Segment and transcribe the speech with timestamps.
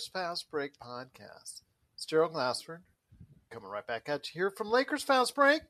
[0.00, 1.60] Lakers Fast Break podcast.
[1.94, 2.80] It's Gerald Glassford
[3.50, 5.60] coming right back at you here from Lakers Fast Break,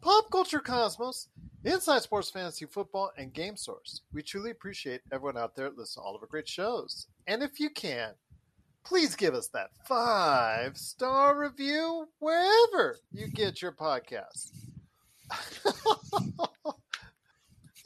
[0.00, 1.28] Pop Culture Cosmos,
[1.64, 4.00] Inside Sports Fantasy Football, and Game Source.
[4.12, 7.06] We truly appreciate everyone out there listening to all of our great shows.
[7.28, 8.14] And if you can,
[8.84, 14.50] please give us that five star review wherever you get your podcast.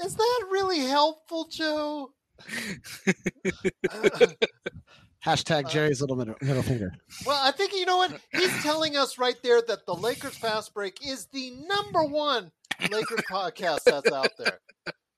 [0.02, 2.14] Is that really helpful, Joe?
[5.24, 6.92] Hashtag uh, Jerry's little middle, middle finger.
[7.24, 10.74] Well, I think you know what he's telling us right there that the Lakers Fast
[10.74, 12.50] Break is the number one
[12.90, 14.60] Lakers podcast that's out there.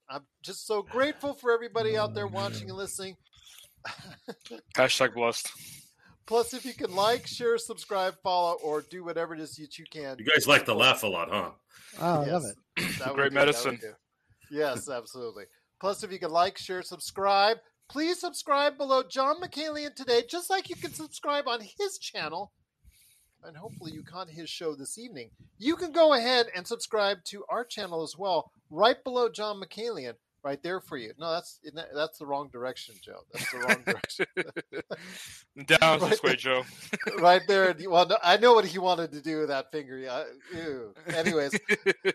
[0.09, 3.17] I'm just so grateful for everybody out there watching and listening.
[4.77, 5.51] Hashtag blessed.
[6.25, 9.85] Plus, if you can like, share, subscribe, follow, or do whatever it is that you
[9.89, 10.17] can.
[10.19, 11.51] You guys like to laugh a lot, huh?
[11.99, 12.99] Oh, I love it.
[12.99, 13.79] That Great do, medicine.
[14.51, 15.45] Yes, absolutely.
[15.79, 17.57] Plus, if you can like, share, subscribe,
[17.89, 22.51] please subscribe below John McCalian today, just like you can subscribe on his channel.
[23.43, 25.29] And hopefully, you caught his show this evening.
[25.57, 30.15] You can go ahead and subscribe to our channel as well, right below John McCalian,
[30.47, 31.11] right there for you.
[31.19, 31.59] No, that's
[31.93, 33.19] that's the wrong direction, Joe.
[33.33, 34.25] That's the wrong direction.
[35.65, 36.63] Down Right this way, Joe.
[37.19, 37.75] right there.
[37.85, 39.97] Well, no, I know what he wanted to do with that finger.
[39.97, 40.93] Yeah, ew.
[41.13, 41.59] Anyways,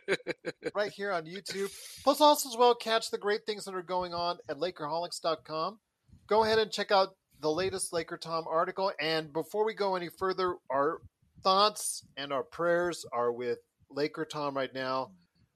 [0.74, 1.70] right here on YouTube.
[2.02, 5.78] Plus, also as well, catch the great things that are going on at Lakerholics.com.
[6.26, 7.10] Go ahead and check out
[7.40, 8.92] the latest Laker Tom article.
[8.98, 11.02] And before we go any further, our
[11.42, 13.58] thoughts and our prayers are with
[13.90, 15.10] Laker Tom right now.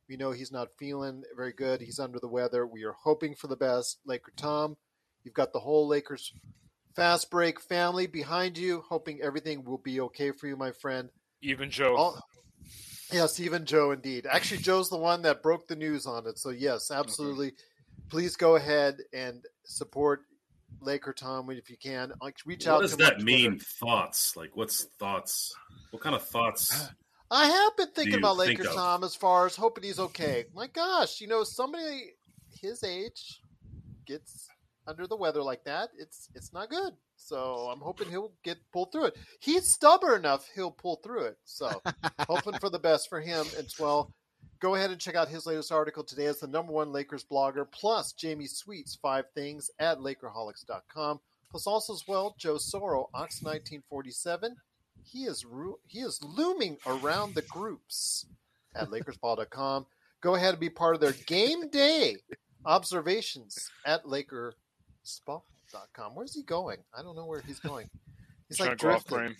[0.09, 1.81] We know he's not feeling very good.
[1.81, 2.67] He's under the weather.
[2.67, 3.99] We are hoping for the best.
[4.07, 4.77] Laker Tom,
[5.25, 6.33] you've got the whole Lakers
[6.97, 11.11] fast break family behind you, hoping everything will be okay for you, my friend.
[11.43, 11.95] Even Joe.
[11.95, 12.21] All,
[13.13, 14.27] yes, even Joe, indeed.
[14.29, 16.39] Actually, Joe's the one that broke the news on it.
[16.39, 17.01] So, yes, mm-hmm.
[17.01, 17.53] absolutely.
[18.09, 20.23] Please go ahead and support
[20.81, 22.13] Laker Tom if you can.
[22.21, 23.51] Like, reach out What does to him on that mean?
[23.51, 23.65] Twitter.
[23.81, 24.37] Thoughts?
[24.37, 25.55] Like, what's thoughts?
[25.91, 26.89] What kind of thoughts?
[27.31, 28.75] I have been thinking about think Laker of?
[28.75, 30.45] Tom as far as hoping he's okay.
[30.55, 32.13] My gosh, you know, somebody
[32.61, 33.41] his age
[34.07, 34.49] gets
[34.87, 36.93] under the weather like that, it's it's not good.
[37.17, 39.17] So I'm hoping he'll get pulled through it.
[39.41, 41.39] He's stubborn enough; he'll pull through it.
[41.45, 41.83] So
[42.21, 44.13] hoping for the best for him as well.
[44.61, 47.67] Go ahead and check out his latest article today as the number one Lakers blogger,
[47.71, 51.21] plus Jamie Sweet's five things at Lakerholics.com.
[51.51, 54.57] Plus also as well, Joe Soro, Ox 1947.
[55.09, 58.27] He is ru- he is looming around the groups
[58.75, 59.87] at LakersBall.com.
[60.21, 62.17] Go ahead and be part of their game day
[62.65, 66.15] observations at LakersBall.com.
[66.15, 66.79] Where's he going?
[66.97, 67.89] I don't know where he's going.
[68.49, 69.37] He's like to go off drifting.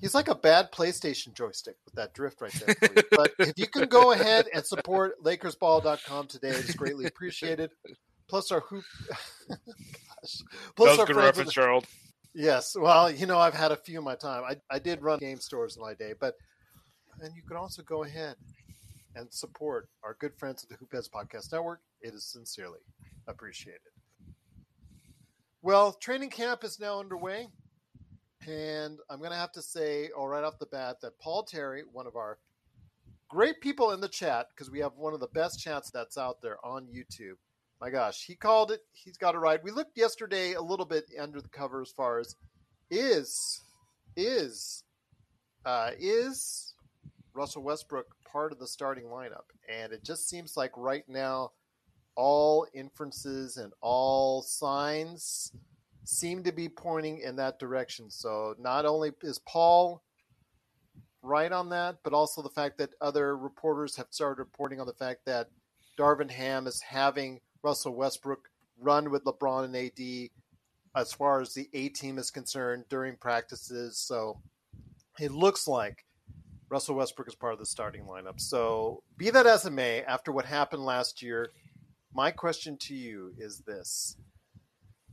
[0.00, 2.74] He's like a bad PlayStation joystick with that drift right there.
[3.10, 7.70] But if you can go ahead and support LakersBall.com today, it's greatly appreciated.
[8.28, 8.84] Plus our hoop.
[9.48, 9.58] Gosh.
[10.76, 11.86] That was our a good reference, with- Gerald.
[12.34, 14.42] Yes, well, you know, I've had a few in my time.
[14.44, 16.34] I, I did run game stores in my day, but
[17.20, 18.34] and you can also go ahead
[19.14, 21.80] and support our good friends at the Hoopheads Podcast Network.
[22.00, 22.80] It is sincerely
[23.28, 23.80] appreciated.
[25.62, 27.46] Well, training camp is now underway,
[28.48, 31.84] and I'm going to have to say, all right off the bat, that Paul Terry,
[31.92, 32.38] one of our
[33.30, 36.42] great people in the chat, because we have one of the best chats that's out
[36.42, 37.36] there on YouTube.
[37.84, 38.80] My gosh, he called it.
[38.94, 39.62] He's got it right.
[39.62, 42.34] We looked yesterday a little bit under the cover as far as
[42.90, 43.60] is
[44.16, 44.84] is
[45.66, 46.72] uh, is
[47.34, 51.50] Russell Westbrook part of the starting lineup, and it just seems like right now
[52.14, 55.52] all inferences and all signs
[56.04, 58.08] seem to be pointing in that direction.
[58.08, 60.02] So not only is Paul
[61.20, 64.94] right on that, but also the fact that other reporters have started reporting on the
[64.94, 65.50] fact that
[65.98, 70.30] Darvin Ham is having Russell Westbrook run with LeBron and AD
[70.94, 73.98] as far as the A team is concerned during practices.
[73.98, 74.40] So
[75.18, 76.04] it looks like
[76.68, 78.38] Russell Westbrook is part of the starting lineup.
[78.38, 81.52] So be that as it may, after what happened last year,
[82.12, 84.16] my question to you is this.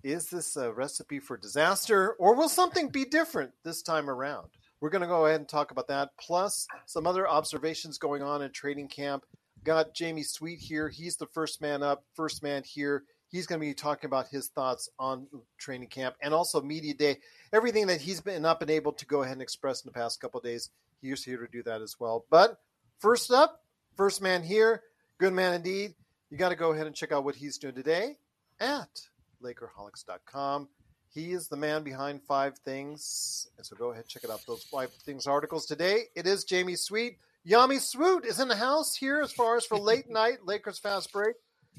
[0.04, 4.50] Is this a recipe for disaster, or will something be different this time around?
[4.80, 8.42] We're going to go ahead and talk about that, plus some other observations going on
[8.42, 9.26] in training camp.
[9.64, 10.90] Got Jamie Sweet here.
[10.90, 13.04] He's the first man up, first man here.
[13.30, 15.28] He's going to be talking about his thoughts on
[15.58, 17.18] training camp and also media day,
[17.54, 20.20] everything that he's been up and able to go ahead and express in the past
[20.20, 20.70] couple days.
[21.02, 22.26] He's here to do that as well.
[22.30, 22.60] But
[23.00, 23.64] first up,
[23.96, 24.82] first man here,
[25.18, 25.94] good man indeed.
[26.30, 28.18] You got to go ahead and check out what he's doing today
[28.60, 29.02] at
[29.44, 30.68] Lakerholics.com.
[31.14, 33.48] He is the man behind Five Things.
[33.58, 34.42] And so go ahead, check it out.
[34.48, 36.06] Those Five Things articles today.
[36.16, 37.18] It is Jamie Sweet.
[37.46, 41.12] Jamie Sweet is in the house here as far as for late night Lakers fast
[41.12, 41.36] break.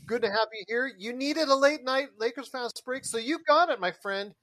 [0.06, 0.93] Good to have you here.
[0.99, 4.35] You needed a late night Lakers fast break, so you got it, my friend.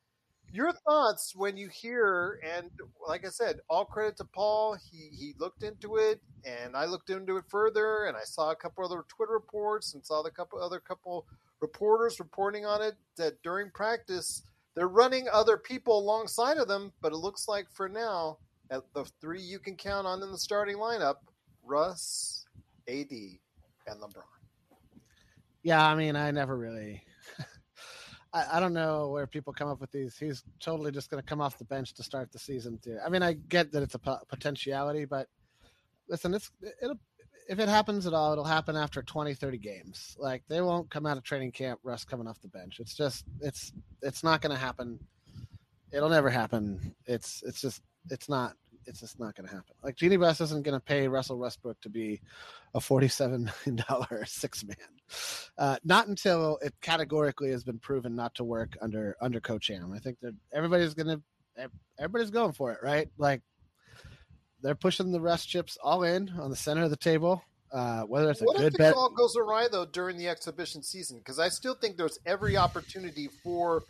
[0.51, 2.71] Your thoughts when you hear, and
[3.07, 4.77] like I said, all credit to Paul.
[4.92, 8.56] He he looked into it, and I looked into it further, and I saw a
[8.56, 11.25] couple other Twitter reports, and saw the couple other couple
[11.60, 14.44] reporters reporting on it that during practice
[14.75, 18.38] they're running other people alongside of them, but it looks like for now,
[18.71, 21.16] at the three you can count on in the starting lineup,
[21.63, 22.45] Russ,
[22.88, 24.24] AD, and LeBron.
[25.63, 27.04] Yeah, I mean, I never really.
[28.33, 30.18] I, I don't know where people come up with these.
[30.18, 32.98] He's totally just going to come off the bench to start the season too.
[33.06, 35.27] I mean, I get that it's a po- potentiality, but
[36.07, 36.51] listen, it's
[36.81, 37.00] it'll
[37.50, 40.15] if it happens at all, it'll happen after 20, 30 games.
[40.19, 42.80] Like they won't come out of training camp, Russ coming off the bench.
[42.80, 45.00] It's just it's it's not going to happen.
[45.92, 46.95] It'll never happen.
[47.07, 49.75] It's it's just it's not it's just not going to happen.
[49.83, 52.21] Like Jeanie Buss isn't going to pay Russell Westbrook to be
[52.73, 54.75] a forty-seven million dollar six man.
[55.57, 59.94] Uh, not until it categorically has been proven not to work under under Coach Ham.
[59.94, 63.09] I think that everybody's going to everybody's going for it, right?
[63.17, 63.41] Like
[64.62, 67.44] they're pushing the rest chips all in on the center of the table.
[67.71, 70.27] Uh, whether it's a what good if bet, it all goes awry though during the
[70.27, 71.19] exhibition season?
[71.19, 73.83] Because I still think there's every opportunity for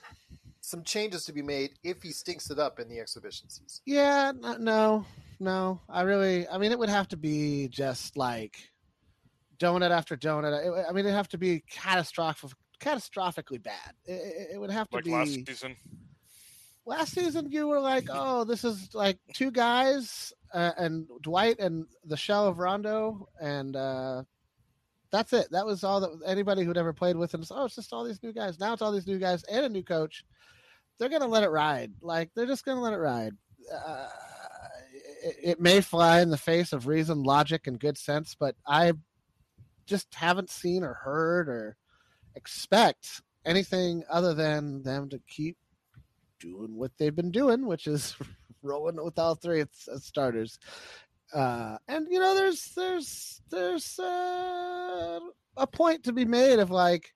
[0.69, 3.81] some changes to be made if he stinks it up in the exhibition season.
[3.86, 5.06] Yeah, no,
[5.39, 5.81] no.
[5.89, 8.57] I really, I mean, it would have to be just like
[9.57, 10.66] donut after donut.
[10.66, 13.94] It, I mean, it'd have to be catastrophic, catastrophically bad.
[14.06, 15.12] It, it would have to like be.
[15.12, 15.75] last season.
[16.86, 21.86] Last season, you were like, "Oh, this is like two guys uh, and Dwight and
[22.06, 24.24] the shell of Rondo, and uh,
[25.12, 25.50] that's it.
[25.51, 27.44] That was all that anybody who'd ever played with him.
[27.51, 28.60] Oh, it's just all these new guys.
[28.60, 30.24] Now it's all these new guys and a new coach.
[31.00, 31.94] They're gonna let it ride.
[32.01, 33.34] Like they're just gonna let it ride.
[33.74, 34.07] Uh,
[35.24, 38.94] it, it may fly in the face of reason, logic, and good sense, but I
[39.86, 41.75] just haven't seen or heard or
[42.36, 45.57] expect anything other than them to keep
[46.40, 48.16] doing what they've been doing, which is
[48.62, 49.69] rolling with all three as
[50.04, 50.60] starters.
[51.34, 55.19] Uh, and you know, there's there's there's uh,
[55.57, 57.13] a point to be made of like,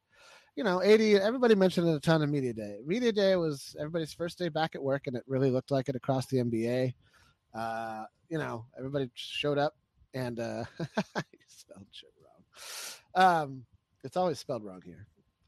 [0.56, 1.16] you know, eighty.
[1.16, 2.78] Everybody mentioned it a ton of media day.
[2.86, 5.96] Media day was everybody's first day back at work, and it really looked like it
[5.96, 6.94] across the NBA.
[7.54, 9.76] Uh, you know, everybody showed up,
[10.14, 10.66] and uh,
[11.48, 13.42] spelled shit wrong.
[13.44, 13.66] Um,
[14.04, 15.08] it's always spelled wrong here,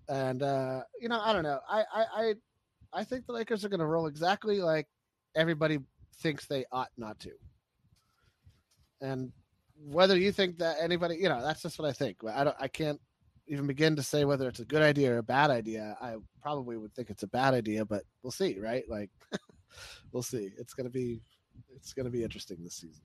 [0.10, 1.60] and uh, you know, I don't know.
[1.70, 2.34] I I I,
[2.94, 4.88] I think the Lakers are going to roll exactly like
[5.36, 5.80] everybody
[6.18, 7.32] thinks they ought not to.
[9.02, 9.32] And
[9.84, 12.18] whether you think that anybody, you know, that's just what I think.
[12.24, 13.00] I don't, I can't
[13.48, 15.98] even begin to say whether it's a good idea or a bad idea.
[16.02, 18.84] I probably would think it's a bad idea, but we'll see, right?
[18.90, 19.10] Like,
[20.12, 20.50] we'll see.
[20.58, 21.22] It's gonna be,
[21.76, 23.04] it's gonna be interesting this season.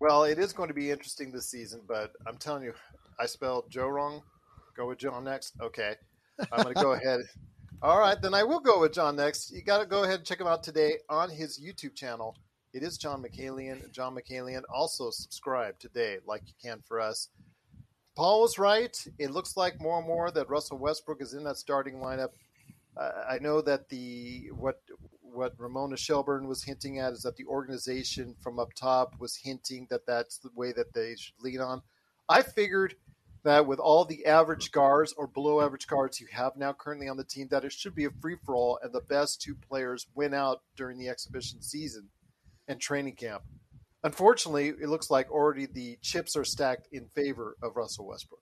[0.00, 2.74] Well, it is going to be interesting this season, but I'm telling you,
[3.18, 4.22] I spelled Joe wrong.
[4.76, 5.54] Go with John next.
[5.62, 5.94] Okay,
[6.52, 7.20] I'm going to go ahead.
[7.80, 9.50] All right, then I will go with John next.
[9.50, 12.36] You got to go ahead and check him out today on his YouTube channel.
[12.74, 13.90] It is John McCalion.
[13.92, 14.62] John McCalion.
[14.74, 17.28] Also subscribe today, like you can for us.
[18.16, 18.96] Paul was right.
[19.18, 22.30] It looks like more and more that Russell Westbrook is in that starting lineup.
[22.96, 24.80] Uh, I know that the what
[25.20, 29.88] what Ramona Shelburne was hinting at is that the organization from up top was hinting
[29.90, 31.82] that that's the way that they should lean on.
[32.28, 32.94] I figured
[33.42, 37.16] that with all the average guards or below average guards you have now currently on
[37.16, 40.06] the team, that it should be a free for all and the best two players
[40.14, 42.08] win out during the exhibition season
[42.68, 43.42] and training camp.
[44.04, 48.40] Unfortunately, it looks like already the chips are stacked in favor of Russell Westbrook.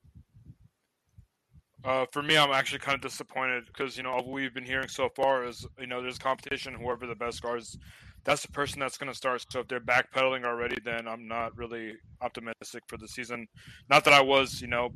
[1.84, 4.88] Uh, for me, I'm actually kind of disappointed because you know all we've been hearing
[4.88, 6.74] so far is you know there's competition.
[6.74, 7.78] Whoever the best guards,
[8.24, 9.44] that's the person that's going to start.
[9.50, 13.46] So if they're backpedaling already, then I'm not really optimistic for the season.
[13.88, 14.90] Not that I was, you know,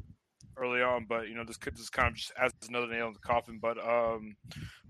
[0.57, 3.13] early on, but you know this could this kind of just adds another nail in
[3.13, 3.59] the coffin.
[3.61, 4.37] But um,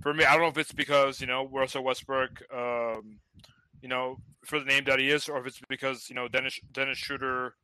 [0.00, 3.18] for me, I don't know if it's because you know Russell Westbrook, um,
[3.83, 6.59] you know, for the name that he is, or if it's because you know Dennis
[6.73, 7.54] Dennis Schroeder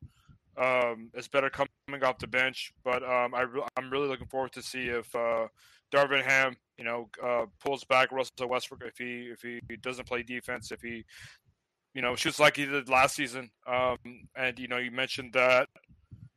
[0.61, 2.73] um, is better coming off the bench.
[2.85, 5.49] But um, I re- I'm really looking forward to see if uh,
[5.93, 10.23] Darvin Ham, you know, uh, pulls back Russell Westbrook if he if he doesn't play
[10.23, 11.05] defense, if he
[11.95, 13.51] you know shoots like he did last season.
[13.67, 13.99] Um,
[14.37, 15.69] and you know, you mentioned that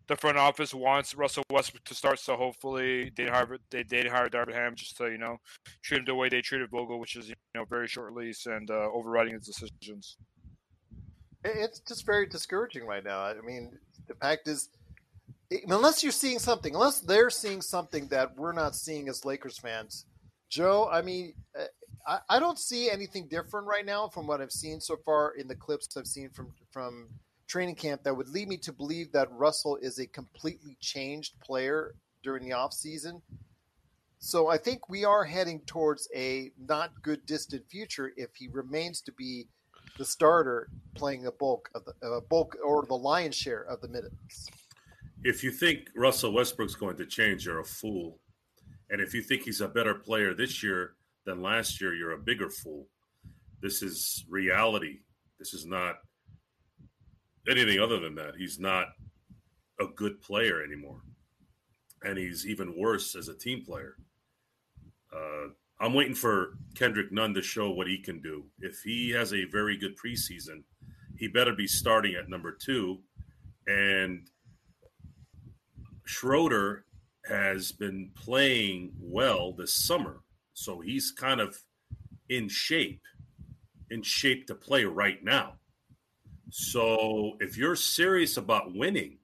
[0.07, 4.53] the front office wants Russell Westbrook to start, so hopefully they hire they hire Darvin
[4.53, 5.37] Ham just to you know
[5.81, 8.69] treat him the way they treated Vogel, which is you know very short lease and
[8.69, 10.17] uh, overriding his decisions.
[11.43, 13.19] It's just very discouraging right now.
[13.19, 14.69] I mean, the fact is,
[15.67, 20.05] unless you're seeing something, unless they're seeing something that we're not seeing as Lakers fans,
[20.49, 20.89] Joe.
[20.91, 21.65] I mean, uh,
[22.07, 25.47] I, I don't see anything different right now from what I've seen so far in
[25.47, 27.09] the clips I've seen from from
[27.47, 31.95] training camp that would lead me to believe that Russell is a completely changed player
[32.23, 33.21] during the offseason.
[34.19, 39.01] So I think we are heading towards a not good distant future if he remains
[39.01, 39.47] to be
[39.97, 43.87] the starter playing the bulk of the uh, bulk or the lion's share of the
[43.87, 44.49] minutes.
[45.23, 48.19] If you think Russell Westbrook's going to change, you're a fool.
[48.89, 52.19] And if you think he's a better player this year than last year, you're a
[52.19, 52.87] bigger fool.
[53.61, 54.99] This is reality.
[55.39, 55.95] This is not
[57.49, 58.35] anything other than that.
[58.37, 58.87] He's not
[59.79, 61.01] a good player anymore.
[62.03, 63.95] And he's even worse as a team player.
[65.15, 65.49] Uh,
[65.79, 68.45] I'm waiting for Kendrick Nunn to show what he can do.
[68.59, 70.63] If he has a very good preseason,
[71.17, 72.99] he better be starting at number two.
[73.67, 74.29] And
[76.05, 76.85] Schroeder
[77.25, 80.21] has been playing well this summer.
[80.53, 81.57] So he's kind of
[82.29, 83.01] in shape,
[83.89, 85.55] in shape to play right now.
[86.49, 89.17] So if you're serious about winning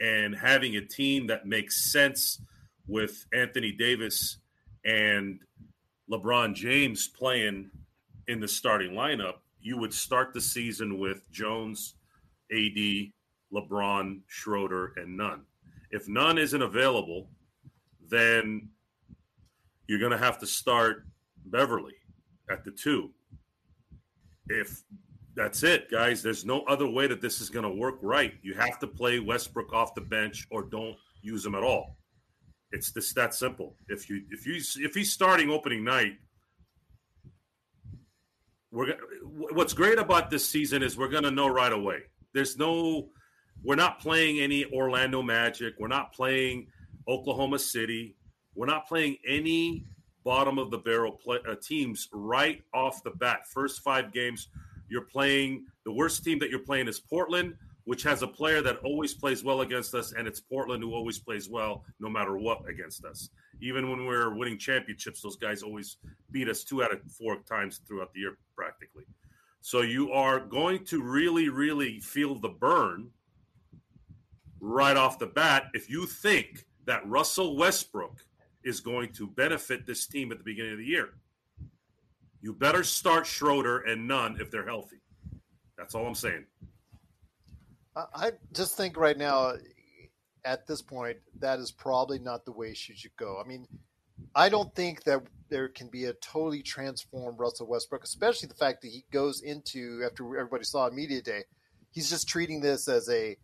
[0.00, 2.40] and having a team that makes sense
[2.86, 4.38] with Anthony Davis
[4.84, 5.40] and
[6.10, 7.70] LeBron James playing
[8.28, 11.94] in the starting lineup, you would start the season with Jones,
[12.50, 13.12] AD,
[13.52, 15.42] LeBron, Schroeder, and Nunn.
[15.90, 17.28] If Nunn isn't available,
[18.08, 18.68] then
[19.86, 21.06] you're going to have to start
[21.46, 21.94] Beverley
[22.50, 23.10] at the two.
[24.48, 24.82] If
[25.34, 28.34] that's it, guys, there's no other way that this is going to work right.
[28.42, 31.96] You have to play Westbrook off the bench or don't use him at all.
[32.72, 33.76] It's just that simple.
[33.88, 36.14] If you if you if he's starting opening night,
[38.70, 41.98] we're what's great about this season is we're going to know right away.
[42.32, 43.08] There's no
[43.62, 45.74] we're not playing any Orlando Magic.
[45.78, 46.68] We're not playing
[47.06, 48.16] Oklahoma City.
[48.54, 49.84] We're not playing any
[50.24, 53.46] bottom of the barrel play, uh, teams right off the bat.
[53.52, 54.48] First five games,
[54.92, 58.78] you're playing the worst team that you're playing is Portland which has a player that
[58.84, 62.68] always plays well against us, and it's Portland who always plays well no matter what
[62.68, 63.30] against us.
[63.60, 65.96] Even when we're winning championships, those guys always
[66.30, 69.04] beat us two out of four times throughout the year, practically.
[69.60, 73.10] So you are going to really, really feel the burn
[74.60, 78.24] right off the bat if you think that Russell Westbrook
[78.64, 81.14] is going to benefit this team at the beginning of the year.
[82.42, 85.00] You better start Schroeder and Nunn if they're healthy.
[85.78, 86.44] That's all I'm saying.
[87.96, 89.52] I just think right now,
[90.44, 93.40] at this point, that is probably not the way she should go.
[93.42, 93.66] I mean,
[94.34, 98.82] I don't think that there can be a totally transformed Russell Westbrook, especially the fact
[98.82, 101.44] that he goes into after everybody saw media day,
[101.92, 103.36] he's just treating this as a,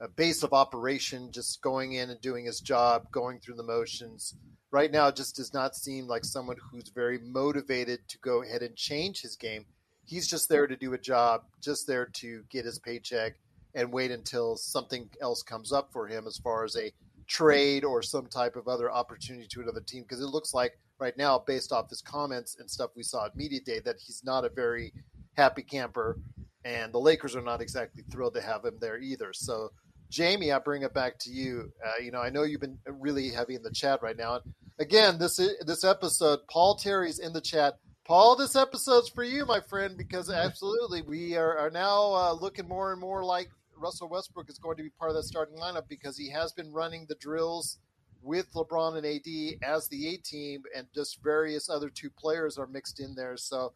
[0.00, 4.34] a base of operation, just going in and doing his job, going through the motions.
[4.72, 8.76] Right now, just does not seem like someone who's very motivated to go ahead and
[8.76, 9.66] change his game.
[10.04, 13.34] He's just there to do a job, just there to get his paycheck
[13.74, 16.92] and wait until something else comes up for him as far as a
[17.26, 21.16] trade or some type of other opportunity to another team because it looks like right
[21.16, 24.44] now based off his comments and stuff we saw at media day that he's not
[24.44, 24.92] a very
[25.36, 26.18] happy camper
[26.64, 29.70] and the lakers are not exactly thrilled to have him there either so
[30.10, 31.72] jamie i bring it back to you.
[31.84, 34.34] Uh, you know i know you've been really heavy in the chat right now.
[34.34, 37.78] And again this this episode paul terry's in the chat.
[38.06, 42.66] Paul, this episode's for you, my friend, because absolutely we are, are now uh, looking
[42.66, 43.48] more and more like
[43.80, 46.72] Russell Westbrook is going to be part of that starting lineup because he has been
[46.72, 47.78] running the drills
[48.22, 52.66] with LeBron and AD as the A team, and just various other two players are
[52.66, 53.36] mixed in there.
[53.36, 53.72] So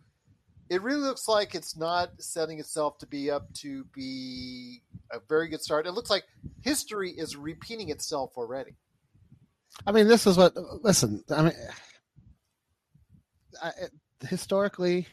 [0.69, 4.83] it really looks like it's not setting itself to be up to be
[5.15, 5.87] a very good start.
[5.87, 6.25] It looks like
[6.63, 8.77] history is repeating itself already.
[9.87, 10.55] I mean, this is what.
[10.83, 11.53] Listen, I mean,
[13.63, 13.71] I,
[14.29, 15.07] historically,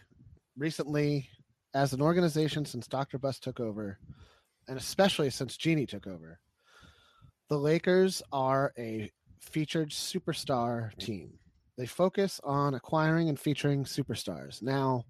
[0.58, 1.30] recently,
[1.74, 3.18] as an organization, since Dr.
[3.18, 3.98] Buss took over,
[4.68, 6.40] and especially since Jeanie took over,
[7.50, 11.32] the Lakers are a featured superstar team.
[11.78, 14.62] They focus on acquiring and featuring superstars.
[14.62, 15.06] Now,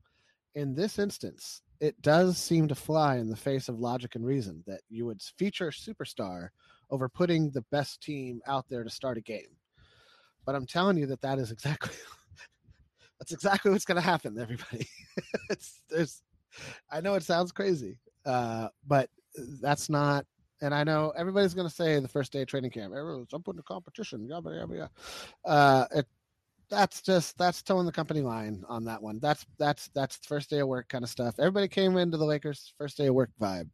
[0.56, 4.64] in this instance, it does seem to fly in the face of logic and reason
[4.68, 6.50] that you would feature superstar
[6.92, 9.58] over putting the best team out there to start a game.
[10.46, 11.96] But I'm telling you that that is exactly
[13.20, 14.40] that's exactly what's going to happen.
[14.40, 14.88] Everybody,
[15.50, 16.22] it's there's
[16.92, 19.10] I know it sounds crazy, uh, but
[19.62, 20.26] that's not.
[20.64, 23.48] And I know everybody's going to say the first day of training camp, everyone's up
[23.48, 24.90] in the competition, yabba yabba yabba.
[25.44, 26.08] Uh, it,
[26.72, 29.20] that's just that's towing the company line on that one.
[29.20, 31.36] That's that's that's first day of work kind of stuff.
[31.38, 33.70] Everybody came into the Lakers first day of work vibe.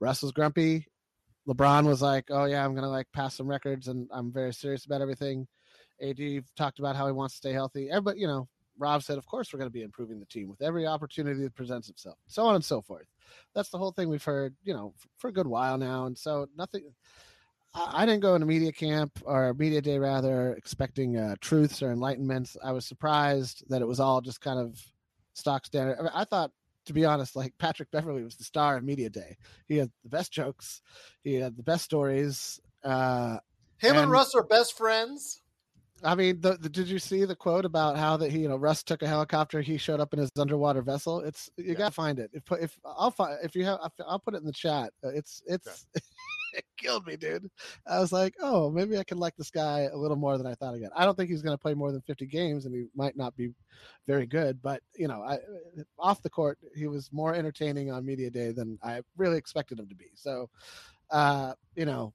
[0.00, 0.86] Russ was grumpy.
[1.48, 4.84] LeBron was like, "Oh yeah, I'm gonna like pass some records, and I'm very serious
[4.84, 5.46] about everything."
[6.02, 7.88] AD talked about how he wants to stay healthy.
[7.88, 10.62] Everybody, you know, Rob said, "Of course, we're going to be improving the team with
[10.62, 13.06] every opportunity that presents itself, so on and so forth."
[13.54, 16.48] That's the whole thing we've heard, you know, for a good while now, and so
[16.56, 16.92] nothing.
[17.74, 22.56] I didn't go into media camp or media day rather expecting uh, truths or enlightenments.
[22.62, 24.78] I was surprised that it was all just kind of
[25.32, 25.96] stock standard.
[25.98, 26.50] I, mean, I thought,
[26.86, 29.36] to be honest, like Patrick Beverley was the star of media day.
[29.68, 30.82] He had the best jokes,
[31.24, 32.60] he had the best stories.
[32.84, 33.38] Uh,
[33.78, 35.40] Him and, and Russ are best friends.
[36.04, 38.56] I mean, the, the, did you see the quote about how that he, you know,
[38.56, 41.20] Russ took a helicopter, he showed up in his underwater vessel?
[41.20, 41.74] It's you yeah.
[41.74, 42.30] gotta find it.
[42.32, 44.92] If if I'll find if you have, I'll put it in the chat.
[45.02, 45.86] It's it's.
[45.94, 46.00] Yeah.
[46.52, 47.50] it killed me, dude.
[47.86, 50.54] I was like, oh, maybe I can like this guy a little more than I
[50.54, 50.90] thought again.
[50.94, 53.36] I don't think he's going to play more than 50 games, and he might not
[53.36, 53.50] be
[54.06, 54.60] very good.
[54.62, 55.38] But you know, I,
[55.98, 59.88] off the court, he was more entertaining on media day than I really expected him
[59.88, 60.10] to be.
[60.14, 60.48] So,
[61.10, 62.12] uh, you know,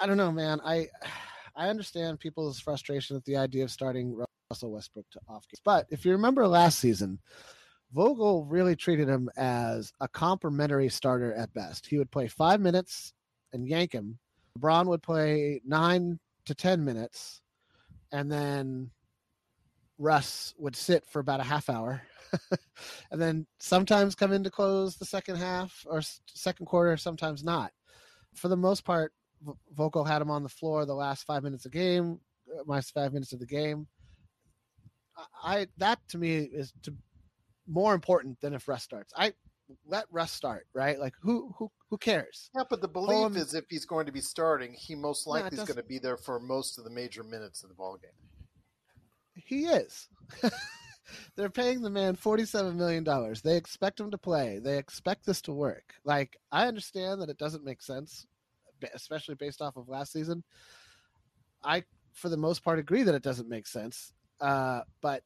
[0.00, 0.60] I don't know, man.
[0.64, 0.88] I
[1.56, 4.16] I understand people's frustration at the idea of starting
[4.50, 5.60] Russell Westbrook to off games.
[5.64, 7.18] But if you remember last season,
[7.92, 11.86] Vogel really treated him as a complimentary starter at best.
[11.86, 13.12] He would play five minutes
[13.52, 14.18] and yank him.
[14.58, 17.40] LeBron would play nine to 10 minutes,
[18.12, 18.90] and then
[19.98, 22.02] Russ would sit for about a half hour.
[23.10, 27.72] and then sometimes come in to close the second half or second quarter, sometimes not.
[28.34, 29.12] For the most part,
[29.72, 32.20] Vogel had him on the floor the last five minutes of game,
[32.52, 33.86] uh, my five minutes of the game.
[35.42, 36.94] I that to me is to
[37.66, 39.12] more important than if Russ starts.
[39.16, 39.32] I
[39.86, 40.98] let Russ start, right?
[40.98, 42.50] Like who who who cares?
[42.54, 45.64] Yeah, but the belief is if he's going to be starting, he most likely is
[45.64, 48.10] going to be there for most of the major minutes of the ball game.
[49.34, 50.08] He is.
[51.36, 53.42] They're paying the man forty-seven million dollars.
[53.42, 54.60] They expect him to play.
[54.62, 55.94] They expect this to work.
[56.04, 58.26] Like I understand that it doesn't make sense
[58.94, 60.42] especially based off of last season.
[61.62, 64.12] I, for the most part, agree that it doesn't make sense.
[64.40, 65.22] Uh, but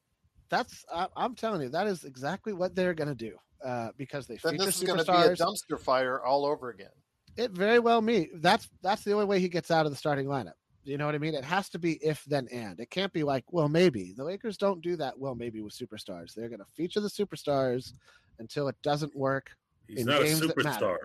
[0.48, 4.27] that's I, am telling you that is exactly what they're going to do uh, because
[4.27, 6.90] they then feature this is going to be a dumpster fire all over again.
[7.37, 10.27] It very well me that's that's the only way he gets out of the starting
[10.27, 10.53] lineup.
[10.85, 11.35] You know what I mean?
[11.35, 12.79] It has to be if then and.
[12.79, 14.12] It can't be like well maybe.
[14.16, 16.35] The Lakers don't do that well maybe with superstars.
[16.35, 17.92] They're going to feature the superstars
[18.38, 19.50] until it doesn't work.
[19.88, 20.98] He's not a superstar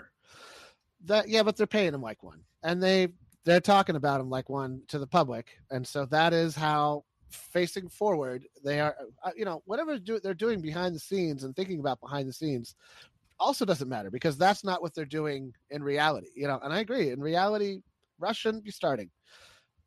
[1.06, 3.10] that yeah, but they're paying him like one, and they
[3.46, 7.90] they're talking about him like one to the public, and so that is how facing
[7.90, 8.96] forward they are.
[9.24, 12.34] Uh, you know, whatever do, they're doing behind the scenes and thinking about behind the
[12.34, 12.76] scenes
[13.40, 16.28] also doesn't matter because that's not what they're doing in reality.
[16.36, 17.12] You know, and I agree.
[17.12, 17.80] In reality,
[18.20, 19.10] Russ shouldn't be starting,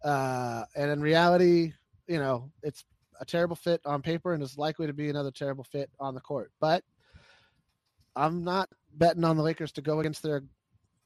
[0.05, 1.73] uh, and in reality,
[2.07, 2.85] you know, it's
[3.21, 6.21] a terrible fit on paper and is likely to be another terrible fit on the
[6.21, 6.51] court.
[6.61, 6.83] But
[8.17, 10.43] I'm not betting on the Lakers to go against their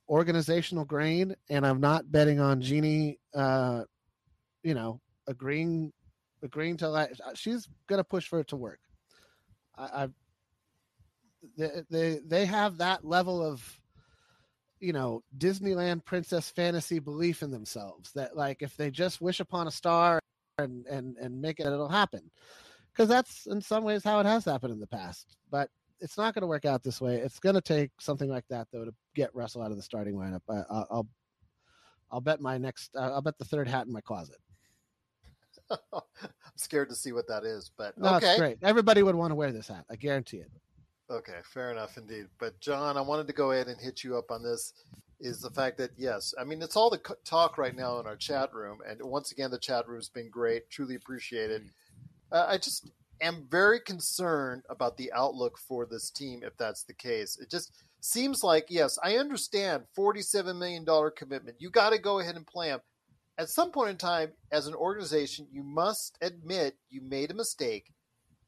[0.08, 3.18] organizational grain, and I'm not betting on Jeanie.
[3.34, 3.82] Uh,
[4.62, 5.92] you know, agreeing
[6.42, 7.12] agreeing to that.
[7.34, 8.80] She's gonna push for it to work.
[9.76, 10.08] I, I
[11.56, 13.80] they, they they have that level of
[14.80, 19.66] you know Disneyland princess fantasy belief in themselves that like if they just wish upon
[19.66, 20.20] a star
[20.58, 22.30] and and and make it it'll happen
[22.92, 25.70] because that's in some ways how it has happened in the past but
[26.00, 27.16] it's not going to work out this way.
[27.16, 30.14] It's going to take something like that though to get Russell out of the starting
[30.14, 30.40] lineup.
[30.48, 31.08] I, will
[32.10, 32.90] I'll bet my next.
[32.96, 34.36] I'll bet the third hat in my closet.
[35.92, 36.02] I'm
[36.56, 38.58] scared to see what that is, but no, okay, great.
[38.62, 39.84] Everybody would want to wear this hat.
[39.90, 40.50] I guarantee it.
[41.10, 42.26] Okay, fair enough indeed.
[42.38, 44.72] But John, I wanted to go ahead and hit you up on this.
[45.18, 48.16] Is the fact that yes, I mean it's all the talk right now in our
[48.16, 50.68] chat room, and once again the chat room's been great.
[50.68, 51.70] Truly appreciated.
[52.30, 56.92] Uh, I just am very concerned about the outlook for this team if that's the
[56.92, 57.38] case.
[57.40, 61.56] It just seems like, yes, I understand $47 million commitment.
[61.60, 62.80] You got to go ahead and play him.
[63.38, 67.92] At some point in time, as an organization, you must admit you made a mistake.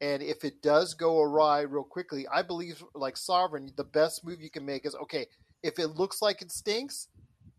[0.01, 4.41] And if it does go awry real quickly, I believe, like Sovereign, the best move
[4.41, 5.27] you can make is okay,
[5.61, 7.09] if it looks like it stinks,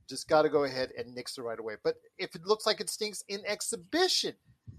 [0.09, 1.75] just got to go ahead and nix it right away.
[1.85, 4.35] But if it looks like it stinks in exhibition,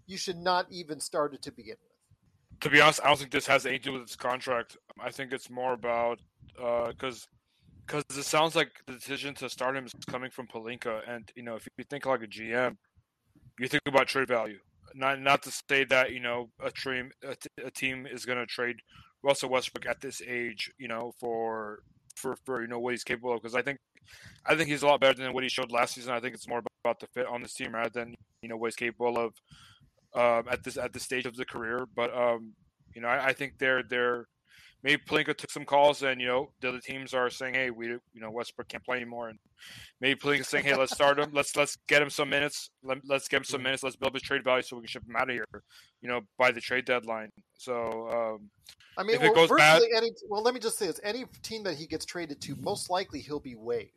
[0.08, 2.60] you should not even start it to begin with.
[2.62, 4.78] To be honest, I don't think this has anything to do with its contract.
[5.00, 6.20] I think it's more about
[6.56, 7.36] because uh,
[7.86, 11.44] because it sounds like the decision to start him is coming from Pelinka, and you
[11.44, 12.78] know if you think like a GM,
[13.60, 14.60] you think about trade value.
[14.94, 18.40] Not not to say that you know a team a, t- a team is going
[18.40, 18.78] to trade
[19.24, 21.80] Russell Westbrook at this age, you know, for
[22.16, 23.42] for for you know what he's capable of.
[23.42, 23.78] Because I think
[24.46, 26.14] I think he's a lot better than what he showed last season.
[26.14, 28.68] I think it's more about the fit on this team rather than you know what
[28.68, 29.34] he's capable of
[30.14, 31.86] um, at this at this stage of the career.
[31.96, 32.54] But um,
[32.96, 34.26] you know, I, I think they're they're
[34.84, 37.88] maybe Pelinka took some calls and you know the other teams are saying, hey, we
[37.88, 39.40] you know Westbrook can't play anymore, and
[40.00, 43.28] maybe Pelinka saying, hey, let's start him, let's let's get him some minutes, Let, us
[43.28, 45.30] get him some minutes, let's build his trade value so we can ship him out
[45.30, 45.48] of here,
[46.02, 47.30] you know, by the trade deadline.
[47.54, 48.50] So um,
[48.98, 51.64] I mean, if well, virtually bad, any well, let me just say this: any team
[51.64, 53.92] that he gets traded to, most likely he'll be waived.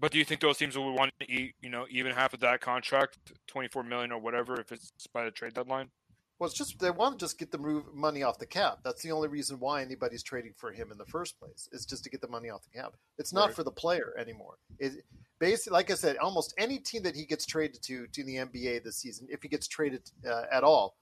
[0.00, 2.40] But do you think those teams will want to eat, you know, even half of
[2.40, 5.90] that contract, twenty four million or whatever, if it's by the trade deadline?
[6.38, 8.78] Well, it's just they want to just get the move money off the cap.
[8.84, 11.68] That's the only reason why anybody's trading for him in the first place.
[11.72, 12.94] Is just to get the money off the cap.
[13.18, 13.54] It's not right.
[13.56, 14.58] for the player anymore.
[14.78, 15.04] It
[15.40, 18.84] basically, like I said, almost any team that he gets traded to to the NBA
[18.84, 20.96] this season, if he gets traded uh, at all,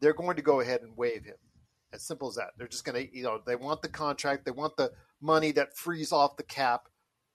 [0.00, 1.36] they're going to go ahead and waive him.
[1.94, 2.50] As simple as that.
[2.56, 5.76] They're just going to, you know, they want the contract, they want the money that
[5.76, 6.88] frees off the cap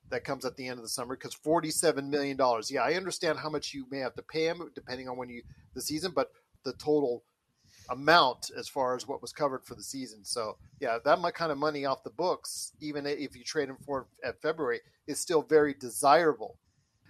[0.10, 2.70] that comes at the end of the summer because forty-seven million dollars.
[2.70, 5.42] Yeah, I understand how much you may have to pay him depending on when you
[5.74, 6.32] the season, but
[6.64, 7.24] the total
[7.90, 10.24] amount as far as what was covered for the season.
[10.24, 13.78] So yeah, that my kind of money off the books, even if you trade him
[13.86, 16.58] for at February, is still very desirable.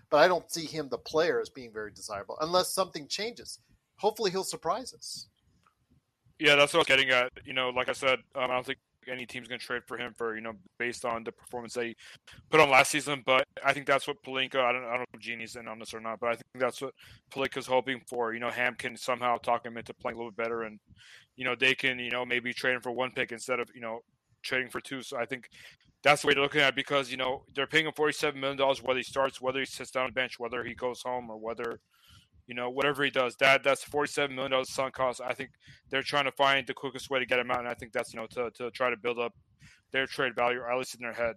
[0.09, 3.59] But I don't see him, the player, as being very desirable unless something changes.
[3.97, 5.27] Hopefully, he'll surprise us.
[6.39, 7.31] Yeah, that's what I was getting at.
[7.45, 9.97] You know, like I said, um, I don't think any team's going to trade for
[9.97, 11.95] him for you know based on the performance they
[12.49, 13.23] put on last season.
[13.25, 15.79] But I think that's what Pelinka, I don't I don't know if Jeanie's in on
[15.79, 16.93] this or not, but I think that's what
[17.31, 18.33] Pelinka's hoping for.
[18.33, 20.79] You know, Ham can somehow talk him into playing a little bit better, and
[21.35, 23.81] you know they can you know maybe trade him for one pick instead of you
[23.81, 23.99] know
[24.43, 25.01] trading for two.
[25.01, 25.49] So I think
[26.03, 28.39] that's the way they're looking at it because you know they're paying him forty seven
[28.39, 31.01] million dollars whether he starts, whether he sits down on the bench, whether he goes
[31.01, 31.79] home, or whether
[32.47, 35.21] you know, whatever he does, that that's forty-seven million dollars sunk cost.
[35.23, 35.51] I think
[35.89, 38.13] they're trying to find the quickest way to get him out, and I think that's
[38.13, 39.33] you know to to try to build up
[39.91, 41.35] their trade value, or at least in their head.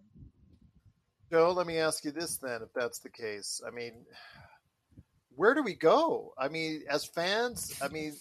[1.31, 3.61] Joe, let me ask you this then, if that's the case.
[3.67, 3.93] I mean,
[5.37, 6.35] where do we go?
[6.37, 8.17] I mean, as fans, I mean,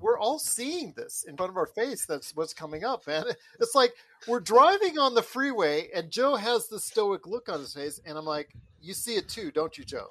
[0.00, 2.06] we're all seeing this in front of our face.
[2.06, 3.24] That's what's coming up, man.
[3.60, 3.92] It's like
[4.26, 8.18] we're driving on the freeway, and Joe has the stoic look on his face, and
[8.18, 10.08] I'm like, "You see it too, don't you, Joe?"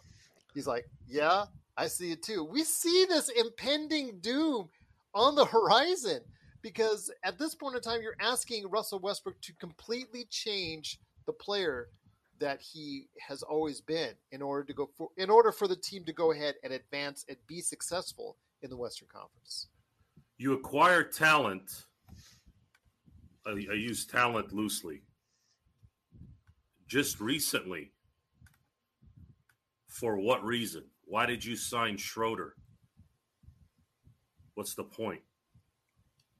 [0.53, 1.45] He's like, "Yeah."
[1.77, 2.43] I see it too.
[2.43, 4.69] We see this impending doom
[5.13, 6.21] on the horizon
[6.61, 11.89] because at this point in time, you're asking Russell Westbrook to completely change the player
[12.39, 16.03] that he has always been in order to go for in order for the team
[16.05, 19.67] to go ahead and advance and be successful in the Western Conference.
[20.37, 21.85] You acquire talent.
[23.45, 25.03] I, I use talent loosely.
[26.87, 27.91] Just recently,
[29.87, 30.83] for what reason?
[31.05, 32.55] Why did you sign Schroeder?
[34.55, 35.21] What's the point?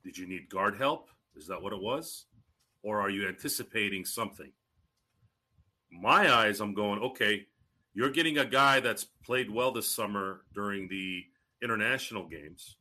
[0.04, 1.10] Did you need guard help?
[1.36, 2.26] Is that what it was?
[2.84, 4.52] Or are you anticipating something?
[5.91, 7.45] My eyes, I'm going, okay,
[7.93, 11.23] you're getting a guy that's played well this summer during the
[11.62, 12.78] international games,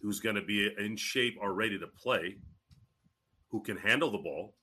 [0.00, 2.36] who's going to be in shape or ready to play,
[3.50, 4.54] who can handle the ball,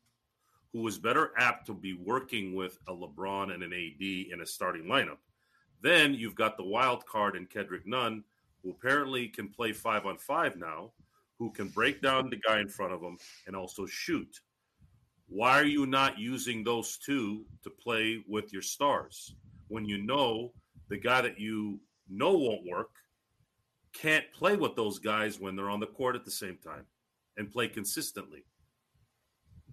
[0.74, 4.02] who is better apt to be working with a LeBron and an AD
[4.34, 5.18] in a starting lineup.
[5.84, 8.24] Then you've got the wild card in Kendrick Nunn,
[8.64, 10.94] who apparently can play five on five now,
[11.38, 13.18] who can break down the guy in front of him
[13.48, 14.40] and also shoot.
[15.28, 19.36] Why are you not using those two to play with your stars
[19.68, 20.54] when you know
[20.88, 22.92] the guy that you know won't work
[23.94, 26.86] can't play with those guys when they're on the court at the same time
[27.36, 28.46] and play consistently?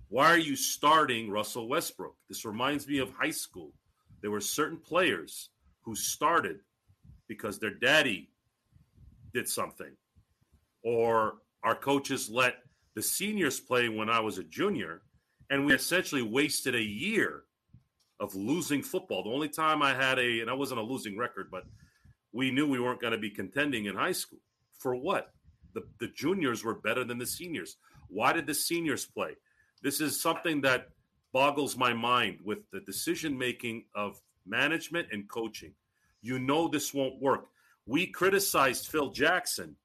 [0.08, 2.16] Why are you starting Russell Westbrook?
[2.28, 3.72] This reminds me of high school.
[4.22, 5.50] There were certain players
[5.82, 6.60] who started
[7.28, 8.30] because their daddy
[9.32, 9.92] did something,
[10.82, 12.56] or our coaches let
[12.94, 15.02] the seniors play when I was a junior,
[15.50, 17.44] and we essentially wasted a year
[18.18, 19.22] of losing football.
[19.22, 21.64] The only time I had a, and I wasn't a losing record, but
[22.32, 24.40] we knew we weren't going to be contending in high school.
[24.78, 25.32] For what?
[25.74, 27.76] The, the juniors were better than the seniors.
[28.08, 29.36] Why did the seniors play?
[29.82, 30.88] This is something that
[31.32, 35.72] boggles my mind with the decision making of management and coaching.
[36.22, 37.46] You know this won't work.
[37.86, 39.76] We criticized Phil Jackson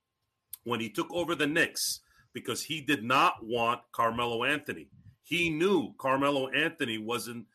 [0.64, 2.02] when he took over the Knicks
[2.34, 4.90] because he did not want Carmelo Anthony.
[5.24, 7.46] He knew Carmelo Anthony wasn't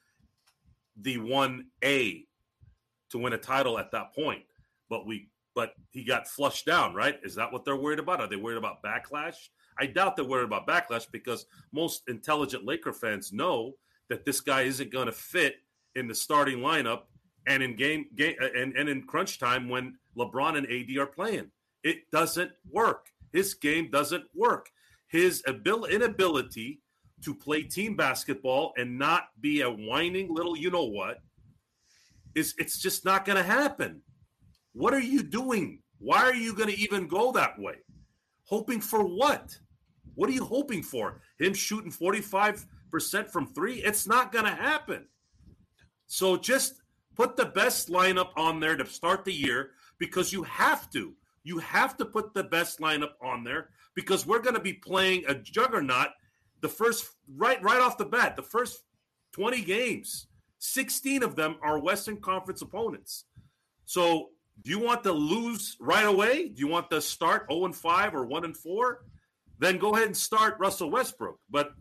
[0.96, 2.26] the 1A
[3.10, 4.42] to win a title at that point.
[4.88, 7.18] But we but he got flushed down, right?
[7.22, 8.20] Is that what they're worried about?
[8.20, 9.36] Are they worried about backlash?
[9.78, 13.74] I doubt they're worried about backlash because most intelligent Laker fans know
[14.08, 15.56] that this guy isn't going to fit
[15.96, 17.02] in the starting lineup
[17.46, 21.06] and in game, game uh, and, and in crunch time when LeBron and AD are
[21.06, 21.50] playing.
[21.82, 23.06] It doesn't work.
[23.32, 24.70] His game doesn't work.
[25.08, 26.80] His abil- inability
[27.24, 31.18] to play team basketball and not be a whining little you know what
[32.34, 34.02] is it's just not going to happen.
[34.72, 35.82] What are you doing?
[35.98, 37.76] Why are you going to even go that way?
[38.44, 39.56] Hoping for what?
[40.14, 41.20] What are you hoping for?
[41.38, 42.64] Him shooting 45%
[43.30, 43.74] from 3?
[43.76, 45.06] It's not going to happen.
[46.12, 46.82] So just
[47.14, 51.14] put the best lineup on there to start the year because you have to.
[51.44, 55.22] You have to put the best lineup on there because we're going to be playing
[55.28, 56.08] a juggernaut
[56.62, 58.80] the first right right off the bat, the first
[59.34, 60.26] 20 games.
[60.58, 63.26] 16 of them are Western Conference opponents.
[63.86, 64.30] So,
[64.62, 66.48] do you want to lose right away?
[66.48, 69.04] Do you want to start 0 and 5 or 1 and 4?
[69.60, 71.38] Then go ahead and start Russell Westbrook.
[71.48, 71.72] But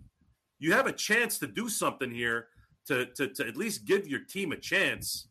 [0.59, 2.47] you have a chance to do something here
[2.89, 5.27] to, to, to at least give your team a chance.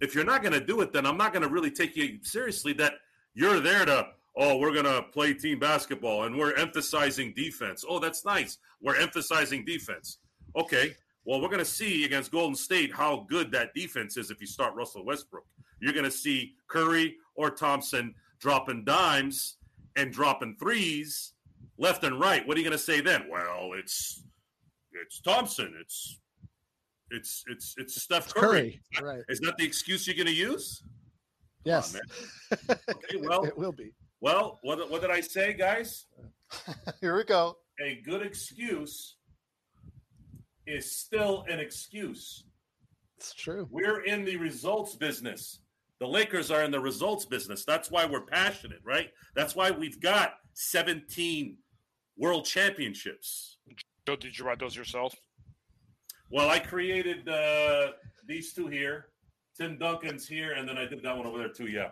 [0.00, 2.20] If you're not going to do it, then I'm not going to really take you
[2.22, 2.94] seriously that
[3.34, 4.06] you're there to,
[4.36, 7.84] oh, we're going to play team basketball and we're emphasizing defense.
[7.86, 8.58] Oh, that's nice.
[8.80, 10.18] We're emphasizing defense.
[10.56, 10.94] Okay.
[11.24, 14.46] Well, we're going to see against Golden State how good that defense is if you
[14.46, 15.44] start Russell Westbrook.
[15.80, 19.56] You're going to see Curry or Thompson dropping dimes
[19.96, 21.32] and dropping threes
[21.76, 22.46] left and right.
[22.46, 23.24] What are you going to say then?
[23.28, 24.22] Well, it's
[24.92, 25.74] it's Thompson.
[25.80, 26.18] It's
[27.10, 28.80] it's it's it's Steph Curry.
[28.94, 29.24] Curry, right.
[29.28, 30.82] Is that the excuse you're going to use?
[31.64, 31.94] Yes.
[31.94, 32.02] man.
[32.90, 33.92] Okay, well, it will be.
[34.20, 36.06] well, what what did I say, guys?
[37.00, 37.58] Here we go.
[37.80, 39.16] A good excuse
[40.66, 42.44] is still an excuse.
[43.16, 43.66] It's true.
[43.70, 45.60] We're in the results business.
[46.00, 47.64] The Lakers are in the results business.
[47.64, 49.10] That's why we're passionate, right?
[49.34, 51.56] That's why we've got 17
[52.16, 53.57] world championships.
[54.08, 55.14] Joe, did you write those yourself?
[56.30, 57.88] Well, I created uh,
[58.26, 59.08] these two here.
[59.54, 61.66] Tim Duncan's here, and then I did that one over there too.
[61.66, 61.90] Yeah.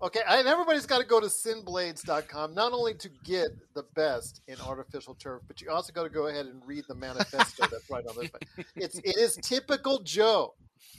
[0.00, 4.60] Okay, and everybody's got to go to synblades.com not only to get the best in
[4.60, 8.04] artificial turf, but you also got to go ahead and read the manifesto that's right
[8.06, 8.30] on this.
[8.76, 10.54] It's it is typical Joe.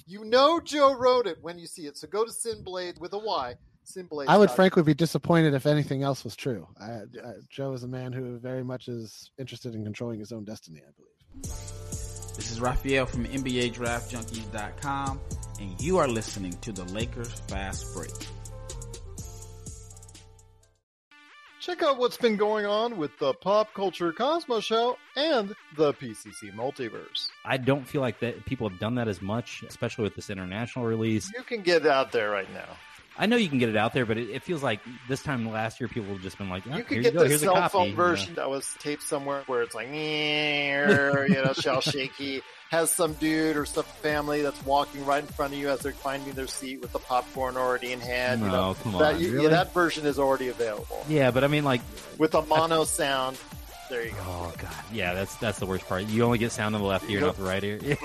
[0.05, 1.95] You know Joe wrote it when you see it.
[1.95, 3.55] So go to Synblade with a Y.
[3.85, 4.25] Synblade.
[4.27, 6.67] I would frankly be disappointed if anything else was true.
[6.79, 10.45] I, I, Joe is a man who very much is interested in controlling his own
[10.45, 11.11] destiny, I believe.
[12.35, 15.19] This is Raphael from NBADraftJunkies.com,
[15.59, 18.11] and you are listening to the Lakers Fast Break.
[21.61, 26.51] Check out what's been going on with the Pop Culture Cosmos Show and the PCC
[26.55, 27.29] Multiverse.
[27.45, 30.85] I don't feel like that people have done that as much, especially with this international
[30.85, 31.31] release.
[31.35, 32.65] You can get it out there right now.
[33.17, 35.49] I know you can get it out there, but it, it feels like this time
[35.51, 37.41] last year people have just been like, oh, You here get you go, the here's
[37.41, 37.71] a cell copy.
[37.73, 37.95] phone you know.
[37.97, 39.93] version that was taped somewhere where it's like, you
[41.43, 42.41] know, shell shaky.
[42.71, 45.91] Has some dude or some family that's walking right in front of you as they're
[45.91, 48.39] finding their seat with the popcorn already in hand.
[48.43, 51.47] you know, come that, on, you- yeah, that version is already available Yeah, but I
[51.47, 51.81] mean, like,
[52.17, 53.37] with a mono sound.
[53.91, 54.17] There you go.
[54.25, 56.05] oh god, yeah, that's that's the worst part.
[56.05, 57.77] You only get sound on the left ear, not the right ear.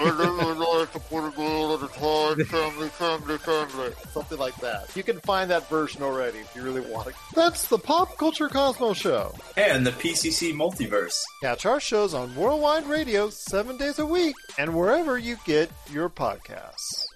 [4.10, 4.96] Something like that.
[4.96, 7.14] You can find that version already if you really want it.
[7.36, 9.32] That's the Pop Culture Cosmos Show.
[9.56, 11.14] and the PCC Multiverse.
[11.40, 16.10] Catch our shows on Worldwide Radio seven days a week and wherever you get your
[16.10, 17.06] podcasts.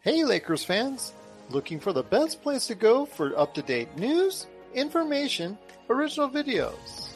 [0.00, 1.14] Hey, Lakers fans!
[1.48, 5.56] Looking for the best place to go for up to date news, information,
[5.88, 7.15] original videos,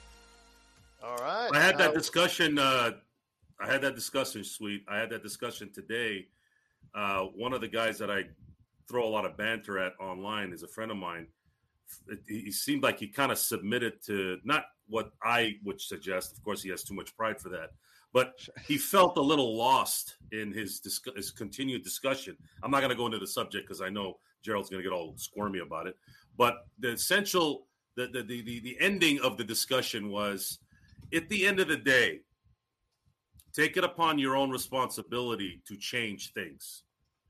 [1.03, 1.49] All right.
[1.53, 2.59] I had that discussion.
[2.59, 2.91] Uh,
[3.59, 4.83] I had that discussion, sweet.
[4.87, 6.27] I had that discussion today.
[6.93, 8.23] Uh, one of the guys that I
[8.89, 11.27] throw a lot of banter at online is a friend of mine.
[12.27, 16.37] He he seemed like he kind of submitted to not what I would suggest.
[16.37, 17.71] Of course, he has too much pride for that.
[18.13, 18.33] but
[18.67, 22.35] he felt a little lost in his, dis- his continued discussion.
[22.61, 24.93] I'm not going to go into the subject because I know Gerald's going to get
[24.93, 25.95] all squirmy about it.
[26.37, 30.59] But the essential, the, the, the, the ending of the discussion was
[31.13, 32.21] at the end of the day,
[33.53, 36.83] take it upon your own responsibility to change things.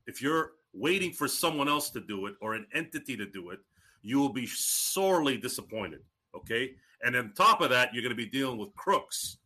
[0.06, 3.60] If you're waiting for someone else to do it or an entity to do it,
[4.02, 6.00] you will be sorely disappointed.
[6.34, 6.72] Okay.
[7.04, 9.38] And on top of that, you're going to be dealing with crooks.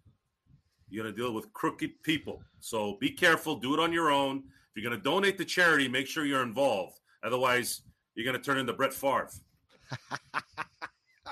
[0.89, 2.43] You're going to deal with crooked people.
[2.61, 3.57] So be careful.
[3.57, 4.39] Do it on your own.
[4.39, 7.01] If you're going to donate to charity, make sure you're involved.
[7.25, 7.83] Otherwise,
[8.15, 9.31] you're going to turn into Brett Favre.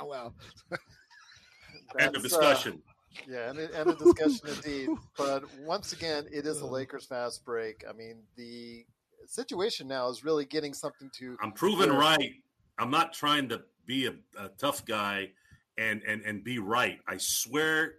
[0.03, 0.35] Well,
[2.01, 2.83] End of uh, discussion.
[3.29, 4.89] Yeah, and, and a discussion indeed.
[5.17, 6.69] But once again, it is a uh.
[6.69, 7.85] Lakers fast break.
[7.89, 8.85] I mean, the
[9.27, 11.37] situation now is really getting something to.
[11.43, 12.33] I'm proven where- right.
[12.79, 15.31] I'm not trying to be a, a tough guy
[15.79, 16.99] and, and and be right.
[17.07, 17.97] I swear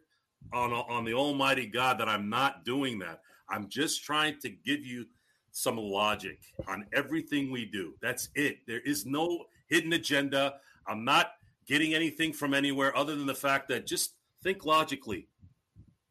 [0.54, 3.22] on on the Almighty God that I'm not doing that.
[3.50, 5.06] I'm just trying to give you
[5.52, 7.94] some logic on everything we do.
[8.02, 8.58] That's it.
[8.68, 10.56] There is no hidden agenda.
[10.88, 11.32] I'm not
[11.66, 14.14] getting anything from anywhere other than the fact that just
[14.46, 15.28] think logically.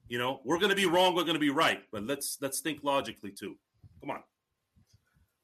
[0.08, 1.14] You know, we're going to be wrong.
[1.14, 3.56] We're going to be right, but let's let's think logically too.
[4.00, 4.22] Come on.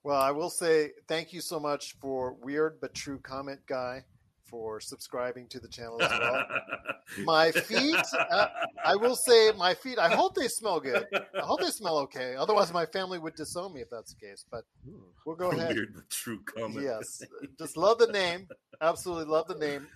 [0.02, 4.04] Well, I will say thank you so much for weird but true comment guy
[4.44, 6.44] for subscribing to the channel as well.
[7.24, 8.48] my feet, uh,
[8.84, 9.98] I will say my feet.
[9.98, 11.06] I hope they smell good.
[11.14, 12.34] I hope they smell okay.
[12.36, 14.44] Otherwise, my family would disown me if that's the case.
[14.50, 14.64] But
[15.24, 15.74] we'll go ahead.
[15.74, 16.82] Weird but true comment.
[16.82, 17.22] Yes,
[17.58, 18.48] just love the name.
[18.80, 19.86] Absolutely love the name.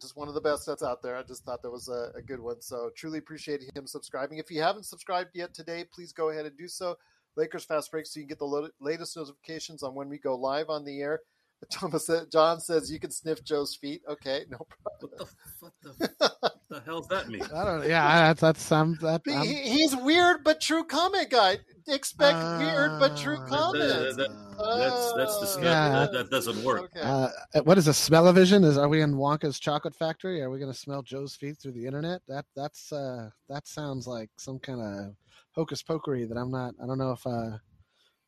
[0.00, 1.16] Just one of the best that's out there.
[1.16, 2.60] I just thought that was a, a good one.
[2.60, 4.38] So truly appreciate him subscribing.
[4.38, 6.96] If you haven't subscribed yet today, please go ahead and do so.
[7.36, 10.34] Lakers Fast Break, so you can get the lo- latest notifications on when we go
[10.36, 11.20] live on the air.
[11.72, 14.02] Thomas, John says you can sniff Joe's feet.
[14.08, 15.28] Okay, no problem.
[15.60, 16.32] What the, what the,
[16.70, 17.42] the hell's that mean?
[17.54, 17.88] I don't.
[17.88, 19.22] Yeah, that's that's um that.
[19.24, 21.58] He- he's weird but true comic guy.
[21.86, 23.80] Expect weird but true comic.
[23.80, 24.16] comments.
[24.16, 25.64] that- That's that's disgusting.
[25.64, 25.88] Yeah.
[25.90, 26.90] That, that doesn't work.
[26.94, 27.00] Okay.
[27.00, 27.28] Uh,
[27.62, 28.64] what is a smell-o-vision?
[28.64, 30.42] Is are we in Wonka's chocolate factory?
[30.42, 32.20] Are we going to smell Joe's feet through the internet?
[32.28, 35.14] That that's uh that sounds like some kind of
[35.52, 36.74] hocus pokery that I'm not.
[36.82, 37.56] I don't know if uh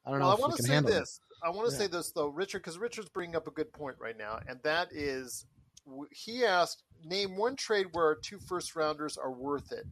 [0.06, 0.92] I don't know I want to say handle.
[0.92, 1.20] this.
[1.44, 1.78] I want to Yeah.
[1.80, 4.88] say this though, Richard, because Richard's bringing up a good point right now, and that
[4.92, 5.59] is, w-
[6.10, 9.84] he asked, name one trade where our two first rounders are worth it.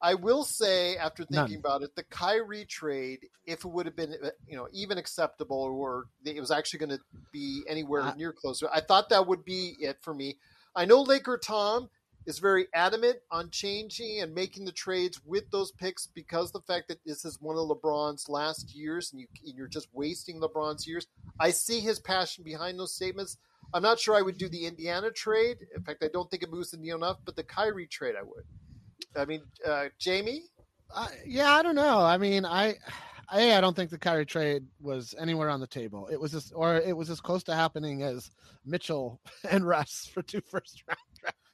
[0.00, 1.60] I will say, after thinking None.
[1.60, 5.56] about it, the Kyrie trade, if it would have been, uh, you know, even acceptable,
[5.56, 7.00] or it was actually going to
[7.32, 10.38] be anywhere near closer, I thought that would be it for me.
[10.74, 11.88] I know Laker Tom
[12.26, 16.88] is very adamant on changing and making the trades with those picks because the fact
[16.88, 20.86] that this is one of LeBron's last years and, you, and you're just wasting LeBron's
[20.86, 21.06] years.
[21.38, 23.38] I see his passion behind those statements.
[23.74, 25.58] I'm not sure I would do the Indiana trade.
[25.74, 28.22] In fact, I don't think it moves the needle enough, but the Kyrie trade I
[28.22, 28.44] would.
[29.16, 30.42] I mean, uh, Jamie,
[30.94, 32.00] I, yeah, I don't know.
[32.00, 32.76] I mean, I,
[33.28, 36.08] I, I don't think the Kyrie trade was anywhere on the table.
[36.08, 38.30] It was just, or it was as close to happening as
[38.66, 40.98] Mitchell and Russ for two first round.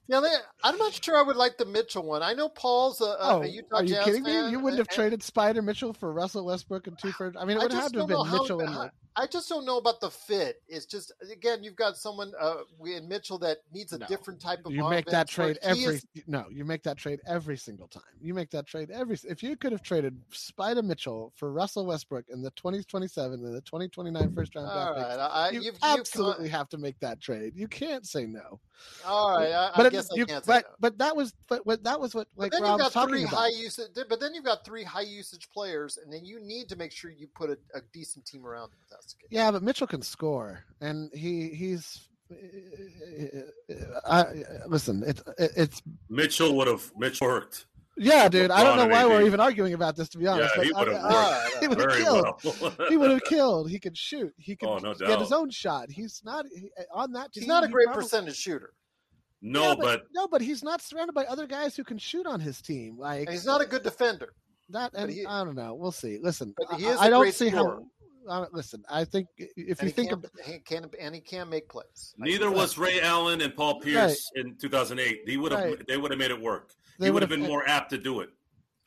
[0.09, 0.23] Yeah,
[0.64, 2.23] I'm not sure I would like the Mitchell one.
[2.23, 4.51] I know Paul's a, a, Oh, Utah are you Jazz kidding me?
[4.51, 7.37] You wouldn't have and- traded Spida Mitchell for Russell Westbrook and two first.
[7.38, 8.71] I mean, it would have to have been how- Mitchell and.
[8.71, 10.62] how- I just don't know about the fit.
[10.68, 14.07] It's just again, you've got someone uh, in Mitchell that needs a No.
[14.07, 14.71] different type of.
[14.73, 16.47] You make that trade every is- no.
[16.53, 18.03] You make that trade every single time.
[18.21, 19.18] You make that trade every.
[19.29, 23.61] If you could have traded Spida Mitchell for Russell Westbrook in the 2027 and the
[23.62, 27.55] 2029 first round all draft right, picks, I, you absolutely have to make that trade.
[27.57, 28.61] You can't say no.
[29.05, 30.71] all right, I, but it- guess you, I can't say but no.
[30.81, 33.01] but that was but, what that was what But like then Rob you've was got
[33.01, 33.37] talking three about.
[33.37, 33.91] high usage.
[34.09, 37.11] But then you've got three high usage players, and then you need to make sure
[37.11, 38.79] you put a, a decent team around them.
[38.91, 39.19] That's the.
[39.31, 42.09] Yeah, but Mitchell can score, and he he's.
[42.31, 42.35] Eh,
[43.39, 43.75] eh, eh,
[44.07, 44.25] I,
[44.67, 47.65] listen, it's it's Mitchell would have Mitchell worked.
[47.97, 48.51] yeah, dude.
[48.51, 50.55] I don't know why and we're even arguing about this, to be honest.
[50.59, 52.27] Yeah, he uh, would have I- uh, worked he would have very killed.
[52.61, 52.75] well.
[52.91, 53.71] he would have killed.
[53.71, 54.35] He could shoot.
[54.37, 55.91] He could Oh, no get his own shot.
[55.91, 57.43] He's not he, on that team.
[57.43, 58.75] He's not a great probably- percentage shooter,
[59.42, 62.40] no, Yeah, but no, but he's not surrounded by other guys who can shoot on
[62.40, 62.96] his team.
[62.98, 64.33] Like and he's not a good defender.
[64.70, 64.92] that.
[64.94, 65.74] And he- I don't know.
[65.74, 66.18] We'll see.
[66.22, 67.77] Listen, But he I- is don't great see scorer.
[67.81, 67.87] how.
[68.29, 71.20] Uh, listen, I think if And you he think can, of he can and he
[71.22, 72.14] can make plays.
[72.18, 72.80] Neither was that.
[72.82, 75.22] Ray Allen and Paul Pierce in 2008.
[75.26, 75.86] He would have Right.
[75.89, 76.74] they would have made it work.
[76.99, 78.28] They he would would've- have been more apt to do it.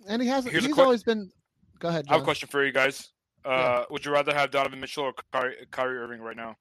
[0.07, 1.31] and he has Here's he's que- always been.
[1.79, 2.05] Go ahead.
[2.09, 3.09] I have a question for you guys.
[3.43, 3.85] Uh, Yeah.
[3.89, 6.55] Would you rather have Donovan Mitchell or Kyrie, Kyrie Irving right now?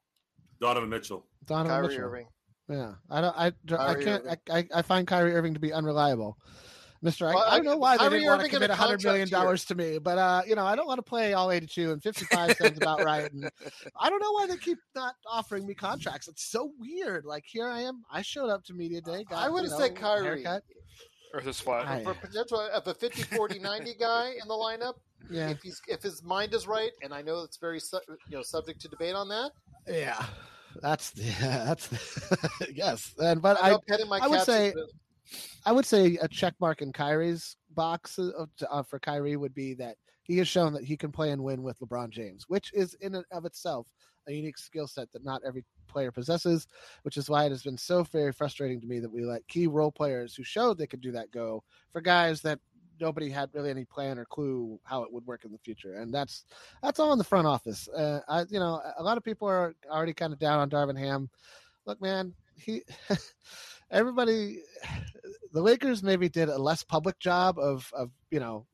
[0.60, 1.26] Donovan Mitchell.
[1.44, 2.04] Donovan Kyrie Mitchell.
[2.04, 2.26] Irving.
[2.70, 3.36] Yeah, I don't.
[3.36, 4.24] I, I can't.
[4.28, 6.38] I, I, I find Kyrie Irving to be unreliable,
[7.02, 7.26] Mister.
[7.26, 8.72] I, Well, I don't know why they Kyrie didn't want to Irving in commit a
[8.74, 11.32] a hundred million dollars to me, but uh, you know, I don't want to play
[11.32, 13.30] all eighty-two and fifty-five sounds about right.
[13.32, 13.50] And
[14.00, 16.28] I don't know why they keep not offering me contracts.
[16.28, 17.24] It's so weird.
[17.24, 18.04] Like here I am.
[18.10, 19.24] I showed up to media day.
[19.28, 20.42] Got, I would you have know, said a Kyrie.
[20.44, 20.62] haircut.
[21.34, 21.86] Earth is flat.
[21.88, 24.94] I- For potential of a 50, 40, 90 guy in the lineup,
[25.28, 27.98] Yeah, if he's if his mind is right, and I know it's very su-
[28.28, 29.50] you know subject to debate on that.
[29.88, 30.24] yeah.
[30.82, 31.88] That's yeah, that's
[32.74, 33.14] yes.
[33.18, 33.70] And but I,
[34.22, 34.72] I would say-
[35.64, 39.74] I would say a check mark in Kyrie's box uh, uh, for Kyrie would be
[39.74, 42.94] that he has shown that he can play and win with LeBron James, which is
[42.94, 43.86] in and of itself
[44.28, 46.66] a unique skill set that not every player possesses,
[47.02, 49.66] which is why it has been so very frustrating to me that we let key
[49.66, 51.62] role players who showed they could do that go
[51.92, 52.58] for guys that
[53.00, 55.94] nobody had really any plan or clue how it would work in the future.
[55.94, 56.44] And that's
[56.82, 57.88] that's all in the front office.
[57.88, 60.98] Uh, I you know, a lot of people are already kind of down on Darvin
[60.98, 61.28] Ham.
[61.86, 62.82] Look, man, he
[63.90, 64.58] everybody
[65.52, 68.66] the Lakers maybe did a less public job of of you know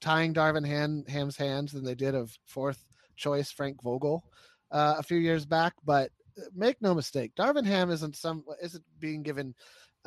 [0.00, 2.84] tying Darvin Ham, Ham's hands than they did of fourth
[3.16, 4.24] choice Frank Vogel
[4.70, 5.74] uh, a few years back.
[5.84, 6.10] But
[6.54, 9.54] make no mistake, Darvin Ham isn't some isn't being given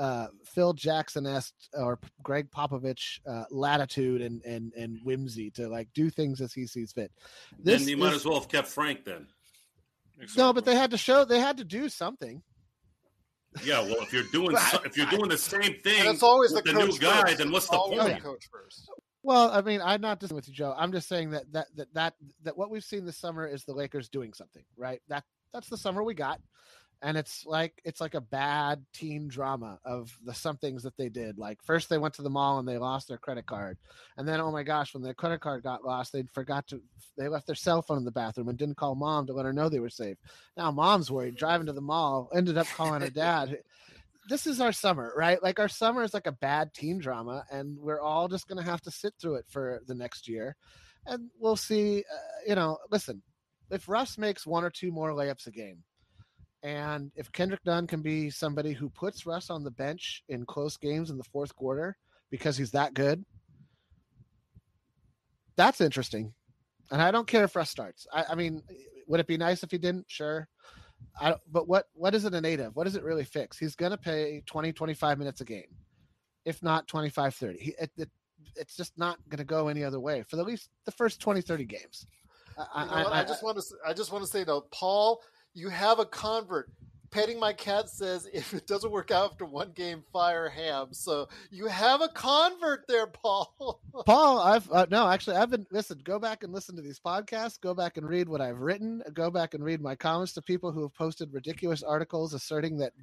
[0.01, 5.87] uh, Phil Jackson esque or Gregg Popovich uh, latitude and, and and whimsy to like
[5.93, 7.11] do things as he sees fit.
[7.59, 9.27] then you might is- as well have kept Frank then.
[10.37, 12.41] no, but they had to show they had to do something.
[13.65, 16.51] Yeah, well, if you're doing so, if you're doing the same thing and it's always
[16.53, 17.37] with the the new coach guy, first.
[17.37, 18.15] then what's It's the always point?
[18.15, 18.89] the coach first.
[19.23, 20.73] Well, I mean, I'm not disagreeing with you, Joe.
[20.77, 23.73] I'm just saying that that that that that what we've seen this summer is the
[23.73, 25.01] Lakers doing something, right?
[25.09, 25.23] That
[25.53, 26.39] that's the summer we got,
[27.01, 31.37] and it's like it's like a bad teen drama of the somethings that they did.
[31.37, 33.77] Like first they went to the mall and they lost their credit card,
[34.17, 36.81] and then oh my gosh, when their credit card got lost, they forgot to
[37.17, 39.53] they left their cell phone in the bathroom and didn't call mom to let her
[39.53, 40.17] know they were safe.
[40.57, 43.57] Now mom's worried, driving to the mall, ended up calling her dad
[44.29, 45.41] this is our summer, right?
[45.41, 48.69] Like our summer is like a bad teen drama, and we're all just going to
[48.69, 50.55] have to sit through it for the next year,
[51.05, 51.99] and we'll see.
[51.99, 53.21] Uh, you know, listen,
[53.69, 55.83] if Russ makes one or two more layups a game,
[56.64, 60.78] and if Kendrick Nunn can be somebody who puts Russ on the bench in close
[60.78, 61.97] games in the fourth quarter
[62.30, 63.26] because he's that good,
[65.55, 66.34] that's interesting.
[66.91, 68.05] And I don't care if Russ starts.
[68.14, 68.62] I, I mean,
[69.07, 70.05] would it be nice if he didn't?
[70.07, 70.47] Sure.
[71.20, 72.76] I but what what is it a native?
[72.76, 73.57] What does it really fix?
[73.57, 75.76] He's going to pay 20 25 minutes a game.
[76.45, 77.59] If not 25 30.
[77.59, 78.09] He, it, it,
[78.55, 81.41] it's just not going to go any other way for at least the first 20
[81.41, 82.05] 30 games.
[82.57, 83.14] I, You know what?
[83.14, 83.64] I, just want to.
[83.88, 85.22] I just want to say though, Paul,
[85.53, 86.69] you have a convert.
[87.09, 90.87] Petting my cat says if it doesn't work out after one game, fire Ham.
[90.91, 93.81] So you have a convert there, Paul.
[94.05, 95.99] Paul, I've uh, no, actually, I've been listen.
[96.05, 97.59] Go back and listen to these podcasts.
[97.59, 99.03] Go back and read what I've written.
[99.13, 102.93] Go back and read my comments to people who have posted ridiculous articles asserting that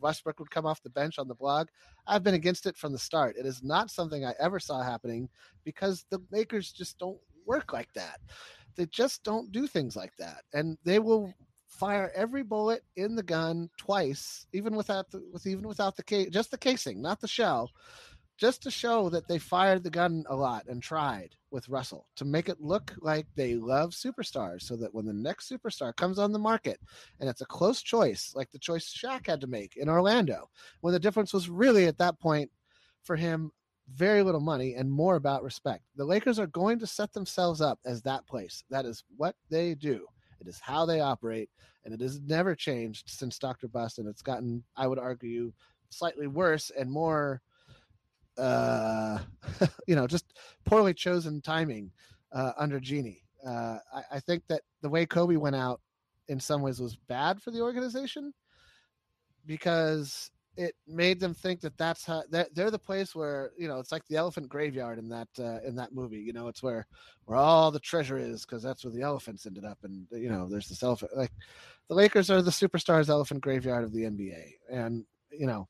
[0.00, 1.68] Westbrook would come off the bench on the blog.
[2.06, 3.36] I've been against it from the start.
[3.36, 5.28] It is not something I ever saw happening
[5.64, 8.20] because the Lakers just don't work like that.
[8.76, 11.34] They just don't do things like that, and they will
[11.68, 16.28] fire every bullet in the gun twice, even without the with even without the case,
[16.30, 17.70] just the casing, not the shell
[18.38, 22.24] just to show that they fired the gun a lot and tried with Russell to
[22.24, 26.30] make it look like they love superstars so that when the next superstar comes on
[26.30, 26.78] the market
[27.18, 30.48] and it's a close choice, like the choice Shaq had to make in Orlando,
[30.82, 32.48] when the difference was really at that point
[33.02, 33.50] for him
[33.92, 35.82] very little money and more about respect.
[35.96, 38.62] The Lakers are going to set themselves up as that place.
[38.70, 40.06] That is what they do.
[40.40, 41.50] It is how they operate,
[41.84, 43.68] and it has never changed since Dr.
[43.68, 45.52] Buss, and it's gotten, I would argue,
[45.90, 47.40] slightly worse and more
[48.38, 49.18] uh,
[49.86, 50.32] you know, just
[50.64, 51.90] poorly chosen timing
[52.32, 53.22] uh, under Jeanie.
[53.46, 55.80] Uh, I, I think that the way Kobe went out
[56.28, 58.32] in some ways was bad for the organization
[59.46, 63.78] because it made them think that that's how they're, they're the place where you know
[63.78, 66.84] it's like the elephant graveyard in that uh, in that movie you know it's where
[67.26, 70.48] where all the treasure is because that's where the elephants ended up and you know
[70.48, 71.30] there's this elephant like
[71.88, 75.68] the lakers are the superstars elephant graveyard of the nba and you know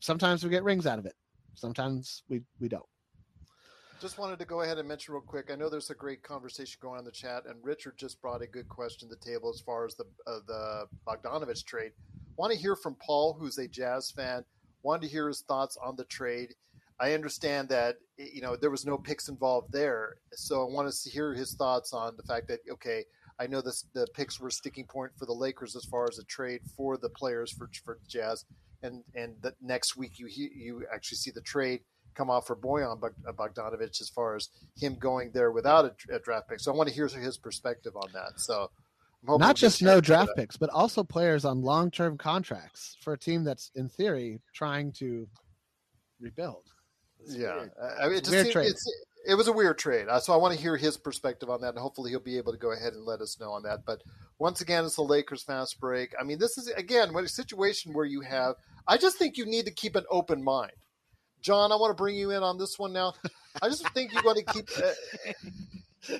[0.00, 1.14] sometimes we get rings out of it
[1.54, 2.86] sometimes we we don't
[4.00, 5.50] Just wanted to go ahead and mention real quick.
[5.52, 8.40] I know there's a great conversation going on in the chat, and Richard just brought
[8.40, 11.92] a good question to the table as far as the uh, the Bogdanovich trade.
[12.36, 14.46] Want to hear from Paul, who's a Jazz fan.
[14.82, 16.54] Wanted to hear his thoughts on the trade.
[16.98, 21.10] I understand that you know there was no picks involved there, so I want to
[21.10, 23.04] hear his thoughts on the fact that okay,
[23.38, 26.24] I know this the picks were sticking point for the Lakers as far as a
[26.24, 28.46] trade for the players for for Jazz,
[28.82, 31.80] and and the next week you you actually see the trade
[32.20, 36.50] come off for Bojan Bogdanovic as far as him going there without a, a draft
[36.50, 36.60] pick.
[36.60, 38.38] So I want to hear his perspective on that.
[38.38, 38.70] So
[39.22, 43.14] I'm hoping not just no draft picks, but also players on long term contracts for
[43.14, 45.26] a team that's in theory trying to
[46.20, 46.64] rebuild.
[47.20, 47.66] It's Yeah.
[47.98, 48.76] I- mean, it It's just weird seemed-
[49.26, 50.08] it was a weird trade.
[50.08, 52.52] Uh, So I want to hear his perspective on that, and hopefully he'll be able
[52.52, 53.84] to go ahead and let us know on that.
[53.86, 54.02] But
[54.38, 56.14] once again, it's the Lakers fast break.
[56.20, 58.56] I mean, this is again what a situation where you have.
[58.86, 60.72] I just think you need to keep an open mind.
[61.42, 63.14] John, I want to bring you in on this one now.
[63.62, 65.32] I just think you're going to keep uh,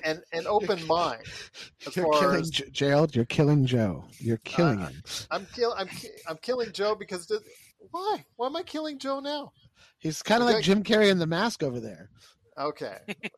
[0.03, 1.23] an an open mind
[1.95, 3.15] You're killing as Gerald.
[3.15, 4.05] You're killing Joe.
[4.19, 5.03] You're killing Uh, him.
[5.31, 5.89] I'm kill I'm
[6.27, 7.41] I'm killing Joe because the,
[7.91, 9.53] why why am I killing Joe now?
[9.99, 12.09] He's kind of like Jim Carrey in the mask over there.
[12.57, 12.97] Okay.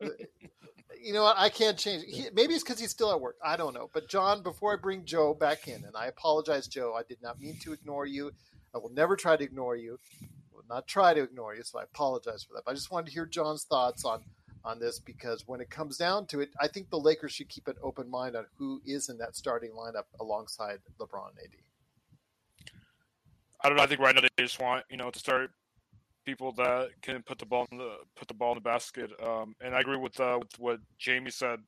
[1.02, 1.36] you know what?
[1.38, 2.04] I can't change.
[2.04, 2.08] it.
[2.08, 3.36] He, maybe it's because he's still at work.
[3.44, 3.90] I don't know.
[3.92, 6.94] But John, before I bring Joe back in, and I apologize, Joe.
[6.98, 8.32] I did not mean to ignore you.
[8.74, 9.98] I will never try to ignore you.
[10.68, 11.62] Not try to ignore you.
[11.62, 12.64] So I apologize for that.
[12.64, 14.24] But I just wanted to hear John's thoughts on
[14.64, 17.68] on this because when it comes down to it, I think the Lakers should keep
[17.68, 22.70] an open mind on who is in that starting lineup alongside LeBron and AD.
[23.62, 23.82] I don't know.
[23.82, 25.50] I think right now they just want you know to start
[26.24, 29.10] people that can put the ball in the put the ball in the basket.
[29.22, 31.60] Um, and I agree with, uh, with what Jamie said.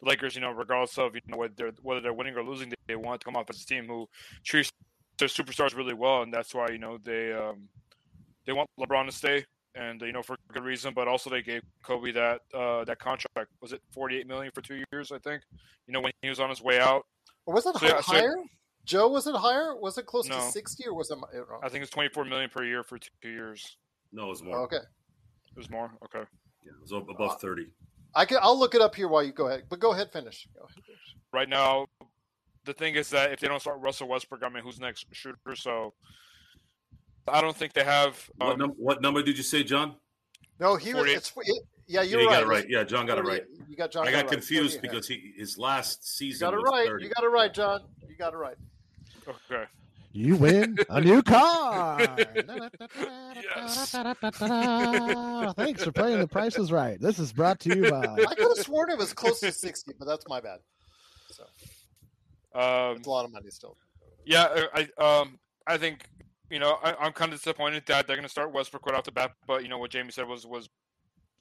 [0.00, 2.68] The Lakers, you know, regardless of you know whether they're, whether they're winning or losing,
[2.68, 4.08] they, they want to come off as a team who
[4.44, 4.70] treats
[5.18, 7.68] their superstars really well, and that's why you know they um,
[8.48, 9.44] they want LeBron to stay,
[9.74, 10.94] and you know for good reason.
[10.94, 13.50] But also they gave Kobe that uh, that contract.
[13.60, 15.12] Was it forty eight million for two years?
[15.12, 15.42] I think.
[15.86, 17.02] You know when he was on his way out.
[17.46, 18.34] Or was it So, yeah, so- higher?
[18.84, 19.76] Joe, was it higher?
[19.76, 21.18] Was it close to sixty, or was it?
[21.62, 23.76] I think it's twenty four million per year for two years.
[24.12, 24.60] No, it was more.
[24.62, 24.76] Okay.
[24.76, 25.90] It was more.
[26.04, 26.24] Okay.
[26.64, 27.66] Yeah, it was ab- above thirty.
[28.14, 28.38] I can.
[28.40, 29.64] I'll look it up here while you go ahead.
[29.68, 30.48] But go ahead, finish.
[30.54, 30.82] Go ahead.
[31.34, 31.86] right now,
[32.64, 35.36] the thing is that if they don't start Russell Westbrook, I mean, who's next shooter?
[35.54, 35.92] So
[37.26, 38.28] I don't think they have.
[38.36, 39.96] What, Um, num- what number did you say, John?
[40.60, 41.06] No, he was.
[41.10, 42.34] It's, it, yeah, Yeah, you're you right.
[42.34, 42.66] got it right.
[42.68, 43.44] Yeah, John got it right.
[43.68, 44.06] You got John.
[44.08, 44.32] I got got it right.
[44.32, 46.86] confused because he his last you season got it was right.
[46.86, 47.04] 30.
[47.04, 47.80] You got it right, John.
[48.08, 48.56] You got it right.
[49.28, 49.64] okay.
[50.12, 52.00] You win a new car.
[52.94, 53.90] Yes.
[55.56, 57.00] Thanks for playing The Price is Right.
[57.00, 58.04] This is brought to you by.
[58.04, 60.58] I could have sworn it was close to sixty, but that's my bad.
[61.30, 61.44] So
[62.58, 63.76] Um, it's a lot of money still.
[64.24, 66.08] yeah, I I, um I think
[66.50, 69.04] you know I, I'm kind of disappointed that they're going to start Westbrook right off
[69.04, 70.68] the bat, but you know what Jamie said was was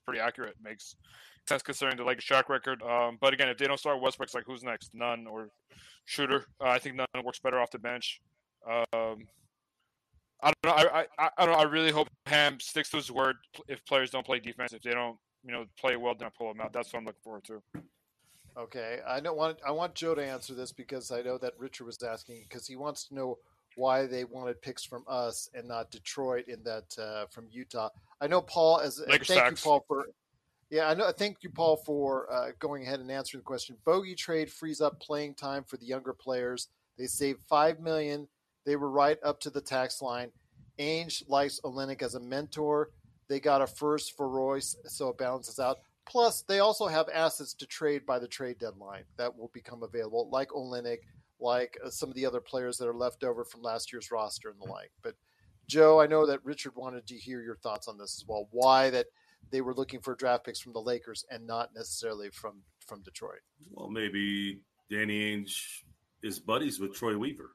[0.06, 0.56] pretty accurate.
[0.64, 0.96] Makes
[1.48, 2.82] sense considering the Lakers track record.
[2.82, 4.92] Um, but again, if they don't start Westbrook, it's like who's next?
[4.94, 5.50] None or
[6.06, 6.46] shooter.
[6.62, 8.22] Uh, I think none works better off the bench.
[8.66, 9.28] Um,
[10.42, 10.72] I don't know.
[10.72, 11.60] I, I I don't know.
[11.60, 13.38] I really hope Ham sticks to his word.
[13.68, 16.54] If players don't play defense, if they don't, you know, play well, then I pull
[16.54, 16.74] them out.
[16.74, 17.62] That's what I'm looking forward to.
[18.58, 19.60] Okay, I don't want.
[19.66, 22.76] I want Joe to answer this because I know that Richard was asking because he
[22.76, 23.38] wants to know
[23.78, 27.90] why they wanted picks from us and not Detroit in that uh, from Utah.
[28.20, 29.64] I know Paul as and thank tax.
[29.64, 30.08] you Paul for.
[30.70, 31.10] Yeah, I know.
[31.12, 33.78] Thank you, Paul, for uh, going ahead and answering the question.
[33.86, 36.68] Bogey trade frees up playing time for the younger players.
[36.98, 38.28] They saved five million.
[38.66, 40.32] They were right up to the tax line.
[40.80, 42.90] Ainge likes Olynyk as a mentor.
[43.30, 45.78] They got a first for Royce, so it balances out.
[46.06, 50.30] Plus, they also have assets to trade by the trade deadline that will become available,
[50.32, 51.00] like Olynyk,
[51.40, 54.50] like uh, some of the other players that are left over from last year's roster
[54.50, 54.92] and the like.
[55.04, 55.16] But
[55.68, 58.48] Joe, I know that Richard wanted to hear your thoughts on this as well.
[58.52, 59.08] Why that
[59.52, 63.42] they were looking for draft picks from the Lakers and not necessarily from from Detroit.
[63.72, 65.84] Well, maybe Danny Ainge
[66.24, 67.52] is buddies with Troy Weaver.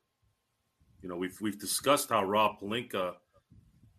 [1.03, 3.14] You know, we've we've discussed how Rob Pelinka,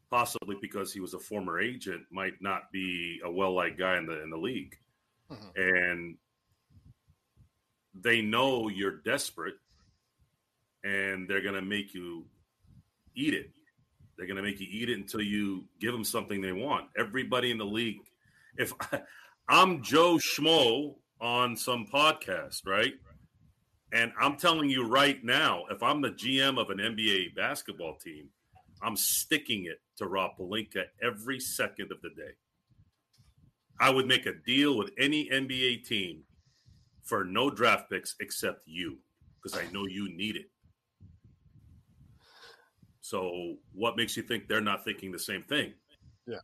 [0.09, 4.05] possibly because he was a former agent, might not be a well liked guy in
[4.05, 4.75] the in the league,
[5.31, 5.51] Mhm.
[5.55, 6.17] and
[7.95, 9.55] they know you're desperate,
[10.83, 12.25] and they're gonna make you
[13.15, 13.49] eat it.
[14.17, 16.87] They're gonna make you eat it until you give them something they want.
[16.97, 18.01] Everybody in the league,
[18.57, 18.73] if
[19.49, 22.93] I'm Joe Schmo on some podcast, right?
[23.93, 28.29] And I'm telling you right now, if I'm the GM of an NBA basketball team,
[28.81, 32.31] I'm sticking it to Rob Pelinka every second of the day.
[33.79, 36.23] I would make a deal with any NBA team
[37.03, 38.97] for no draft picks except you,
[39.41, 40.45] because I know you need it.
[43.13, 45.73] So, what makes you think they're not thinking the same thing?
[46.25, 46.39] Yeah.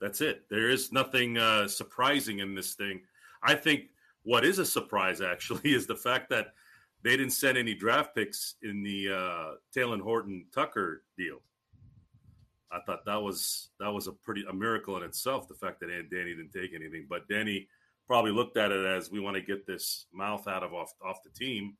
[0.00, 0.44] That's it.
[0.48, 3.02] There is nothing uh, surprising in this thing.
[3.42, 3.90] I think
[4.22, 6.54] what is a surprise actually is the fact that
[7.02, 11.42] they didn't send any draft picks in the uh, Talen Horton Tucker deal.
[12.72, 15.46] I thought that was that was a pretty a miracle in itself.
[15.46, 17.68] The fact that Aunt Danny didn't take anything, but Danny
[18.06, 21.22] probably looked at it as we want to get this mouth out of off off
[21.22, 21.76] the team,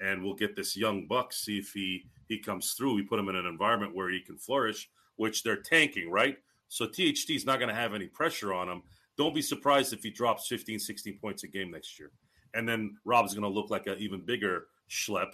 [0.00, 2.94] and we'll get this young buck see if he he comes through.
[2.94, 6.36] We put him in an environment where he can flourish, which they're tanking, right?
[6.68, 8.82] So THT is not going to have any pressure on him.
[9.16, 12.10] Don't be surprised if he drops 15, 16 points a game next year.
[12.54, 15.32] And then Rob's going to look like an even bigger schlep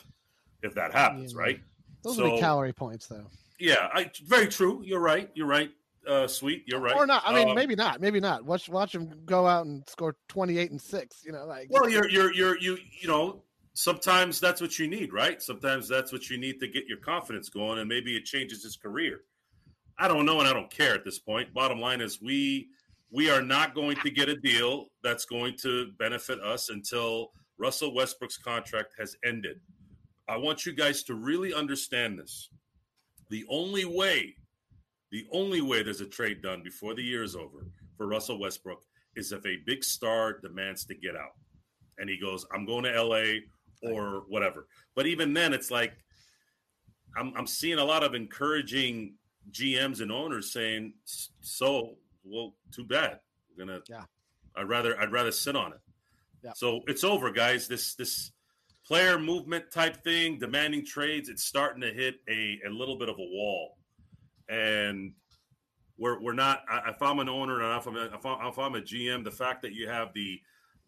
[0.63, 1.41] if that happens, Yeah.
[1.41, 1.61] right?
[2.03, 3.27] Those So- are the calorie points, though.
[3.59, 4.83] Yeah, I, very true.
[4.85, 5.31] You're right.
[5.35, 5.71] You're right.
[6.07, 6.65] Uh, sweet.
[6.67, 6.95] You're right.
[6.97, 7.23] Or not.
[7.27, 8.01] I mean, Um, maybe not.
[8.01, 8.45] Maybe not.
[8.45, 11.23] Watch watch him go out and score twenty eight and six.
[11.25, 13.43] You know, like Well, you're you're you're you you know
[13.75, 15.43] sometimes that's what you need, right?
[15.43, 18.77] Sometimes that's what you need to get your confidence going, and maybe it changes his
[18.77, 19.21] career.
[19.99, 21.55] I don't know and I don't care at this point.
[21.55, 22.69] Bottom line is we
[23.13, 27.95] we are not going to get a deal that's going to benefit us until Russell
[27.95, 29.61] Westbrook's contract has ended.
[30.29, 32.49] I want you guys to really understand this.
[33.31, 34.35] The only way,
[35.13, 38.83] the only way there's a trade done before the year is over for Russell Westbrook
[39.15, 41.35] is if a big star demands to get out.
[41.99, 43.43] And he goes, I'm going to LA
[43.93, 44.67] or whatever.
[44.95, 45.93] But even then, it's like
[47.17, 49.15] I'm, I'm seeing a lot of encouraging
[49.51, 50.95] GMs and owners saying,
[51.41, 53.21] "So, well, too bad.
[53.51, 53.81] We're gonna.
[53.89, 54.05] Yeah.
[54.57, 55.81] I'd rather I'd rather sit on it.
[56.43, 56.53] Yeah.
[56.55, 57.69] So it's over, guys.
[57.69, 58.33] This this
[58.87, 63.17] player movement type thing, demanding trades, it's starting to hit a, a little bit of
[63.19, 63.79] a wall,
[64.49, 65.13] and
[65.99, 66.63] we're we're not.
[66.87, 69.31] If I'm an owner and if I'm, a, if, I'm, if I'm a GM, the
[69.31, 70.41] fact that you have the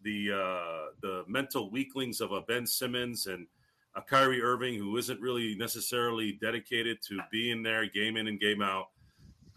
[0.03, 3.47] the uh, the mental weaklings of a Ben Simmons and
[3.95, 8.61] a Kyrie Irving who isn't really necessarily dedicated to being there game in and game
[8.61, 8.89] out.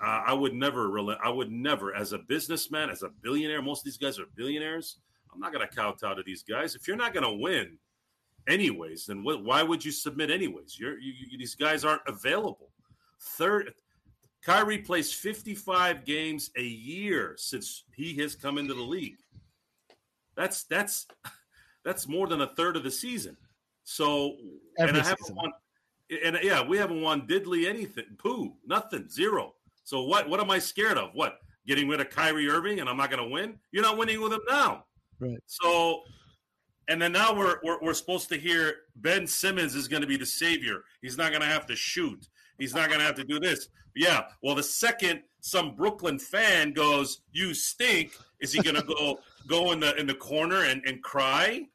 [0.02, 3.80] Uh, I would never really, I would never, as a businessman, as a billionaire, most
[3.80, 4.96] of these guys are billionaires.
[5.32, 6.74] I'm not going to kowtow to these guys.
[6.74, 7.76] If you're not going to win,
[8.48, 10.78] anyways, then why would you submit anyways?
[10.78, 12.70] You're, you, you, these guys aren't available.
[13.20, 13.74] Third,
[14.42, 19.18] Kyrie plays 55 games a year since he has come into the league.
[20.36, 21.06] That's that's
[21.84, 23.36] that's more than a third of the season.
[23.84, 24.36] So
[24.78, 25.36] Every and I haven't season.
[25.36, 25.52] won,
[26.24, 28.04] and yeah, we haven't won diddly anything.
[28.18, 29.54] Pooh, nothing, zero.
[29.84, 30.28] So what?
[30.28, 31.10] What am I scared of?
[31.14, 31.38] What?
[31.66, 33.58] Getting rid of Kyrie Irving and I'm not going to win?
[33.72, 34.84] You're not winning with him now.
[35.18, 35.38] Right.
[35.46, 36.02] So,
[36.88, 40.16] and then now we're we're, we're supposed to hear Ben Simmons is going to be
[40.16, 40.84] the savior.
[41.02, 42.28] He's not going to have to shoot.
[42.58, 43.68] He's not going to have to do this.
[43.94, 44.24] Yeah.
[44.42, 49.72] Well, the second some Brooklyn fan goes, "You stink," is he going to go go
[49.72, 51.66] in the in the corner and, and cry?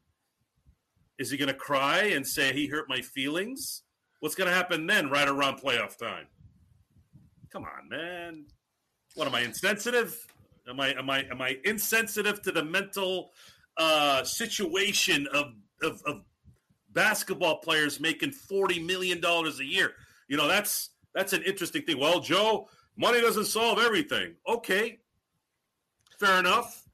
[1.17, 3.83] Is he going to cry and say he hurt my feelings?
[4.19, 6.27] What's going to happen then, right around playoff time?
[7.51, 8.45] Come on, man.
[9.15, 10.17] What am I insensitive?
[10.67, 13.31] Am I am I am I insensitive to the mental
[13.77, 16.21] uh, situation of, of of
[16.91, 19.93] basketball players making forty million dollars a year?
[20.27, 21.97] You know, that's that's an interesting thing.
[21.99, 24.35] Well, Joe, money doesn't solve everything.
[24.47, 24.99] Okay,
[26.19, 26.85] fair enough.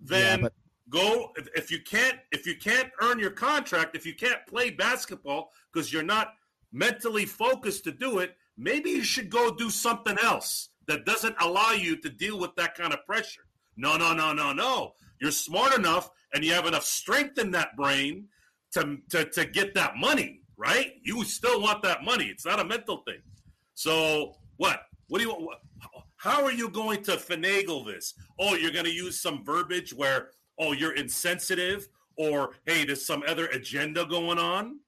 [0.00, 0.52] Then Yeah, but-
[0.88, 4.70] go if, if you can't if you can't earn your contract, if you can't play
[4.70, 6.34] basketball because you're not
[6.72, 11.72] mentally focused to do it, maybe you should go do something else that doesn't allow
[11.72, 13.42] you to deal with that kind of pressure.
[13.76, 14.92] No, no, no, no, no.
[15.20, 18.28] You're smart enough and you have enough strength in that brain
[18.72, 20.92] to, to, to get that money, right?
[21.02, 22.26] You still want that money.
[22.26, 23.20] It's not a mental thing.
[23.76, 24.80] So what?
[25.08, 25.60] What do you what,
[26.16, 28.14] how are you going to finagle this?
[28.40, 33.22] Oh, you're going to use some verbiage where oh, you're insensitive or hey, there's some
[33.28, 34.80] other agenda going on?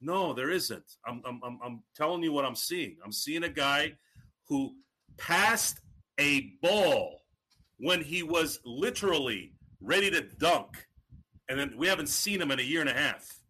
[0.00, 0.84] No, there isn't.
[1.06, 2.96] I'm, I'm, I'm, I'm telling you what I'm seeing.
[3.04, 3.92] I'm seeing a guy
[4.48, 4.76] who
[5.18, 5.80] passed
[6.18, 7.24] a ball
[7.78, 10.86] when he was literally ready to dunk.
[11.48, 13.40] And then we haven't seen him in a year and a half.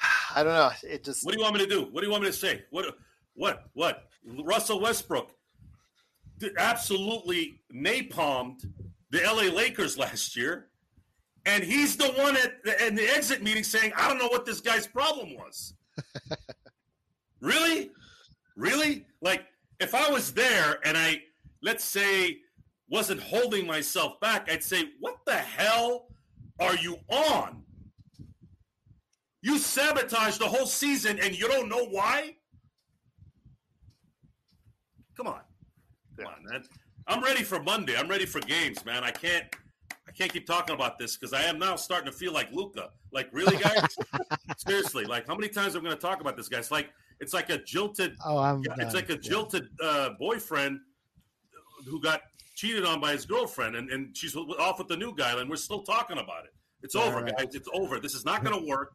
[0.34, 0.70] I don't know.
[0.84, 1.88] It just What do you want me to do?
[1.90, 2.62] What do you want me to say?
[2.70, 2.94] What?
[3.40, 3.64] What?
[3.72, 4.04] What?
[4.44, 5.32] Russell Westbrook
[6.58, 8.60] absolutely napalmed
[9.08, 10.68] the LA Lakers last year,
[11.46, 14.44] and he's the one at the, in the exit meeting saying, "I don't know what
[14.44, 15.72] this guy's problem was."
[17.40, 17.92] really,
[18.56, 19.06] really?
[19.22, 19.46] Like
[19.80, 21.22] if I was there and I,
[21.62, 22.40] let's say,
[22.90, 26.08] wasn't holding myself back, I'd say, "What the hell
[26.58, 27.62] are you on?"
[29.40, 32.34] You sabotage the whole season and you don't know why?
[35.20, 35.40] Come on.
[36.16, 36.62] Come on, man.
[37.06, 37.94] I'm ready for Monday.
[37.94, 39.04] I'm ready for games, man.
[39.04, 39.44] I can't
[40.08, 42.88] I can't keep talking about this because I am now starting to feel like Luca.
[43.12, 43.98] Like, really, guys?
[44.56, 46.70] Seriously, like how many times am I gonna talk about this guys?
[46.70, 46.88] Like
[47.20, 48.62] it's like a jilted Oh, I'm.
[48.64, 48.94] yeah, it's done.
[48.94, 49.18] like a Yeah.
[49.20, 50.80] jilted uh, boyfriend
[51.86, 52.22] who got
[52.54, 55.56] cheated on by his girlfriend, and, and she's off with the new guy, and we're
[55.56, 56.50] still talking about it.
[56.82, 57.36] It's Right, over, right.
[57.36, 57.54] guys.
[57.54, 58.00] It's over.
[58.00, 58.92] This is not going to work.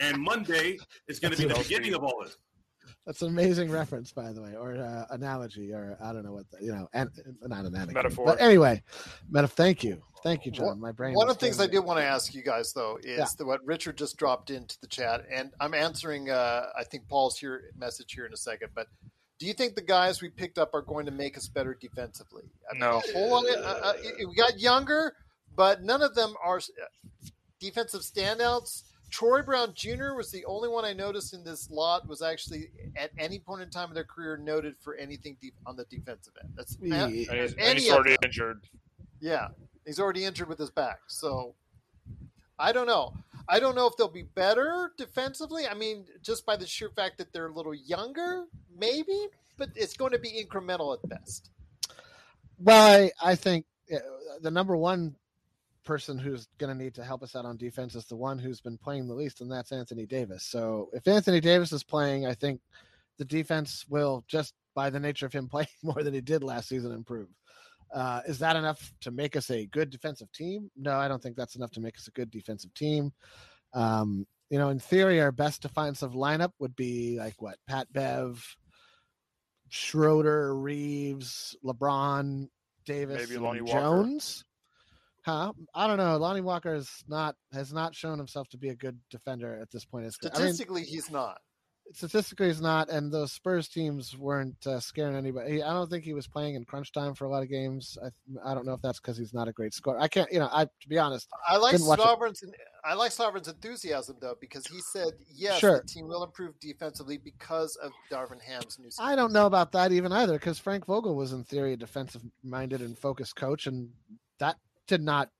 [0.00, 2.36] And Monday is going to be the beginning of all this.
[3.08, 6.50] That's an amazing reference, by the way, or uh, analogy, or I don't know what
[6.50, 7.08] the, you know, and
[7.40, 8.26] not an analogy, Metaphor.
[8.26, 8.82] But anyway,
[9.30, 9.48] meta.
[9.48, 10.78] Thank you, thank you, John.
[10.78, 11.14] My brain.
[11.14, 13.24] One of the things I did want to ask you guys though is Yeah.
[13.38, 16.28] that what Richard just dropped into the chat, and I'm answering.
[16.28, 18.88] Uh, I think Paul's here message here in a second, but
[19.38, 22.42] do you think the guys we picked up are going to make us better defensively?
[22.70, 23.00] I mean, No.
[23.14, 23.46] whole lot.
[23.46, 25.14] Of, uh, uh, we got younger,
[25.56, 27.28] but none of them are uh,
[27.58, 28.82] defensive standouts.
[29.10, 30.12] Troy Brown Jr.
[30.14, 33.70] was the only one I noticed in this lot was actually at any point in
[33.70, 36.52] time of their career noted for anything deep on the defensive end.
[36.56, 37.04] That's Yeah.
[37.04, 38.64] And he's, and Any he's already injured.
[39.20, 39.48] yeah,
[39.86, 41.00] he's already injured with his back.
[41.06, 41.54] So
[42.58, 43.14] I don't know.
[43.48, 45.66] I don't know if they'll be better defensively.
[45.66, 48.44] I mean, just by the sheer fact that they're a little younger,
[48.76, 49.28] maybe.
[49.56, 51.50] but it's going to be incremental at best.
[52.58, 53.98] Well, I, I think uh,
[54.42, 55.14] the number one
[55.88, 58.60] person who's going to need to help us out on defense is the one who's
[58.60, 60.44] been playing the least, and that's Anthony Davis.
[60.44, 62.60] So if Anthony Davis is playing, I think
[63.16, 66.68] the defense will just by the nature of him playing more than he did last
[66.68, 67.28] season improve.
[67.90, 70.70] Uh, is that enough to make us a good defensive team?
[70.76, 73.10] No, I don't think that's enough to make us a good defensive team.
[73.72, 78.44] Um, you know, in theory, our best defensive lineup would be like what Pat Bev,
[79.70, 82.48] Schroeder, Reaves, LeBron,
[82.84, 83.62] Davis, Maybe Lonnie.
[83.62, 84.44] Jones.
[85.28, 85.52] Huh?
[85.74, 86.16] I don't know.
[86.16, 89.84] Lonnie Walker is not has not shown himself to be a good defender at this
[89.84, 90.02] point.
[90.02, 90.18] in his.
[90.22, 91.38] I mean, Statistically, he's not.
[91.92, 96.12] statistically he's not and those spurs teams weren't uh, scaring anybody i don't think he
[96.12, 98.82] was playing in crunch time for a lot of games i, I don't know if
[98.82, 101.28] that's because he's not a great scorer i can't you know i to be honest
[101.48, 102.02] I like Didn't watch it.
[102.02, 102.44] Sovereign's.
[102.84, 105.80] I like Sovereign's enthusiasm though because he said yes, Sure.
[105.80, 108.90] the team will improve defensively because of Darvin Ham's new.
[109.00, 112.20] i don't know about that even either because frank vogel was in theory a defensive
[112.44, 113.88] minded and focused coach and
[114.40, 114.56] that
[114.88, 115.30] did not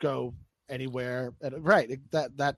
[0.00, 0.32] go
[0.68, 2.56] anywhere And- right that that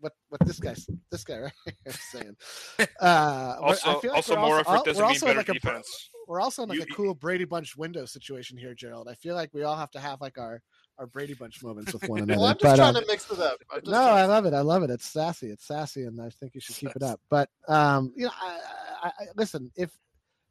[0.00, 2.36] what what this guy's this guy right here is saying
[2.78, 5.38] uh we're- I Also, feel like also more we're effort doesn't mean also in better
[5.40, 6.10] like a- defense.
[6.26, 9.08] we're also in like You- a cool Brady Bunch window situation here, Gerald.
[9.08, 10.62] I feel like we all have to have like our
[10.98, 12.38] our Brady Bunch moments with one another.
[12.38, 13.58] Well, I'm just But, trying um, to mix it up.
[13.86, 14.54] No, trying I love it.
[14.54, 14.90] I love it.
[14.90, 15.48] It's sassy.
[15.50, 17.18] It's sassy, and I think you should keep it up.
[17.30, 18.60] But um, you know, I,
[19.04, 19.70] I, I, listen.
[19.74, 19.90] If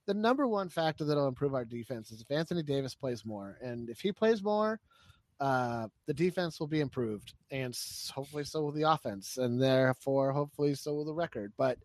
[0.08, 3.88] the number one factor that'll improve our defense is if Anthony Davis plays more, and
[3.90, 4.80] if he plays more,
[5.42, 7.76] uh, the defense will be improved, and
[8.14, 11.52] hopefully so will the offense, and therefore hopefully so will the record.
[11.58, 11.80] But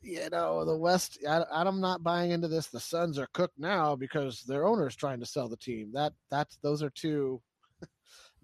[0.00, 2.68] you know, the West, I, I'm not buying into this.
[2.68, 5.90] The Suns are cooked now because their owner's trying to sell the team.
[5.92, 7.42] That that's those are two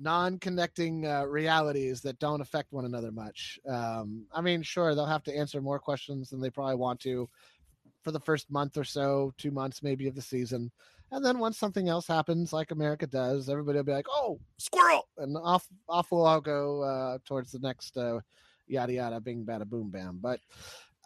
[0.00, 3.60] non-connecting uh, realities that don't affect one another much.
[3.68, 7.28] Um, I mean, sure, they'll have to answer more questions than they probably want to
[8.02, 10.72] for the first month or so, two months maybe of the season.
[11.14, 15.06] And then once something else happens, like America does, everybody will be like, "Oh, squirrel!"
[15.16, 18.18] and off off we'll all go uh, towards the next uh,
[18.66, 20.18] yada yada, bing bada boom bam.
[20.20, 20.40] But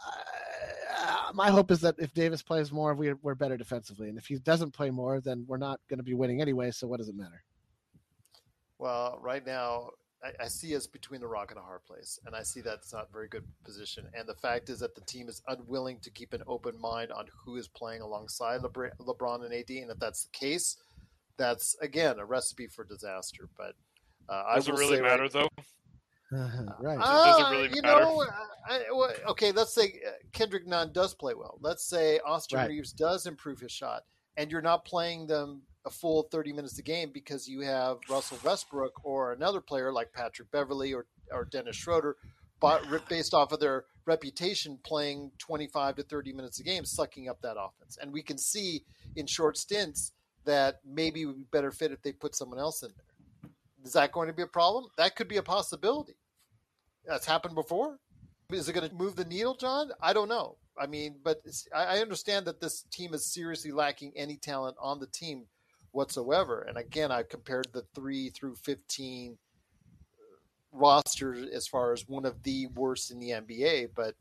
[0.06, 4.24] uh, my hope is that if Davis plays more, we're, we're better defensively, and if
[4.24, 6.70] he doesn't play more, then we're not going to be winning anyway.
[6.70, 7.44] So what does it matter?
[8.78, 9.90] Well, right now,
[10.24, 12.92] I, I see us between a rock and a hard place, and I see that's
[12.92, 14.06] not a very good position.
[14.14, 17.26] And the fact is that the team is unwilling to keep an open mind on
[17.44, 19.70] who is playing alongside Lebr- LeBron and AD.
[19.70, 20.76] And if that's the case,
[21.36, 23.48] that's again a recipe for disaster.
[23.56, 23.74] But
[24.28, 25.48] uh, I Does it will really say matter right, though?
[26.80, 26.98] right.
[26.98, 28.00] does it Uh, really you matter?
[28.00, 28.24] know,
[28.68, 31.58] I, I- well, okay, let's say uh, Kendrick Nunn does play well.
[31.60, 32.68] Let's say Austin Right.
[32.68, 34.02] Reaves does improve his shot,
[34.36, 38.38] and you're not playing them a full 30 minutes a game because you have Russell
[38.44, 42.16] Westbrook or another player like Patrick Beverley or, or Dennis Schroeder,
[43.08, 47.56] based off of their reputation playing 25 to 30 minutes a game, sucking up that
[47.58, 47.98] offense.
[48.00, 48.84] And we can see
[49.16, 50.12] in short stints
[50.44, 53.50] that maybe would be better fit if they put someone else in there.
[53.84, 54.86] Is that going to be a problem?
[54.98, 56.16] That could be a possibility.
[57.06, 57.98] That's happened before.
[58.52, 59.90] Is it going to move the needle, John?
[60.02, 60.56] I don't know.
[60.78, 61.42] I mean, but
[61.74, 65.46] I understand that this team is seriously lacking any talent on the team
[65.92, 66.62] whatsoever.
[66.62, 70.24] And again, I compared the three through 15 uh,
[70.72, 73.90] rosters as far as one of the worst in the NBA.
[73.94, 74.14] But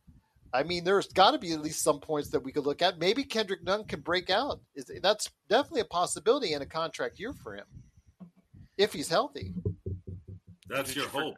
[0.53, 2.99] I mean, there's got to be at least some points that we could look at.
[2.99, 4.59] Maybe Kendrick Nunn can break out.
[4.75, 7.65] Is that's definitely a possibility in a contract year for him
[8.77, 9.53] if he's healthy.
[10.69, 11.37] That's your hope.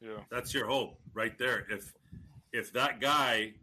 [0.00, 0.20] Yeah.
[0.30, 1.66] That's your hope right there.
[1.70, 1.92] If
[2.52, 3.54] if that guy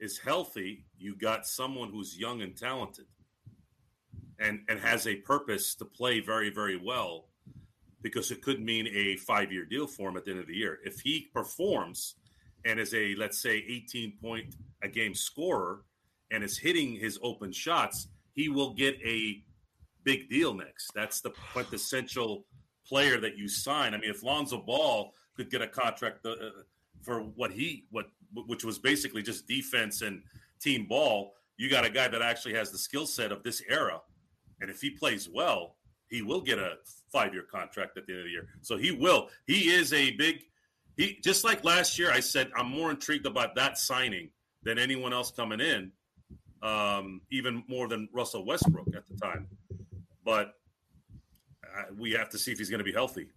[0.00, 3.06] is healthy, you got someone who's young and talented
[4.40, 7.26] and and has a purpose to play very very well
[8.02, 10.78] because it could mean a 5-year deal for him at the end of the year.
[10.84, 12.16] If he performs
[12.64, 15.82] and is a let's say 18 point a game scorer
[16.30, 19.42] and is hitting his open shots, he will get a
[20.02, 20.92] big deal next.
[20.94, 22.44] That's the quintessential
[22.86, 23.94] player that you sign.
[23.94, 26.34] I mean, if Lonzo Ball could get a contract uh,
[27.02, 28.06] for what he what
[28.46, 30.22] which was basically just defense and
[30.60, 34.00] team ball, you got a guy that actually has the skill set of this era,
[34.60, 35.76] and if he plays well,
[36.08, 36.76] he will get a
[37.12, 38.48] five year contract at the end of the year.
[38.62, 39.28] So he will.
[39.46, 40.42] He is a big.
[40.96, 42.10] He just like last year.
[42.10, 44.30] I said I'm more intrigued about that signing
[44.62, 45.92] than anyone else coming in,
[46.62, 49.48] um, even more than Russell Westbrook at the time.
[50.24, 50.54] But
[51.64, 53.28] uh, we have to see if he's going to be healthy.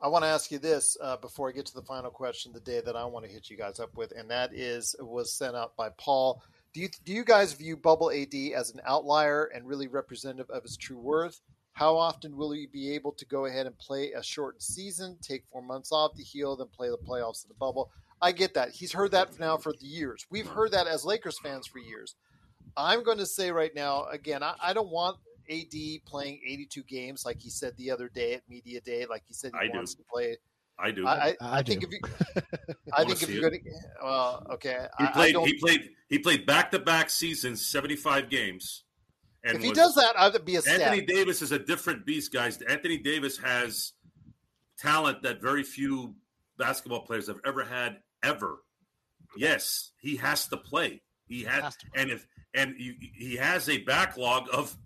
[0.00, 2.60] I want to ask you this uh, before I get to the final question the
[2.60, 5.56] day that I want to hit you guys up with, and that is was sent
[5.56, 6.42] out by Paul.
[6.76, 10.62] Do you do you guys view Bubble AD as an outlier and really representative of
[10.62, 11.40] his true worth?
[11.72, 15.44] How often will he be able to go ahead and play a shortened season, take
[15.50, 17.90] four months off to heal, then play the playoffs in the bubble?
[18.20, 18.72] I get that.
[18.72, 20.26] He's heard that now for years.
[20.30, 22.14] We've heard that as Lakers fans for years.
[22.76, 25.16] I'm going to say right now, again, I, I don't want
[25.50, 25.72] AD
[26.04, 29.06] playing 82 games like he said the other day at media day.
[29.06, 29.78] Like he said he I do.
[29.78, 30.36] wants to play.
[30.78, 31.06] I do.
[31.06, 31.88] I, I, I I think do.
[31.88, 32.00] if you,
[32.96, 33.50] I Wanna think if you're it?
[33.50, 33.70] going to,
[34.02, 34.86] well, okay.
[34.98, 35.32] he I- I played.
[35.32, 35.90] don't- he played.
[36.08, 38.84] He played back to back seasons, seventy five games.
[39.44, 41.06] And if he was- does that, I'd be a Anthony ecstatic.
[41.08, 42.60] Davis is a different beast, guys.
[42.62, 43.92] Anthony Davis has
[44.78, 46.14] talent that very few
[46.58, 48.58] basketball players have ever had ever.
[49.36, 51.02] Yes, he has to play.
[51.26, 54.76] He has, Has to and if and you, he has a backlog of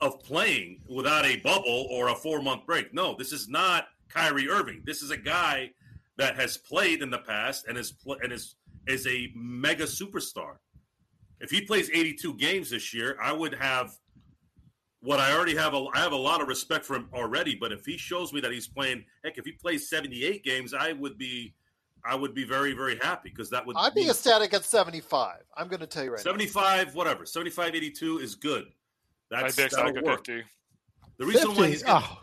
[0.00, 2.94] of playing without a bubble or a four month break.
[2.94, 4.82] No, this is not Kyrie Irving.
[4.84, 5.70] This is a guy
[6.16, 8.56] that has played in the past and is pl- and is
[8.86, 10.56] is a mega superstar.
[11.40, 13.92] If he plays 82 games this year, I would have
[15.00, 15.74] what I already have.
[15.74, 17.54] A, I have a lot of respect for him already.
[17.54, 20.92] But if he shows me that he's playing, heck, if he plays 78 games, I
[20.92, 21.54] would be,
[22.04, 25.36] I would be very, very happy because that would I'd be ecstatic at 75.
[25.56, 26.30] I'm going to tell you right now.
[26.30, 28.64] 75, whatever, 75, 82 is good.
[29.32, 30.26] I'd That's be ecstatic that'll at work.
[30.26, 30.42] 50.
[31.18, 31.70] The reason why 50?
[31.70, 32.20] he's oh,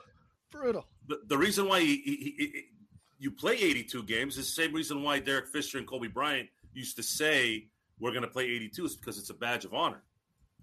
[0.52, 0.86] brutal.
[1.08, 2.64] The, the reason why he, he, he, he-
[3.20, 6.96] you play 82 games is the same reason why Derek Fisher and Kobe Bryant used
[6.98, 7.66] to say
[8.00, 10.04] we're going to play 82 is because it's a badge of honor.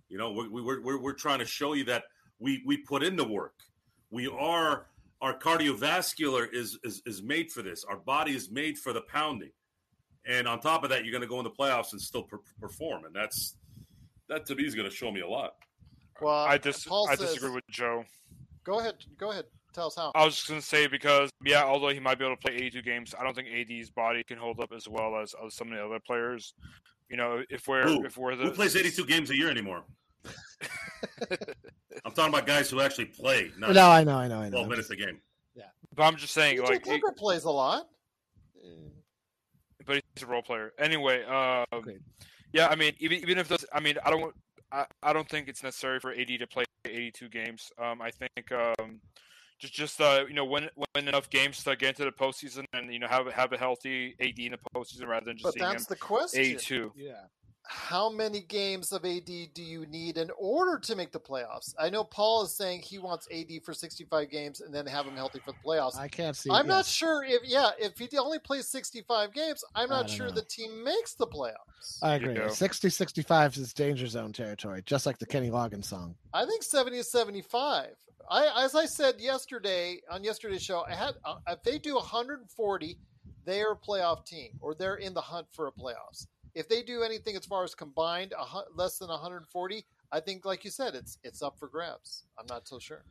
[0.08, 2.04] You know, we're, we're, we're, we're trying to show you that
[2.38, 3.54] we, we put in the work.
[4.10, 4.86] We are
[5.20, 7.82] our cardiovascular is, is is made for this.
[7.84, 9.50] Our body is made for the pounding,
[10.26, 12.38] and on top of that, you're going to go in the playoffs and still per-
[12.60, 13.56] perform, and that's
[14.28, 15.54] that to me is going to show me a lot.
[16.20, 18.04] Well, I dis- Paul I says- disagree with Joe.
[18.64, 18.94] Go ahead.
[19.18, 19.46] Go ahead.
[19.74, 20.12] Tell us how.
[20.14, 22.82] I was just gonna say because yeah, although he might be able to play 82
[22.82, 25.76] games, I don't think AD's body can hold up as well as, as some of
[25.76, 26.54] the other players.
[27.10, 28.04] You know, if we're Who?
[28.04, 29.82] if we're the Who plays 82 games a year anymore?
[32.04, 34.58] I'm talking about guys who actually play, not No, I know, I know, I know.
[34.58, 35.20] 12 minutes a game.
[35.54, 35.64] Yeah,
[35.94, 37.86] but I'm just saying, PJ like, he- plays a lot.
[39.86, 41.24] but he's a role player anyway.
[41.28, 42.00] Uh, Agreed.
[42.52, 44.34] yeah, I mean, even even if those, I mean, I don't,
[44.72, 47.70] I, I don't think it's necessary for AD to play 82 games.
[47.78, 49.00] Um, I think um,
[49.72, 52.92] just just uh, you know, win win enough games to get into the postseason and
[52.92, 55.64] you know have have a healthy AD in the postseason rather than just But seeing
[55.64, 56.40] that's him the question.
[56.40, 56.92] 82.
[56.96, 57.12] Yeah.
[57.66, 61.74] How many games of AD do you need in order to make the playoffs?
[61.78, 65.16] I know Paul is saying he wants AD for 65 games and then have him
[65.16, 65.96] healthy for the playoffs.
[65.96, 66.50] I can't see.
[66.50, 66.90] I'm not yes.
[66.90, 70.34] sure if yeah, if he only plays 65 games, I'm not sure know.
[70.34, 71.98] the team makes the playoffs.
[72.02, 72.34] I agree.
[72.34, 72.48] Yeah.
[72.48, 76.14] 60 65 is danger zone territory, just like the Kenny Loggins song.
[76.34, 77.88] I think 70 is 75.
[78.30, 82.98] I, as I said yesterday on yesterday's show, I had uh, if they do 140,
[83.44, 86.26] they're a playoff team or they're in the hunt for a playoffs.
[86.54, 88.32] If they do anything as far as combined
[88.74, 92.24] less than 140, I think, like you said, it's it's up for grabs.
[92.38, 93.04] I'm not so sure.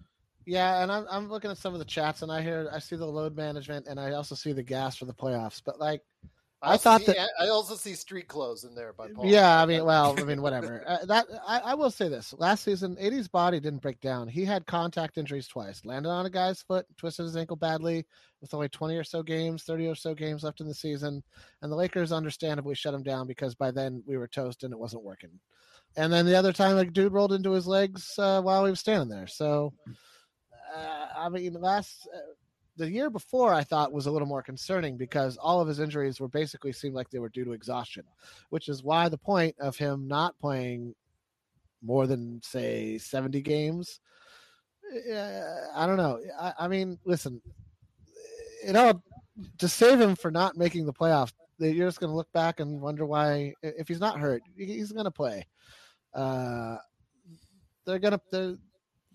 [0.46, 2.96] Yeah, and I'm I'm looking at some of the chats, and I hear I see
[2.96, 5.62] the load management, and I also see the gas for the playoffs.
[5.64, 6.02] But like,
[6.64, 9.26] I also thought see- that- I also see street clothes in there by Paul.
[9.26, 10.84] yeah, I mean, well, I mean, whatever.
[10.88, 14.28] Uh, that I, I will say this: last season, AD's body didn't break down.
[14.28, 15.84] He had contact injuries twice.
[15.86, 18.06] Landed on a guy's foot, twisted his ankle badly,
[18.42, 21.22] with only 20 or so games, 30 or so games left in the season,
[21.62, 24.80] and the Lakers understandably shut him down because by then we were toast and it
[24.80, 25.32] wasn't working.
[25.96, 28.80] And then the other time, like, dude rolled into his legs uh, while he was
[28.80, 29.28] standing there.
[29.28, 29.74] So,
[30.76, 32.08] uh, I mean, last.
[32.76, 36.20] The year before I thought was a little more concerning because all of his injuries
[36.20, 38.04] were basically seemed like they were due to exhaustion,
[38.50, 40.96] which is why the point of him not playing
[41.84, 44.00] more than say 70 games.
[44.92, 45.42] Uh,
[45.76, 46.20] I don't know.
[46.40, 47.42] I, I mean, listen,
[48.66, 49.02] you know,
[49.60, 52.82] to save him for not making the playoffs, you're just going to look back and
[52.82, 55.46] wonder why, if he's not hurt, he's going to play.
[56.14, 56.78] Uh,
[57.86, 58.58] they're going to,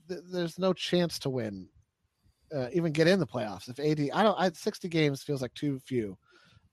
[0.08, 1.68] there's no chance to win
[2.54, 3.68] uh, even get in the playoffs.
[3.68, 6.16] If AD, I don't, I, 60 games feels like too few.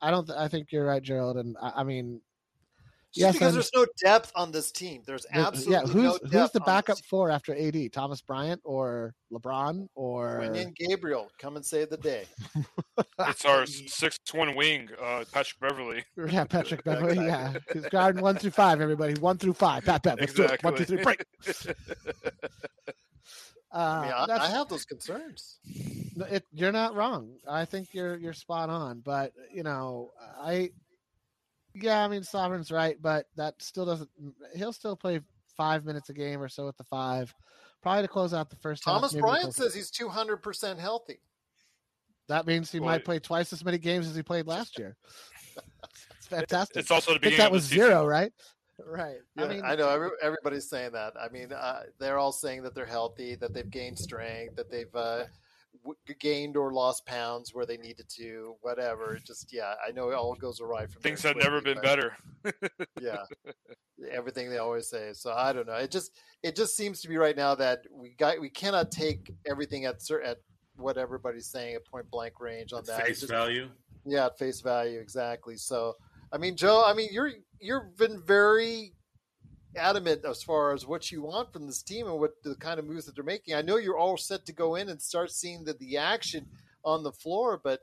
[0.02, 1.38] I don't, I think you're right, Gerald.
[1.38, 2.22] And I, I mean,
[3.14, 5.02] Just yes, because I'm- there's no depth on this team.
[5.06, 5.82] There's there- absolutely yeah.
[5.82, 7.92] Who's no who's the backup this for after AD?
[7.94, 11.32] Thomas Bryant or LeBron or Bring in Gabriel.
[11.40, 12.26] Come and save the day.
[13.20, 16.04] It's our six one wing, uh, Patrick Beverley.
[16.30, 17.26] yeah, Patrick Beverley.
[17.26, 18.80] Yeah, he's guarding one through five.
[18.80, 19.84] Everybody, one through five.
[19.84, 20.64] Pat, Pat, let's do it.
[20.64, 21.26] One, two, three, break.
[23.74, 25.60] Uh, I mean, I, I have those concerns.
[26.32, 27.36] It, you're not wrong.
[27.50, 29.02] I think you're you're spot on.
[29.02, 30.12] But you know,
[30.42, 30.70] I
[31.74, 34.10] yeah, I mean, Sovereign's right, but that still doesn't.
[34.56, 35.20] He'll still play
[35.58, 37.34] five minutes a game or so at the five,
[37.82, 38.84] probably to close out the first.
[38.86, 41.20] half, Thomas maybe Bryant says he's 200% healthy.
[42.28, 44.96] that means he Well, might play twice as many games as he played last year.
[46.18, 46.78] It's fantastic.
[46.78, 47.86] It's also the I think that of was season.
[47.86, 48.34] zero, right?
[48.84, 49.18] Right.
[49.38, 51.14] Yeah, I mean, I know every, everybody's saying that.
[51.20, 54.94] I mean, uh, they're all saying that they're healthy, that they've gained strength, that they've
[54.94, 55.24] uh,
[55.84, 59.18] w- gained or lost pounds where they needed to, whatever.
[59.26, 62.18] Just yeah, I know it all goes awry from Things have never been better.
[63.02, 63.24] yeah
[64.12, 66.12] everything they always say so i don't know it just
[66.44, 70.00] it just seems to be right now that we got we cannot take everything at
[70.02, 70.38] cer- at
[70.76, 73.68] what everybody's saying at point blank range on that Face just- value.
[74.06, 75.96] yeah at face value exactly so
[76.36, 78.94] i mean joe i mean you're you've been very
[79.76, 82.86] adamant as far as what you want from this team and what the kind of
[82.86, 85.64] moves that they're making i know you're all set to go in and start seeing
[85.64, 86.46] the, the action
[86.84, 87.80] on the floor but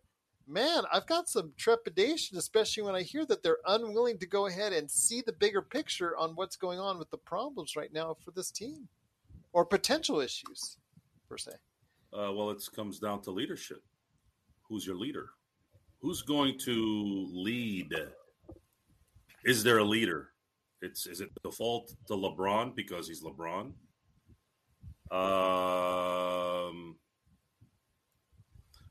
[0.46, 4.72] man, I've got some trepidation, especially when I hear that they're unwilling to go ahead
[4.72, 8.30] and see the bigger picture on what's going on with the problems right now for
[8.32, 8.88] this team
[9.52, 10.78] or potential issues,
[11.28, 11.52] per se.
[12.12, 13.82] Uh, well, it comes down to leadership.
[14.68, 15.30] Who's your leader?
[16.00, 17.94] Who's going to lead?
[19.44, 20.28] Is there a leader?
[20.80, 23.72] It's is it default to LeBron because he's LeBron?
[25.10, 26.96] Um,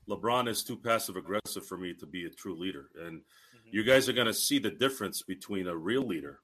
[0.08, 3.22] LeBron is too passive aggressive for me to be a true leader, and
[3.70, 6.40] you guys are going to see the difference between a real leader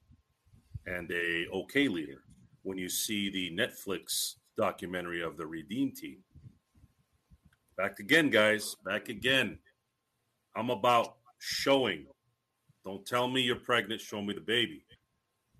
[0.86, 2.22] and a okay leader
[2.62, 6.18] when you see the Netflix documentary of the Redeem Team.
[7.76, 8.74] Back again, guys.
[8.84, 9.58] Back again.
[10.56, 12.06] I'm about showing.
[12.88, 14.00] Don't tell me you're pregnant.
[14.00, 14.82] Show me the baby.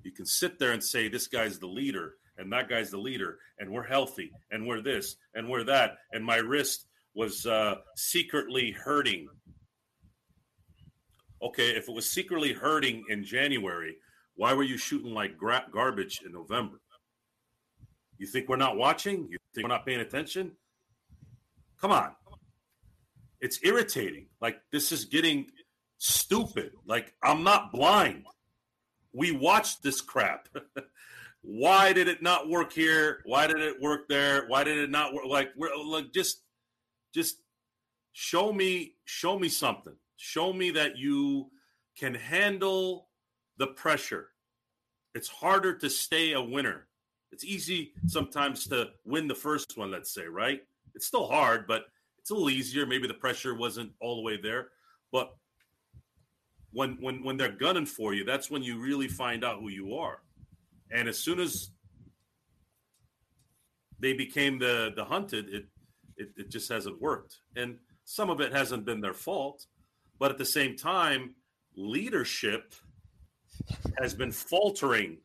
[0.02, 3.36] You can sit there and say this guy's the leader and that guy's the leader
[3.58, 8.70] and we're healthy and we're this and we're that and my wrist was uh, secretly
[8.70, 9.28] hurting.
[11.42, 13.98] Okay, if it was secretly hurting in January,
[14.36, 16.80] why were you shooting like gra- garbage in November?
[18.16, 19.28] You think we're not watching?
[19.30, 20.52] You think we're not paying attention?
[21.78, 22.12] Come on.
[23.42, 24.28] It's irritating.
[24.40, 25.48] Like this is getting
[25.98, 26.72] stupid.
[26.86, 28.24] Like I'm not blind.
[29.12, 30.48] We watched this crap.
[31.42, 33.20] Why did it not work here?
[33.24, 34.46] Why did it work there?
[34.48, 35.26] Why did it not work?
[35.26, 36.42] Like we're like just
[37.14, 37.36] just
[38.12, 39.94] show me show me something.
[40.16, 41.50] Show me that you
[41.96, 43.08] can handle
[43.56, 44.30] the pressure.
[45.14, 46.86] It's harder to stay a winner.
[47.30, 50.60] It's easy sometimes to win the first one, let's say, right?
[50.94, 51.82] It's still hard, but
[52.18, 52.86] it's a little easier.
[52.86, 54.68] Maybe the pressure wasn't all the way there.
[55.12, 55.34] But
[56.78, 59.96] when when when they're gunning for you, that's when you really find out who you
[59.96, 60.22] are.
[60.92, 61.70] And as soon as
[63.98, 65.66] they became the the hunted, it
[66.16, 67.38] it, it just hasn't worked.
[67.56, 69.66] And some of it hasn't been their fault,
[70.20, 71.34] but at the same time,
[71.74, 72.74] leadership
[74.00, 75.18] has been faltering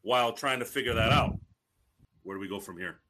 [0.00, 1.38] while trying to figure that out.
[2.22, 3.00] Where do we go from here?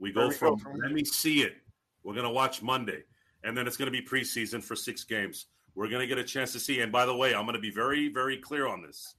[0.00, 1.54] We go we from, go from let me see it.
[2.02, 3.04] We're going to watch Monday,
[3.44, 5.46] and then it's going to be preseason for six games.
[5.74, 6.80] We're going to get a chance to see.
[6.80, 9.14] And by the way, I'm going to be very, very clear on this.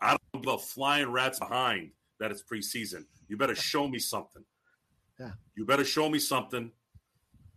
[0.00, 1.90] I don't give a flying rats behind
[2.20, 3.04] that it's preseason.
[3.28, 4.44] You better show me something.
[5.18, 5.32] Yeah.
[5.56, 6.70] You better show me something.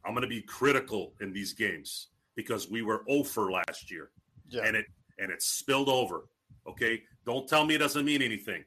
[0.06, 4.10] I'm going to be critical in these games because we were over last year
[4.50, 4.64] Yeah.
[4.66, 4.86] and it
[5.20, 6.28] and it spilled over.
[6.68, 8.64] Okay, don't tell me it doesn't mean anything.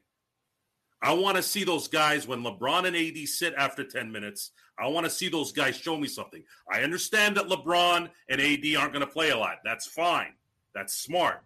[1.05, 4.49] I want to see those guys when LeBron and AD sit after 10 minutes.
[4.79, 6.43] I want to see those guys show me something.
[6.71, 9.57] I understand that LeBron and AD aren't going to play a lot.
[9.63, 10.33] That's fine.
[10.73, 11.43] That's smart.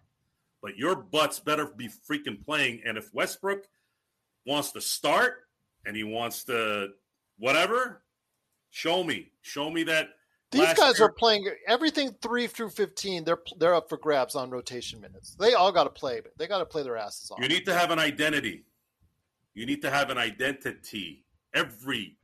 [0.62, 2.80] But your butts better be freaking playing.
[2.86, 3.66] And if Westbrook
[4.46, 5.44] wants to start
[5.84, 6.88] and he wants to
[7.38, 8.02] whatever,
[8.70, 9.30] show me.
[9.42, 10.08] Show me that.
[10.52, 13.24] These guys year- are playing everything three through fifteen.
[13.24, 15.36] They're they're up for grabs on rotation minutes.
[15.38, 16.22] They all got to play.
[16.38, 17.38] They got to play their asses off.
[17.40, 18.64] You need to have an identity.
[19.54, 21.24] You need to have an identity.
[21.54, 22.16] Every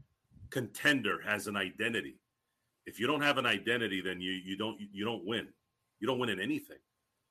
[0.51, 2.21] contender has an identity.
[2.87, 5.49] If you don't have an identity, then you you don't you don't win.
[6.01, 6.79] You don't win in anything.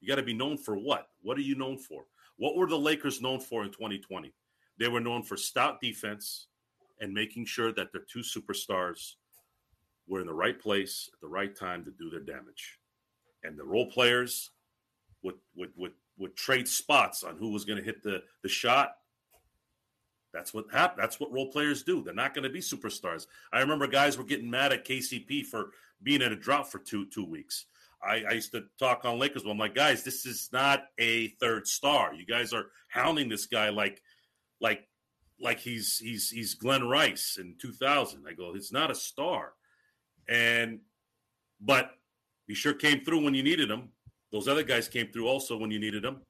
[0.02, 1.08] You got to be known for what?
[1.22, 2.04] What are you known for?
[2.38, 4.34] What were the Lakers known for in 2020?
[4.78, 6.48] They were known for stout defense
[7.00, 9.14] and making sure that their two superstars
[10.08, 12.80] were in the right place at the right time to do their damage.
[13.44, 14.52] And the role players
[15.24, 18.96] would would would, would trade spots on who was going to hit the the shot.
[20.36, 21.02] That's what happened.
[21.02, 22.04] That's what role players do.
[22.04, 23.28] They're not going to be superstars.
[23.54, 25.72] I remember guys were getting mad at KCP for
[26.04, 27.66] being in a drop for two two weeks.
[28.04, 29.44] I, I used to talk on Lakers.
[29.44, 32.14] Well, I'm like, guys, this is not a third star.
[32.14, 34.02] You guys are hounding this guy like,
[34.60, 34.88] like,
[35.40, 38.26] like he's he's he's Glenn Rice in 2000.
[38.28, 39.54] I go, it's not a star,
[40.28, 40.80] and
[41.62, 41.92] but
[42.46, 43.90] he sure came through when you needed him.
[44.34, 46.22] Those other guys came through also when you needed them,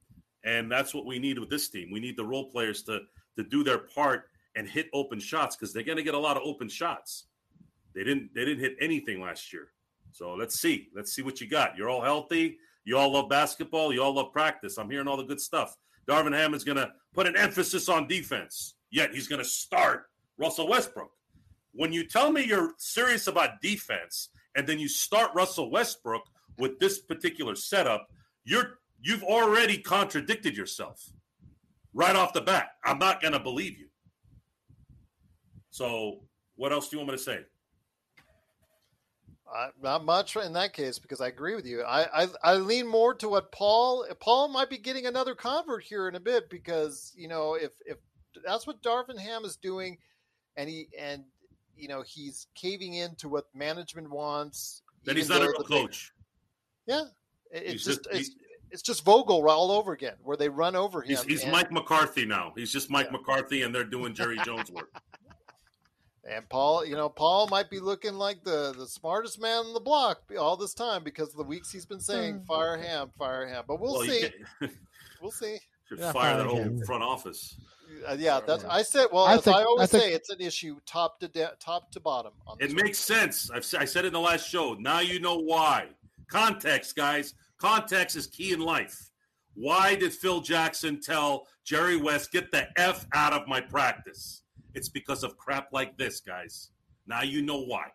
[0.44, 1.90] and that's what we need with this team.
[1.92, 3.02] We need the role players to
[3.38, 4.26] to do their part
[4.56, 7.26] and hit open shots because they're going to get a lot of open shots.
[7.94, 9.70] They didn't they didn't hit anything last year.
[10.12, 10.90] So let's see.
[10.96, 11.78] Let's see what you got.
[11.78, 12.58] You're all healthy.
[12.86, 13.92] You all love basketball.
[13.94, 14.78] You all love practice.
[14.78, 15.76] I'm hearing all the good stuff.
[16.08, 18.76] Darvin Ham is going to put an emphasis on defense.
[18.92, 20.06] Yet he's going to start
[20.38, 21.12] Russell Westbrook.
[21.74, 26.24] when you tell me you're serious about defense and then you start Russell Westbrook
[26.58, 28.08] with this particular setup,
[28.46, 31.12] you're you've already contradicted yourself
[31.96, 32.72] right off the bat.
[32.84, 33.88] I'm not going to believe you.
[35.72, 36.20] So,
[36.56, 37.40] what else do you want me to say?
[39.54, 41.84] Uh, not much in that case because I agree with you.
[41.84, 46.08] I, I I lean more to what Paul Paul might be getting another convert here
[46.10, 47.98] in a bit because you know if if
[48.46, 49.98] that's what Darvin Ham is doing,
[50.58, 51.24] and he and
[51.78, 54.82] you know he's caving in to what management wants.
[55.04, 56.12] Then he's not a though real the big- coach.
[56.88, 57.04] Yeah,
[57.52, 58.36] it- it's He's just, just- it's,
[58.76, 61.08] it's just Vogel all over again, where they run over him.
[61.08, 62.52] He's, he's and, Mike McCarthy now.
[62.58, 64.92] He's just Mike McCarthy, and they're doing Jerry Jones work.
[66.30, 69.80] and Paul, you know, Paul might be looking like the the smartest man on the
[69.80, 73.64] block all this time because of the weeks he's been saying "fire him, fire him.
[73.66, 74.30] But we'll Well, see.
[75.22, 75.58] We'll see.
[75.88, 76.82] should Yeah, fire fire that whole him.
[76.86, 77.56] front office.
[78.08, 79.08] Uh, yeah, that's I said.
[79.14, 81.54] Well, I as think- I always I think- say, it's an issue top to de-
[81.60, 82.34] top to bottom.
[82.46, 83.50] On It makes sense.
[83.50, 84.74] I've, s- I said it in the last show.
[84.74, 85.88] Now you know why.
[86.28, 87.34] Context, guys.
[87.58, 89.12] Context is key in life.
[89.54, 94.44] Why did Phil Jackson tell Jerry West, get the F out of my practice?
[94.74, 96.72] It's because of crap like this, guys.
[97.08, 97.88] Now you know why.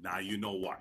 [0.00, 0.76] Now you know why.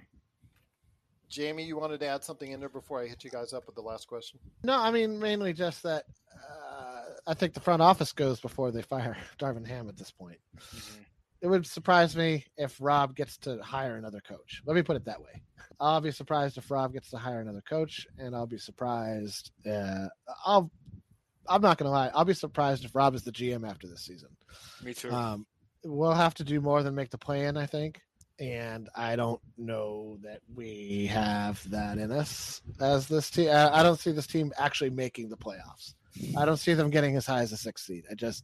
[1.29, 3.75] Jamie, you wanted to add something in there before I hit you guys up with
[3.75, 4.39] the last question.
[4.63, 6.05] No, I mean mainly just that.
[6.33, 10.37] Uh, I think the front office goes before they fire Darvin Ham at this point.
[11.41, 14.61] It would surprise me if Rob gets to hire another coach.
[14.65, 15.41] Let me put it that way.
[15.79, 19.51] I'll be surprised if Rob gets to hire another coach, and I'll be surprised.
[19.69, 20.07] Uh,
[20.45, 20.71] I'll.
[21.49, 22.11] I'm not gonna lie.
[22.13, 24.29] I'll be surprised if Rob is the GM after this season.
[24.83, 25.11] Me too.
[25.11, 25.45] Um,
[25.83, 28.01] we'll have to do more than make the plan, I think.
[28.39, 33.49] And I don't know that we have that in us as this team.
[33.49, 35.93] I don't see this team actually making the playoffs.
[36.37, 38.05] I don't see them getting as high as a sixth seed.
[38.11, 38.43] I just,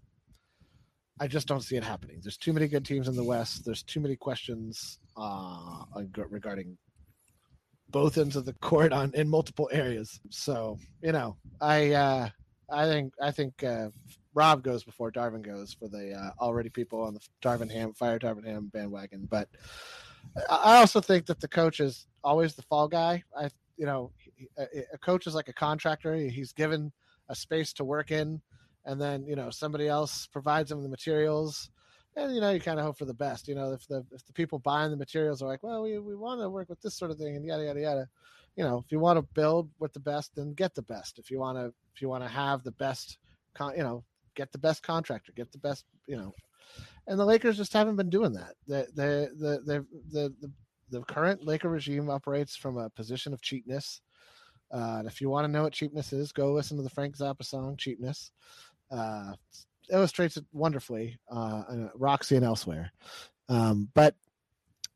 [1.20, 2.20] I just don't see it happening.
[2.22, 3.66] There's too many good teams in the West.
[3.66, 5.84] There's too many questions uh,
[6.30, 6.78] regarding
[7.90, 10.20] both ends of the court on in multiple areas.
[10.30, 12.30] So you know, I, uh,
[12.72, 13.90] I think, I think uh,
[14.34, 18.18] Rob goes before Darvin goes for the uh, already people on the Darvin Ham fire
[18.18, 19.28] Darvin Ham bandwagon.
[19.30, 19.48] But
[20.50, 23.24] I also think that the coach is always the fall guy.
[23.38, 24.12] I you know
[24.58, 26.16] a coach is like a contractor.
[26.16, 26.92] He's given
[27.30, 28.42] a space to work in,
[28.86, 31.70] and then you know somebody else provides them the materials.
[32.16, 33.48] And you know you kind of hope for the best.
[33.48, 36.16] You know if the if the people buying the materials are like, well, we, we
[36.16, 38.10] want to work with this sort of thing, and yada yada yada.
[38.56, 41.18] You know, if you want to build with the best, then get the best.
[41.18, 43.18] If you want to if you want to have the best,
[43.56, 44.04] con- you know,
[44.36, 46.34] get the best contractor, get the best, you know.
[47.08, 48.54] And the Lakers just haven't been doing that.
[48.68, 50.52] The the the the the,
[50.90, 54.02] the, current Laker regime operates from a position of cheapness.
[54.72, 57.18] Uh, and if you want to know what cheapness is, go listen to the Frank
[57.18, 58.32] Zappa song "Cheapness."
[58.94, 59.34] Uh,
[59.90, 61.64] illustrates it wonderfully, uh,
[61.96, 62.92] Roxy and elsewhere.
[63.50, 64.16] Um, but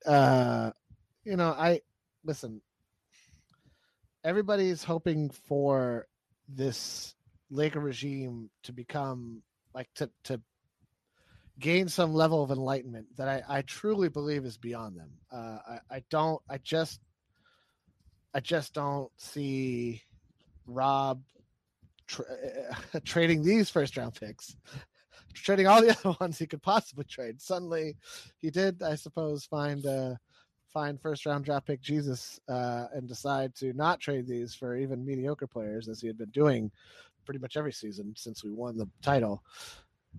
[0.06, 0.72] uh,
[1.24, 1.82] you know, I
[2.24, 2.62] listen.
[4.24, 6.08] Everybody's hoping for
[6.48, 7.16] this
[7.50, 9.41] Laker regime to become
[9.74, 10.41] like to to
[11.60, 15.12] gain some level of enlightenment that I, I truly believe is beyond them.
[15.32, 16.41] Uh, I, I don't.
[16.50, 17.00] I just
[18.34, 20.04] I just don't see
[20.66, 21.22] Rob
[22.08, 22.26] tra-
[23.05, 24.55] trading these first round picks,
[25.34, 27.41] trading all the other ones he could possibly trade.
[27.41, 27.95] Suddenly,
[28.38, 30.16] he did, I suppose, find uh,
[30.68, 35.05] find first round draft pick Jesus uh, and decide to not trade these for even
[35.05, 36.72] mediocre players as he had been doing
[37.26, 39.43] pretty much every season since we won the title.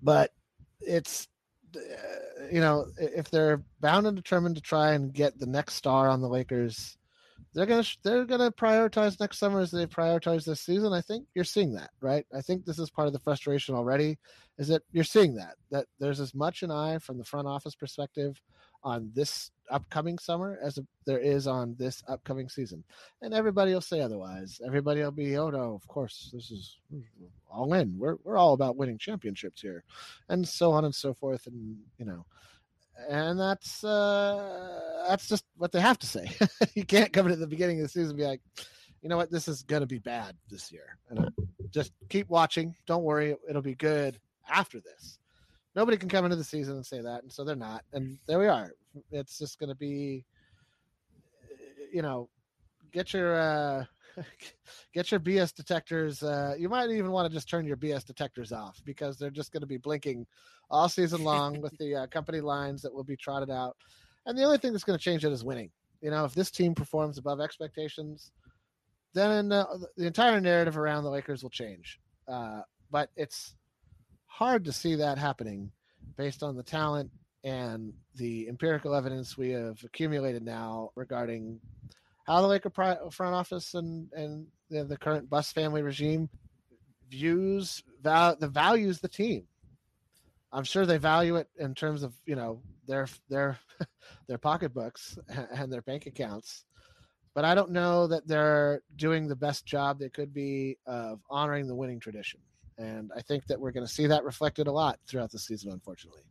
[0.02, 0.32] But
[0.80, 1.26] it's
[1.74, 6.08] uh, you know if they're bound and determined to try and get the next star
[6.08, 6.97] on the Lakers,
[7.58, 10.92] they're gonna they're gonna prioritize next summer as they prioritize this season.
[10.92, 12.24] I think you're seeing that, right?
[12.32, 14.16] I think this is part of the frustration already.
[14.58, 17.74] Is that you're seeing that that there's as much an eye from the front office
[17.74, 18.40] perspective
[18.84, 22.84] on this upcoming summer as there is on this upcoming season,
[23.22, 24.60] and everybody will say otherwise.
[24.64, 26.76] Everybody will be, oh no, of course this is
[27.50, 27.98] all in.
[27.98, 29.82] We're we're all about winning championships here,
[30.28, 32.24] and so on and so forth, and you know
[33.08, 36.30] and that's uh that's just what they have to say.
[36.74, 38.40] you can't come in at the beginning of the season and be like,
[39.02, 40.98] you know what, this is gonna be bad this year.
[41.08, 41.30] And uh,
[41.70, 42.74] just keep watching.
[42.86, 44.18] Don't worry, it'll be good
[44.50, 45.18] after this.
[45.74, 47.84] Nobody can come into the season and say that, and so they're not.
[47.92, 48.72] And there we are.
[49.12, 50.24] It's just gonna be,
[51.92, 52.28] you know,
[52.92, 53.84] get your uh
[54.94, 56.22] get your BS detectors.
[56.22, 59.52] Uh, you might even want to just turn your BS detectors off because they're just
[59.52, 60.26] going to be blinking
[60.70, 63.76] all season long with the uh, company lines that will be trotted out.
[64.26, 65.70] And the only thing that's going to change it is winning.
[66.00, 68.30] You know, if this team performs above expectations,
[69.14, 69.64] then uh,
[69.96, 71.98] the entire narrative around the Lakers will change.
[72.26, 73.54] Uh, but it's
[74.26, 75.72] hard to see that happening
[76.16, 77.10] based on the talent
[77.44, 81.60] and the empirical evidence we have accumulated now regarding
[82.28, 86.28] how the Laker front office and and the, the current Buss family regime
[87.10, 89.44] views val- the values the team.
[90.52, 93.58] I'm sure they value it in terms of you know their their
[94.28, 96.66] their pocketbooks and their bank accounts,
[97.34, 101.66] but I don't know that they're doing the best job they could be of honoring
[101.66, 102.40] the winning tradition.
[102.76, 105.72] And I think that we're going to see that reflected a lot throughout the season,
[105.72, 106.22] unfortunately.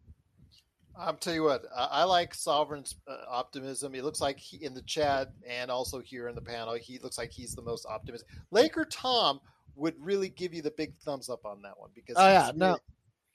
[0.99, 3.95] I'll tell you what, I, I like Sovereign's uh, optimism.
[3.95, 7.17] It looks like he, in the chat and also here in the panel, he looks
[7.17, 8.29] like he's the most optimistic.
[8.51, 9.39] Laker Tom
[9.75, 12.15] would really give you the big thumbs up on that one because.
[12.17, 12.77] Oh yeah, no,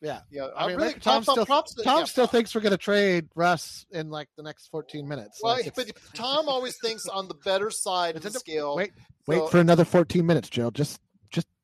[0.02, 0.48] yeah, yeah.
[0.56, 3.28] I, mean, really, Tom, Tom, still, props Tom yeah, still thinks we're going to trade
[3.36, 5.40] Russ in like the next 14 minutes.
[5.42, 8.74] Well, like but Tom always thinks on the better side of the scale.
[8.74, 8.92] Wait,
[9.28, 10.70] wait for another 14 minutes, Joe.
[10.70, 11.00] Just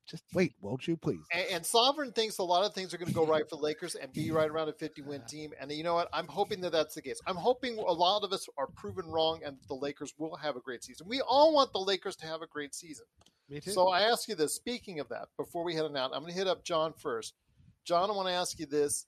[0.08, 1.20] just wait, won't you, please?
[1.32, 3.94] And, and Sovereign thinks a lot of things are going to go right for Lakers
[3.94, 5.52] and be right around a 50 win team.
[5.60, 6.08] And you know what?
[6.12, 7.20] I'm hoping that that's the case.
[7.26, 10.60] I'm hoping a lot of us are proven wrong and the Lakers will have a
[10.60, 11.06] great season.
[11.08, 13.06] We all want the Lakers to have a great season.
[13.48, 13.70] Me too.
[13.70, 14.54] So I ask you this.
[14.54, 17.34] Speaking of that, before we head on out, I'm going to hit up John first.
[17.84, 19.06] John, I want to ask you this.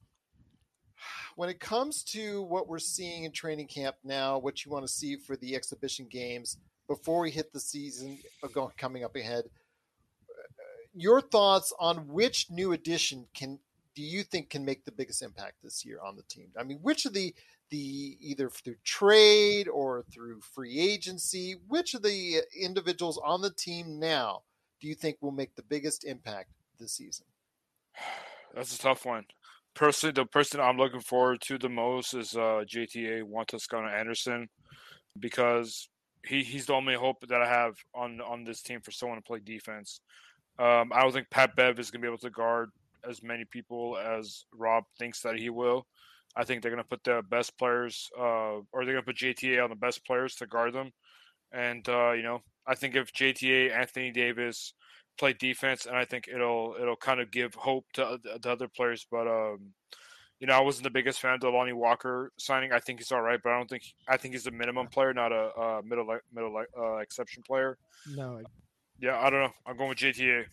[1.37, 4.93] When it comes to what we're seeing in training camp now, what you want to
[4.93, 6.59] see for the exhibition games
[6.89, 9.45] before we hit the season uh, coming up ahead,
[10.95, 13.59] your thoughts on which new addition can
[13.95, 16.47] do you think can make the biggest impact this year on the team?
[16.59, 17.35] I mean, which of the
[17.71, 23.99] the either through trade or through free agency, which of the individuals on the team
[23.99, 24.43] now
[24.81, 27.27] do you think will make the biggest impact this season?
[28.55, 29.25] That's a tough one.
[29.75, 34.49] Personally, the person I'm looking forward to the most is uh, JTA Juan Toscano Anderson
[35.19, 35.89] because
[36.27, 39.23] he, he's the only hope that I have on on this team for someone to
[39.23, 40.01] play defense.
[40.61, 42.71] Um, I don't think Pat Bev is going to be able to guard
[43.09, 45.87] as many people as Rob thinks that he will.
[46.37, 49.17] I think they're going to put the best players, uh, or they're going to put
[49.17, 50.93] JTA on the best players to guard them.
[51.51, 54.75] And uh, you know, I think if JTA, Anthony Davis
[55.19, 59.07] play defense, and I think it'll it'll kind of give hope to, to other players.
[59.11, 59.73] But um,
[60.39, 62.73] you know, I wasn't the biggest fan of the Lonnie Walker signing.
[62.73, 65.13] I think he's all right, but I don't think I think he's a minimum player,
[65.13, 67.77] not a, a middle middle uh, exception player.
[68.15, 68.41] No,
[69.01, 69.53] yeah, I don't know.
[69.67, 70.45] I'm going with JTA.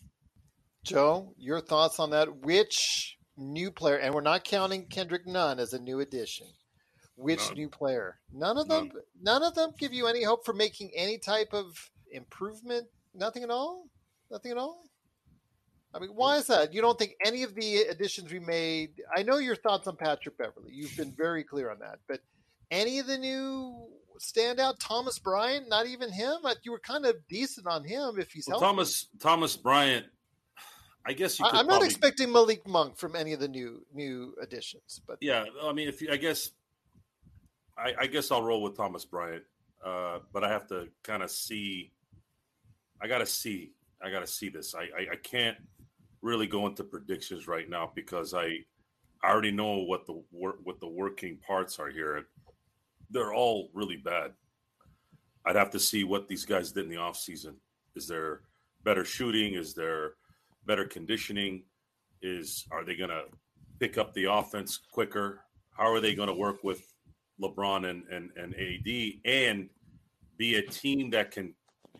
[0.84, 2.44] Joe, your thoughts on that?
[2.44, 6.46] Which new player, and we're not counting Kendrick Nunn as a new addition.
[7.16, 7.54] Which none.
[7.54, 8.18] new player?
[8.32, 8.86] None of them.
[8.88, 9.02] None.
[9.20, 12.86] none of them give you any hope for making any type of improvement.
[13.14, 13.88] Nothing at all.
[14.30, 14.84] Nothing at all.
[15.94, 16.74] I mean, why is that?
[16.74, 18.90] You don't think any of the additions we made?
[19.16, 20.72] I know your thoughts on Patrick Beverley.
[20.72, 22.20] You've been very clear on that, but
[22.70, 23.88] any of the new
[24.18, 24.76] standout?
[24.78, 26.38] Thomas Bryant, not even him.
[26.62, 30.06] You were kind of decent on him if he's well, Thomas Thomas Bryant.
[31.06, 31.46] I guess you.
[31.46, 31.72] I, am probably...
[31.72, 35.88] not expecting Malik Monk from any of the new new additions, but yeah, I mean,
[35.88, 36.50] if you, I guess,
[37.78, 39.44] I, I guess I'll roll with Thomas Bryant,
[39.84, 41.92] uh, but I have to kind of see.
[43.00, 43.72] I got to see.
[44.02, 44.74] I got to see this.
[44.74, 45.56] I, I I can't
[46.20, 48.64] really go into predictions right now because I
[49.22, 52.26] I already know what the what the working parts are here
[53.10, 54.32] they're all really bad.
[55.44, 57.54] I'd have to see what these guys did in the offseason.
[57.96, 58.42] Is there
[58.84, 59.54] better shooting?
[59.54, 60.14] Is there
[60.66, 61.64] better conditioning?
[62.20, 63.24] Is are they to
[63.78, 65.40] pick up the offense quicker?
[65.70, 66.82] How are they to work with
[67.40, 69.70] LeBron and, and, and AD and
[70.36, 71.54] be a team that can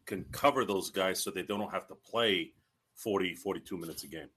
[0.06, 2.52] can cover those guys so they don't have to play
[2.96, 4.28] 40, 42 minutes a game?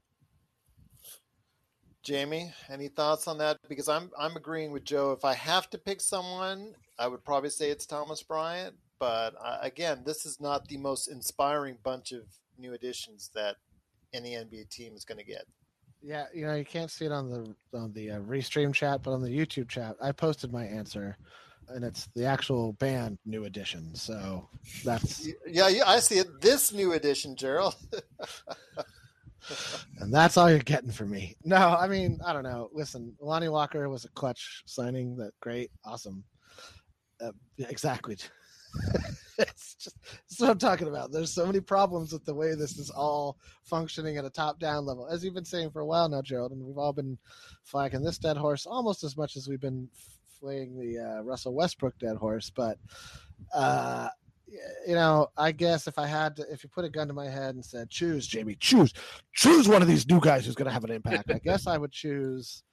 [2.03, 3.57] Jamie, any thoughts on that?
[3.69, 5.11] Because I'm I'm agreeing with Joe.
[5.11, 8.75] If I have to pick someone, I would probably say it's Thomas Bryant.
[8.99, 12.23] But uh, again, this is not the most inspiring bunch of
[12.57, 13.55] new additions that
[14.13, 15.45] any NBA team is going to get.
[16.01, 19.11] Yeah, you know, you can't see it on the on the uh, restream chat, but
[19.11, 21.17] on the YouTube chat, I posted my answer,
[21.69, 23.93] and it's the actual band new edition.
[23.93, 24.47] So
[24.83, 26.41] that's yeah, yeah I see it.
[26.41, 27.75] This new edition, Gerald.
[29.99, 31.35] and that's all you're getting from me.
[31.43, 32.69] No, I mean, I don't know.
[32.73, 35.15] Listen, Lonnie Walker was a clutch signing.
[35.17, 36.23] That great, awesome.
[37.21, 38.17] Uh, exactly.
[39.37, 41.11] it's just that's what I'm talking about.
[41.11, 45.07] There's so many problems with the way this is all functioning at a top-down level,
[45.07, 47.17] as you've been saying for a while now, Gerald, and we've all been
[47.63, 49.89] flagging this dead horse almost as much as we've been
[50.39, 52.49] flaying the uh, Russell Westbrook dead horse.
[52.49, 52.77] But
[53.53, 54.09] uh,
[54.87, 57.27] you know, I guess if I had to, if you put a gun to my
[57.27, 58.93] head and said, choose, Jamie, choose,
[59.33, 61.77] choose one of these new guys who's going to have an impact, I guess I
[61.77, 62.63] would choose.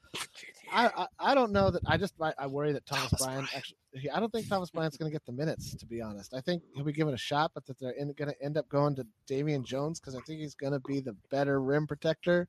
[0.73, 3.49] I, I, I don't know that I just I, I worry that Thomas, Thomas Bryant
[3.55, 3.79] actually
[4.13, 6.35] I don't think Thomas Bryant's going to get the minutes to be honest.
[6.35, 8.95] I think he'll be given a shot, but that they're going to end up going
[8.97, 12.49] to Damian Jones because I think he's going to be the better rim protector.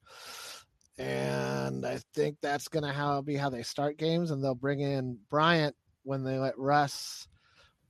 [0.98, 4.82] and I think that's going to how be how they start games, and they'll bring
[4.82, 7.28] in Bryant when they let Russ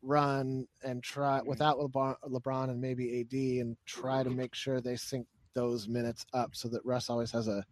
[0.01, 1.49] run and try mm-hmm.
[1.49, 6.25] without LeBron, LeBron and maybe AD, and try to make sure they sync those minutes
[6.33, 7.65] up so that Russ always has a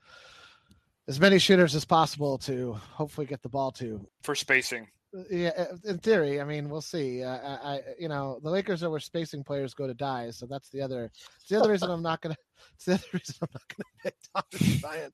[1.07, 4.05] as many shooters as possible to hopefully get the ball to.
[4.23, 4.87] for spacing.
[5.29, 7.23] Yeah, uh, in theory, I mean, we'll see.
[7.23, 10.69] Uh, I, you know, the Lakers are where spacing players go to die, so that's
[10.69, 11.11] the other.
[11.39, 12.35] It's the other reason I'm not gonna.
[12.75, 15.13] It's the other reason I'm not gonna pick Thomas Bryant.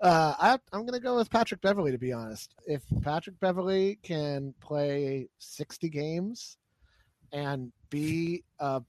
[0.00, 2.54] Uh, I, I'm gonna go with Patrick Beverley to be honest.
[2.66, 6.58] If Patrick Beverley can play 60 games
[7.32, 8.80] and be uh,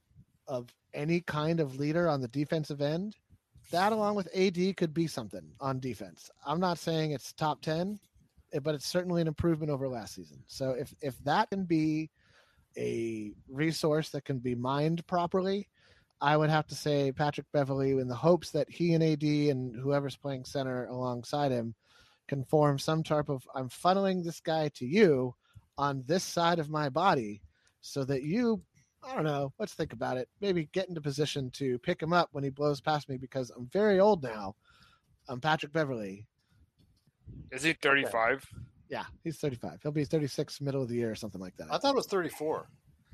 [0.48, 3.16] of any kind of leader on the defensive end,
[3.72, 6.30] that along with AD could be something on defense.
[6.46, 8.08] I'm not saying it's top 10, eh,
[8.54, 10.44] Eh, but it's certainly an improvement over last season.
[10.48, 12.10] So if if that can be
[12.78, 15.68] a resource that can be mined properly,
[16.22, 19.76] I would have to say Patrick Beverley in the hopes that he and AD and
[19.76, 21.76] whoever's playing center alongside him
[22.28, 25.36] can form some type of I'm funneling this guy to you
[25.78, 27.42] on this side of my body
[27.82, 28.62] so that you
[29.06, 30.30] I don't know, let's think about it.
[30.40, 33.68] Maybe get into position to pick him up when he blows past me because I'm
[33.68, 34.56] very old now.
[35.28, 36.26] I'm Patrick Beverley.
[37.54, 38.46] Is he 35?
[38.90, 39.80] Yeah, he's 35.
[39.82, 41.68] He'll be 36 middle of the year or something like that.
[41.72, 42.68] I thought it was 34.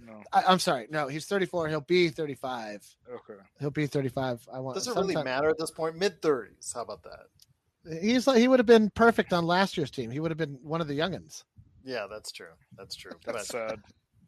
[0.05, 0.23] No.
[0.31, 0.87] I, I'm sorry.
[0.89, 1.67] No, he's 34.
[1.67, 2.85] He'll be 35.
[3.09, 3.41] Okay.
[3.59, 4.47] He'll be 35.
[4.51, 4.75] I want.
[4.75, 5.97] Does it really matter at this point?
[5.97, 6.73] Mid 30s.
[6.73, 7.99] How about that?
[8.01, 10.11] He's like he would have been perfect on last year's team.
[10.11, 11.43] He would have been one of the youngins.
[11.83, 12.53] Yeah, that's true.
[12.77, 13.13] That's true.
[13.25, 13.79] That's sad.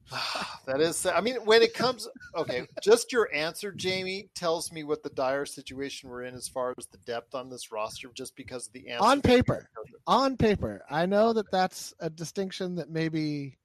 [0.65, 1.05] that is.
[1.05, 5.45] I mean, when it comes, okay, just your answer, Jamie, tells me what the dire
[5.45, 8.89] situation we're in as far as the depth on this roster, just because of the
[8.89, 9.69] answer On paper.
[10.07, 13.57] On paper, I know that that's a distinction that maybe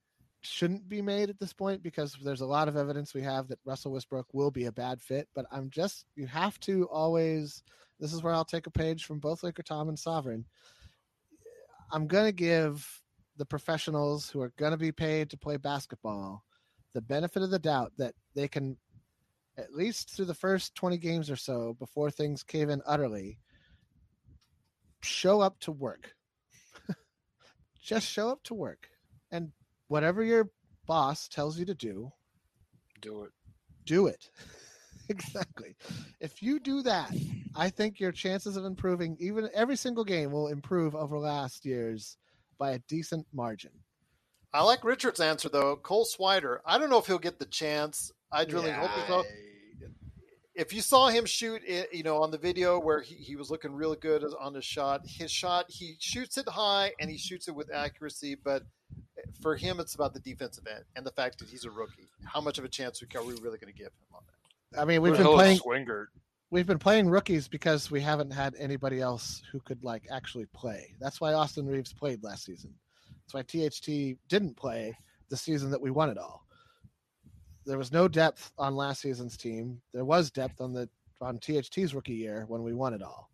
[0.43, 3.59] shouldn't be made at this point because there's a lot of evidence we have that
[3.65, 5.29] Russell Westbrook will be a bad fit.
[5.35, 7.63] But I'm just you have to always.
[7.99, 10.45] This is where I'll take a page from both Laker Tom and Sovereign.
[11.91, 12.87] I'm gonna give
[13.37, 16.45] the professionals who are gonna be paid to play basketball
[16.93, 18.77] the benefit of the doubt that they can
[19.59, 23.39] at least through the first 20 games or so before things cave in utterly
[25.03, 26.15] show up to work.
[27.81, 28.89] Just show up to work.
[29.31, 29.53] And
[29.89, 30.51] whatever your
[30.87, 32.11] boss tells you to do
[33.01, 33.33] Do it.
[33.85, 34.31] do it.
[35.09, 35.77] Exactly.
[36.19, 37.13] If you do that
[37.55, 42.17] i think your chances of improving even every single game will improve over last year's
[42.59, 43.71] by a decent margin
[44.57, 45.77] I like Richard's answer though.
[45.77, 46.61] Cole Swider.
[46.65, 48.11] I don't know if he'll get the chance.
[48.33, 49.23] I'd really hope so.
[50.55, 53.51] If you saw him shoot it, you know, on the video where he, he was
[53.51, 57.49] looking really good on his shot, his shot, he shoots it high and he shoots
[57.49, 58.35] it with accuracy.
[58.43, 58.63] But
[59.19, 62.09] eh, for him, it's about the defensive end and the fact that he's a rookie.
[62.25, 64.81] How much of a chance are we really going to give him on that?
[64.81, 66.09] i mean we've Who been playing is Swingert?
[66.51, 70.95] We've been playing rookies because we haven't had anybody else who could like actually play.
[71.01, 72.73] That's why Austin Reaves played last season.
[73.27, 74.97] That's why THT didn't play
[75.29, 76.47] the season that we won it all.
[77.65, 79.81] There was no depth on last season's team.
[79.93, 80.89] There was depth on the
[81.21, 83.29] on THT's rookie year when we won it all.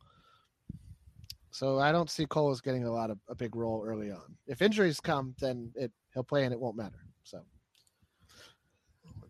[1.50, 4.36] So I don't see Cole as getting a lot of a big role early on.
[4.46, 7.04] If injuries come, then it he'll play and it won't matter.
[7.24, 7.42] So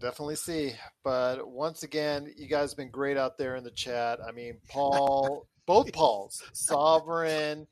[0.03, 0.75] definitely see.
[1.05, 4.19] But once again, you guys have been great out there in the chat.
[4.27, 7.67] I mean, Paul, both Pauls, Sovereign,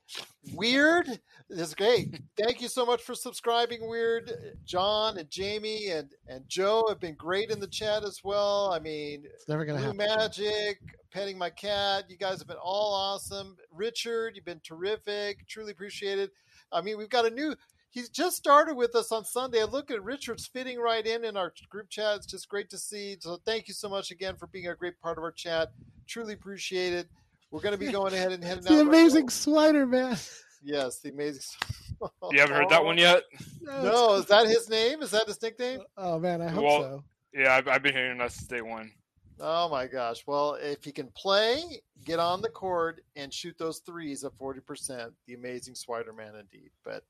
[0.55, 1.07] Weird.
[1.51, 2.19] This is great.
[2.39, 4.33] Thank you so much for subscribing, Weird.
[4.65, 8.73] John and Jamie and, and Joe have been great in the chat as well.
[8.73, 10.19] I mean, it's never gonna Blue happen.
[10.19, 10.79] Magic,
[11.11, 12.05] petting my cat.
[12.09, 13.57] You guys have been all awesome.
[13.73, 15.47] Richard, you've been terrific.
[15.49, 16.31] Truly appreciated.
[16.73, 17.55] I mean, we've got a new.
[17.91, 19.61] He's just started with us on Sunday.
[19.61, 22.17] I look at Richard's fitting right in in our group chat.
[22.17, 23.17] It's just great to see.
[23.19, 25.73] So thank you so much again for being a great part of our chat.
[26.07, 27.09] Truly appreciate it.
[27.51, 28.75] We're going to be going ahead and heading the out.
[28.77, 30.17] The amazing Slider man.
[30.63, 31.43] Yes, the amazing.
[32.31, 33.25] You haven't heard that one yet?
[33.61, 35.03] No, is that his name?
[35.03, 35.81] Is that his nickname?
[35.97, 37.05] Uh, oh man, I hope Well- so.
[37.33, 38.91] Yeah, I've, I've been hearing that since day one.
[39.39, 40.25] Oh my gosh.
[40.27, 41.63] Well, if he can play,
[42.05, 46.71] get on the court and shoot those threes at 40%, the amazing Spider Man indeed.
[46.85, 47.05] But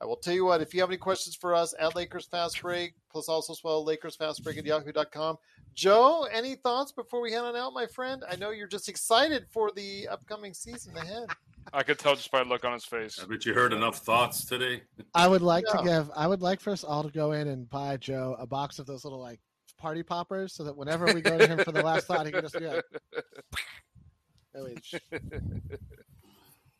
[0.00, 2.60] I will tell you what, if you have any questions for us at Lakers Fast
[2.60, 5.36] Break, plus also swell Lakers Fast Break at yahoo.com.
[5.74, 8.22] Joe, any thoughts before we head on out, my friend?
[8.28, 11.28] I know you're just excited for the upcoming season ahead.
[11.72, 13.18] I could tell just by the look on his face.
[13.22, 14.82] I bet you heard enough thoughts today.
[15.14, 16.10] I would like to give.
[16.14, 18.86] I would like for us all to go in and buy Joe a box of
[18.86, 19.40] those little like
[19.78, 22.42] party poppers, so that whenever we go to him for the last thought, he can
[22.42, 22.84] just be like,
[24.54, 24.68] "Oh,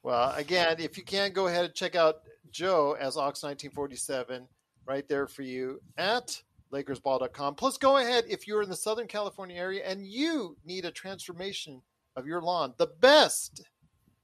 [0.05, 2.17] Well, again, if you can, go ahead and check out
[2.59, 4.47] Joe as Ox1947
[4.87, 6.41] right there for you at
[6.73, 7.57] LakersBall.com.
[7.57, 11.83] Plus, go ahead if you're in the Southern California area and you need a transformation
[12.17, 13.63] of your lawn, the best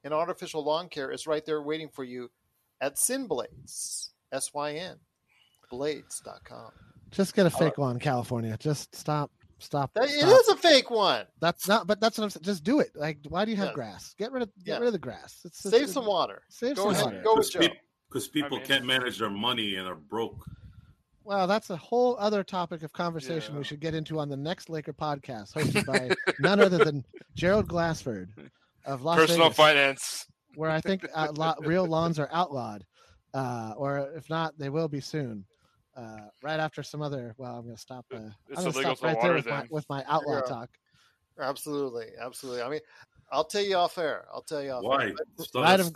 [0.04, 2.30] in artificial lawn care is right there waiting for you
[2.80, 4.96] at Synblades, S Y N,
[5.70, 6.70] blades.com.
[7.10, 8.56] Just get a fake one, California.
[8.60, 9.90] Just stop, stop.
[9.94, 10.40] That, it stop.
[10.40, 11.26] is a fake one.
[11.40, 12.44] That's not, but that's what I'm saying.
[12.44, 12.90] Just do it.
[12.94, 13.74] Like, why do you have Yeah.
[13.74, 14.14] grass?
[14.16, 14.78] Get rid of, get Yeah.
[14.78, 15.40] rid of the grass.
[15.44, 16.42] It's, Save it's- some water.
[16.48, 17.04] Save Go some ahead.
[17.06, 17.22] water.
[17.24, 17.46] Go with
[18.10, 20.44] Because people, I mean- can't manage their money and are broke.
[21.24, 23.58] Well, that's a whole other topic of conversation Yeah.
[23.58, 26.10] we should get into on the next Laker podcast, hosted by
[26.40, 27.04] none other than
[27.36, 28.30] Gerald Glassford
[28.84, 30.26] of Las Personal Vegas, finance.
[30.56, 32.84] where I think uh, lo- real lawns are outlawed,
[33.32, 35.44] uh, or if not, they will be soon.
[35.96, 37.34] Uh, right after some other.
[37.36, 38.06] Well, I'm going to stop.
[38.12, 40.40] Uh, I'm It's going to stop right there with my, with my outlaw Yeah.
[40.54, 40.70] talk.
[41.38, 42.62] Absolutely, absolutely.
[42.62, 42.80] I mean,
[43.30, 44.24] I'll tell you off air.
[44.32, 45.06] I'll tell you off Why?
[45.06, 45.14] air.
[45.38, 45.92] Still, Ride him,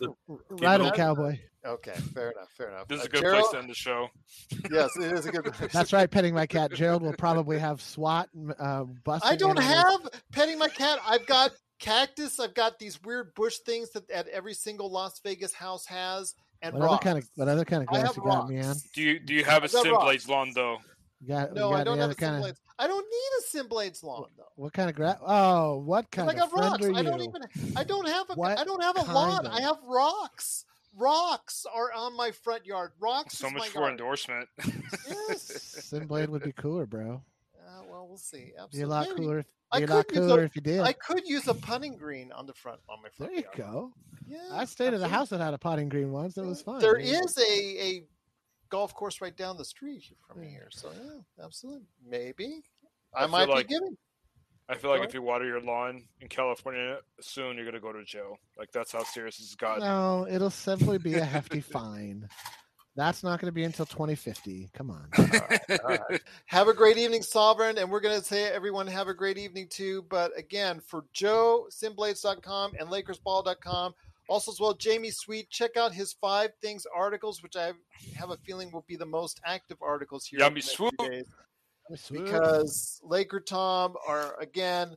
[0.60, 1.38] ride him, cowboy.
[1.66, 2.88] Okay, fair enough, fair enough.
[2.88, 4.08] This is Uh, a good Gerald- place to end the show.
[4.70, 5.72] Yes, it is a good place.
[5.72, 6.72] That's right, petting my cat.
[6.72, 8.28] Gerald will probably have SWAT
[8.58, 9.30] uh, busting.
[9.32, 10.98] I don't in on his- have petting my cat.
[11.06, 12.38] I've got cactus.
[12.38, 16.74] I've got these weird bush things that, that every single Las Vegas house has, and
[16.74, 18.66] What other kind of what other kind of I grass you got, man?
[18.66, 18.82] rocks.
[18.94, 19.94] Do you do you have a I've got Sim.
[19.94, 20.78] Blades lawn though?
[21.26, 24.26] Got, No, got I don't have a kind of I don't need a Synblades lawn
[24.36, 24.44] though.
[24.56, 25.16] what kind of grass?
[25.26, 26.84] Oh, what kind I of got friend rocks.
[26.84, 26.96] are you?
[26.96, 27.42] I don't even.
[27.76, 28.34] I don't have a.
[28.34, 29.46] What I don't have a lawn.
[29.46, 30.64] of- I have rocks.
[30.96, 32.92] Rocks are on my front yard.
[33.00, 33.38] Rocks.
[33.38, 33.90] So is much my for yard.
[33.92, 34.48] endorsement.
[35.08, 35.90] Yes.
[35.92, 37.22] Synblade would be cooler, bro.
[37.66, 38.52] Uh, well, we'll see.
[38.72, 39.38] Be a lot cooler.
[39.40, 40.80] If, I be a lot cooler a- if you did.
[40.80, 43.32] I could use a punting green on the front on my front.
[43.32, 43.56] there you yard.
[43.56, 43.92] go.
[44.26, 46.36] Yeah, I stayed at a house that had a potting green once.
[46.38, 46.78] It was fun.
[46.80, 47.20] There Yeah.
[47.24, 48.04] is a a
[48.70, 51.86] golf course right down the street from here, so yeah, absolutely.
[52.08, 52.62] Maybe
[53.14, 53.96] I, I might like- be giving.
[54.68, 58.04] I feel like if you water your lawn in California soon, you're gonna go to
[58.04, 58.38] jail.
[58.58, 59.82] Like that's how serious it's gotten.
[59.82, 62.28] No, it'll simply be a hefty fine.
[62.96, 64.70] That's not going to be until 2050.
[64.72, 65.08] Come on.
[66.46, 69.66] Have a great evening, Sovereign, and we're going to say everyone have a great evening
[69.68, 70.04] too.
[70.08, 73.94] But again, for Joe, synblades.com and LakersBall.com,
[74.28, 77.72] also as well, Jamie Sweet, check out his five things articles, which I
[78.16, 80.38] have a feeling will be the most active articles here.
[80.38, 81.26] in Yummy the next few swoop.
[81.90, 82.00] Days.
[82.00, 82.24] Sweet.
[82.24, 84.96] because Laker Tom are again.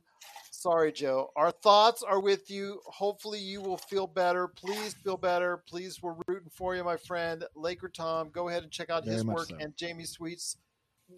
[0.50, 1.30] Sorry, Joe.
[1.36, 2.80] Our thoughts are with you.
[2.86, 4.48] Hopefully, you will feel better.
[4.48, 5.58] Please feel better.
[5.68, 7.44] Please, we're rooting for you, my friend.
[7.54, 9.56] Laker Tom, go ahead and check out Very his work so.
[9.60, 10.56] and Jamie Sweet's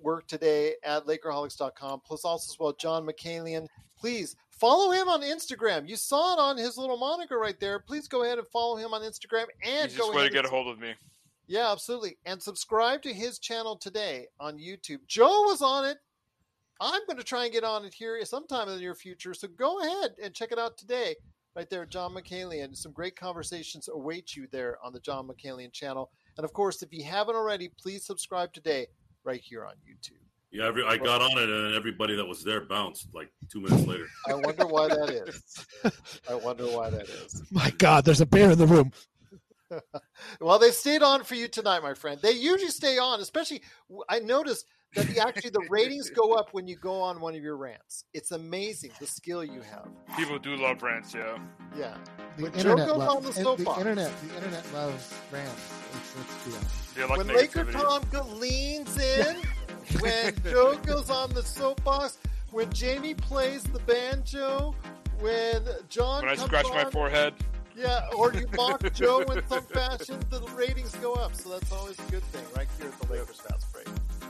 [0.03, 2.01] work today at Lakerholics.com.
[2.05, 3.67] Plus, also as well, John McCalian.
[3.99, 5.89] Please follow him on Instagram.
[5.89, 7.79] You saw it on his little moniker right there.
[7.79, 10.49] Please go ahead and follow him on Instagram and go Easiest way to get a
[10.49, 10.95] hold of me.
[11.51, 12.17] Yeah, absolutely.
[12.27, 15.01] And subscribe to his channel today on YouTube.
[15.09, 15.99] Joe was on it.
[16.81, 19.35] I'm going to try and get on it here sometime in the near future.
[19.35, 21.17] So go ahead and check it out today.
[21.57, 22.77] Right there, John McCalian.
[22.77, 26.13] Some great conversations await you there on the John McCalian channel.
[26.37, 28.87] And of course, if you haven't already, please subscribe today
[29.25, 30.23] right here on YouTube.
[30.53, 33.87] Yeah, every, I got on it, and everybody that was there bounced like two minutes
[33.87, 34.07] later.
[34.29, 35.67] I wonder why that is.
[36.29, 37.43] I wonder why that is.
[37.53, 38.93] My God, there's a bear in the room.
[40.41, 42.21] Well, they stayed on for you tonight, my friend.
[42.23, 43.63] They usually stay on, especially.
[44.09, 47.43] I noticed that the, actually the ratings go up when you go on one of
[47.43, 48.05] your rants.
[48.15, 49.89] It's amazing the skill you have.
[50.17, 51.39] People do love rants, yeah.
[51.79, 51.97] Yeah,
[52.37, 55.73] The When Joe internet, goes lo- on the it- the internet, the internet loves rants.
[55.95, 56.15] It's,
[56.47, 57.05] it's, yeah.
[57.07, 58.13] Like when Laker negativity.
[58.21, 59.37] Tom leans in,
[60.01, 62.19] when Joe goes on the soapbox,
[62.51, 64.75] when Jamie plays the banjo,
[65.21, 67.35] when John When I comes scratch my on- forehead,
[67.81, 71.35] Yeah, or you mock Joe in some fashion, the ratings go up.
[71.35, 73.89] So that's always a good thing right here at the Lakers Fast Break.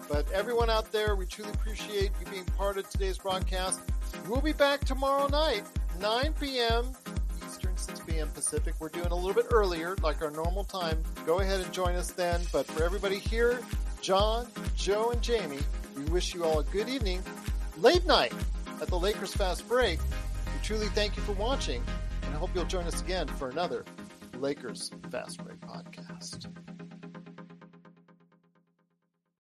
[0.09, 3.81] But everyone out there, we truly appreciate you being part of today's broadcast.
[4.29, 5.65] We'll be back tomorrow night,
[6.01, 6.93] 9 p.m.
[7.45, 8.29] Eastern, 6 p.m.
[8.29, 8.75] Pacific.
[8.79, 11.03] We're doing a little bit earlier, like our normal time.
[11.27, 12.41] Go ahead and join us then.
[12.53, 13.61] But for everybody here,
[14.01, 14.47] John,
[14.77, 15.59] Joe, and Jamie,
[15.97, 17.21] we wish you all a good evening,
[17.79, 18.33] late night
[18.81, 19.99] at the Lakers Fast Break.
[19.99, 21.83] We truly thank you for watching,
[22.31, 23.85] and I hope you'll join us again for another
[24.39, 26.47] Lakers Fast Break podcast.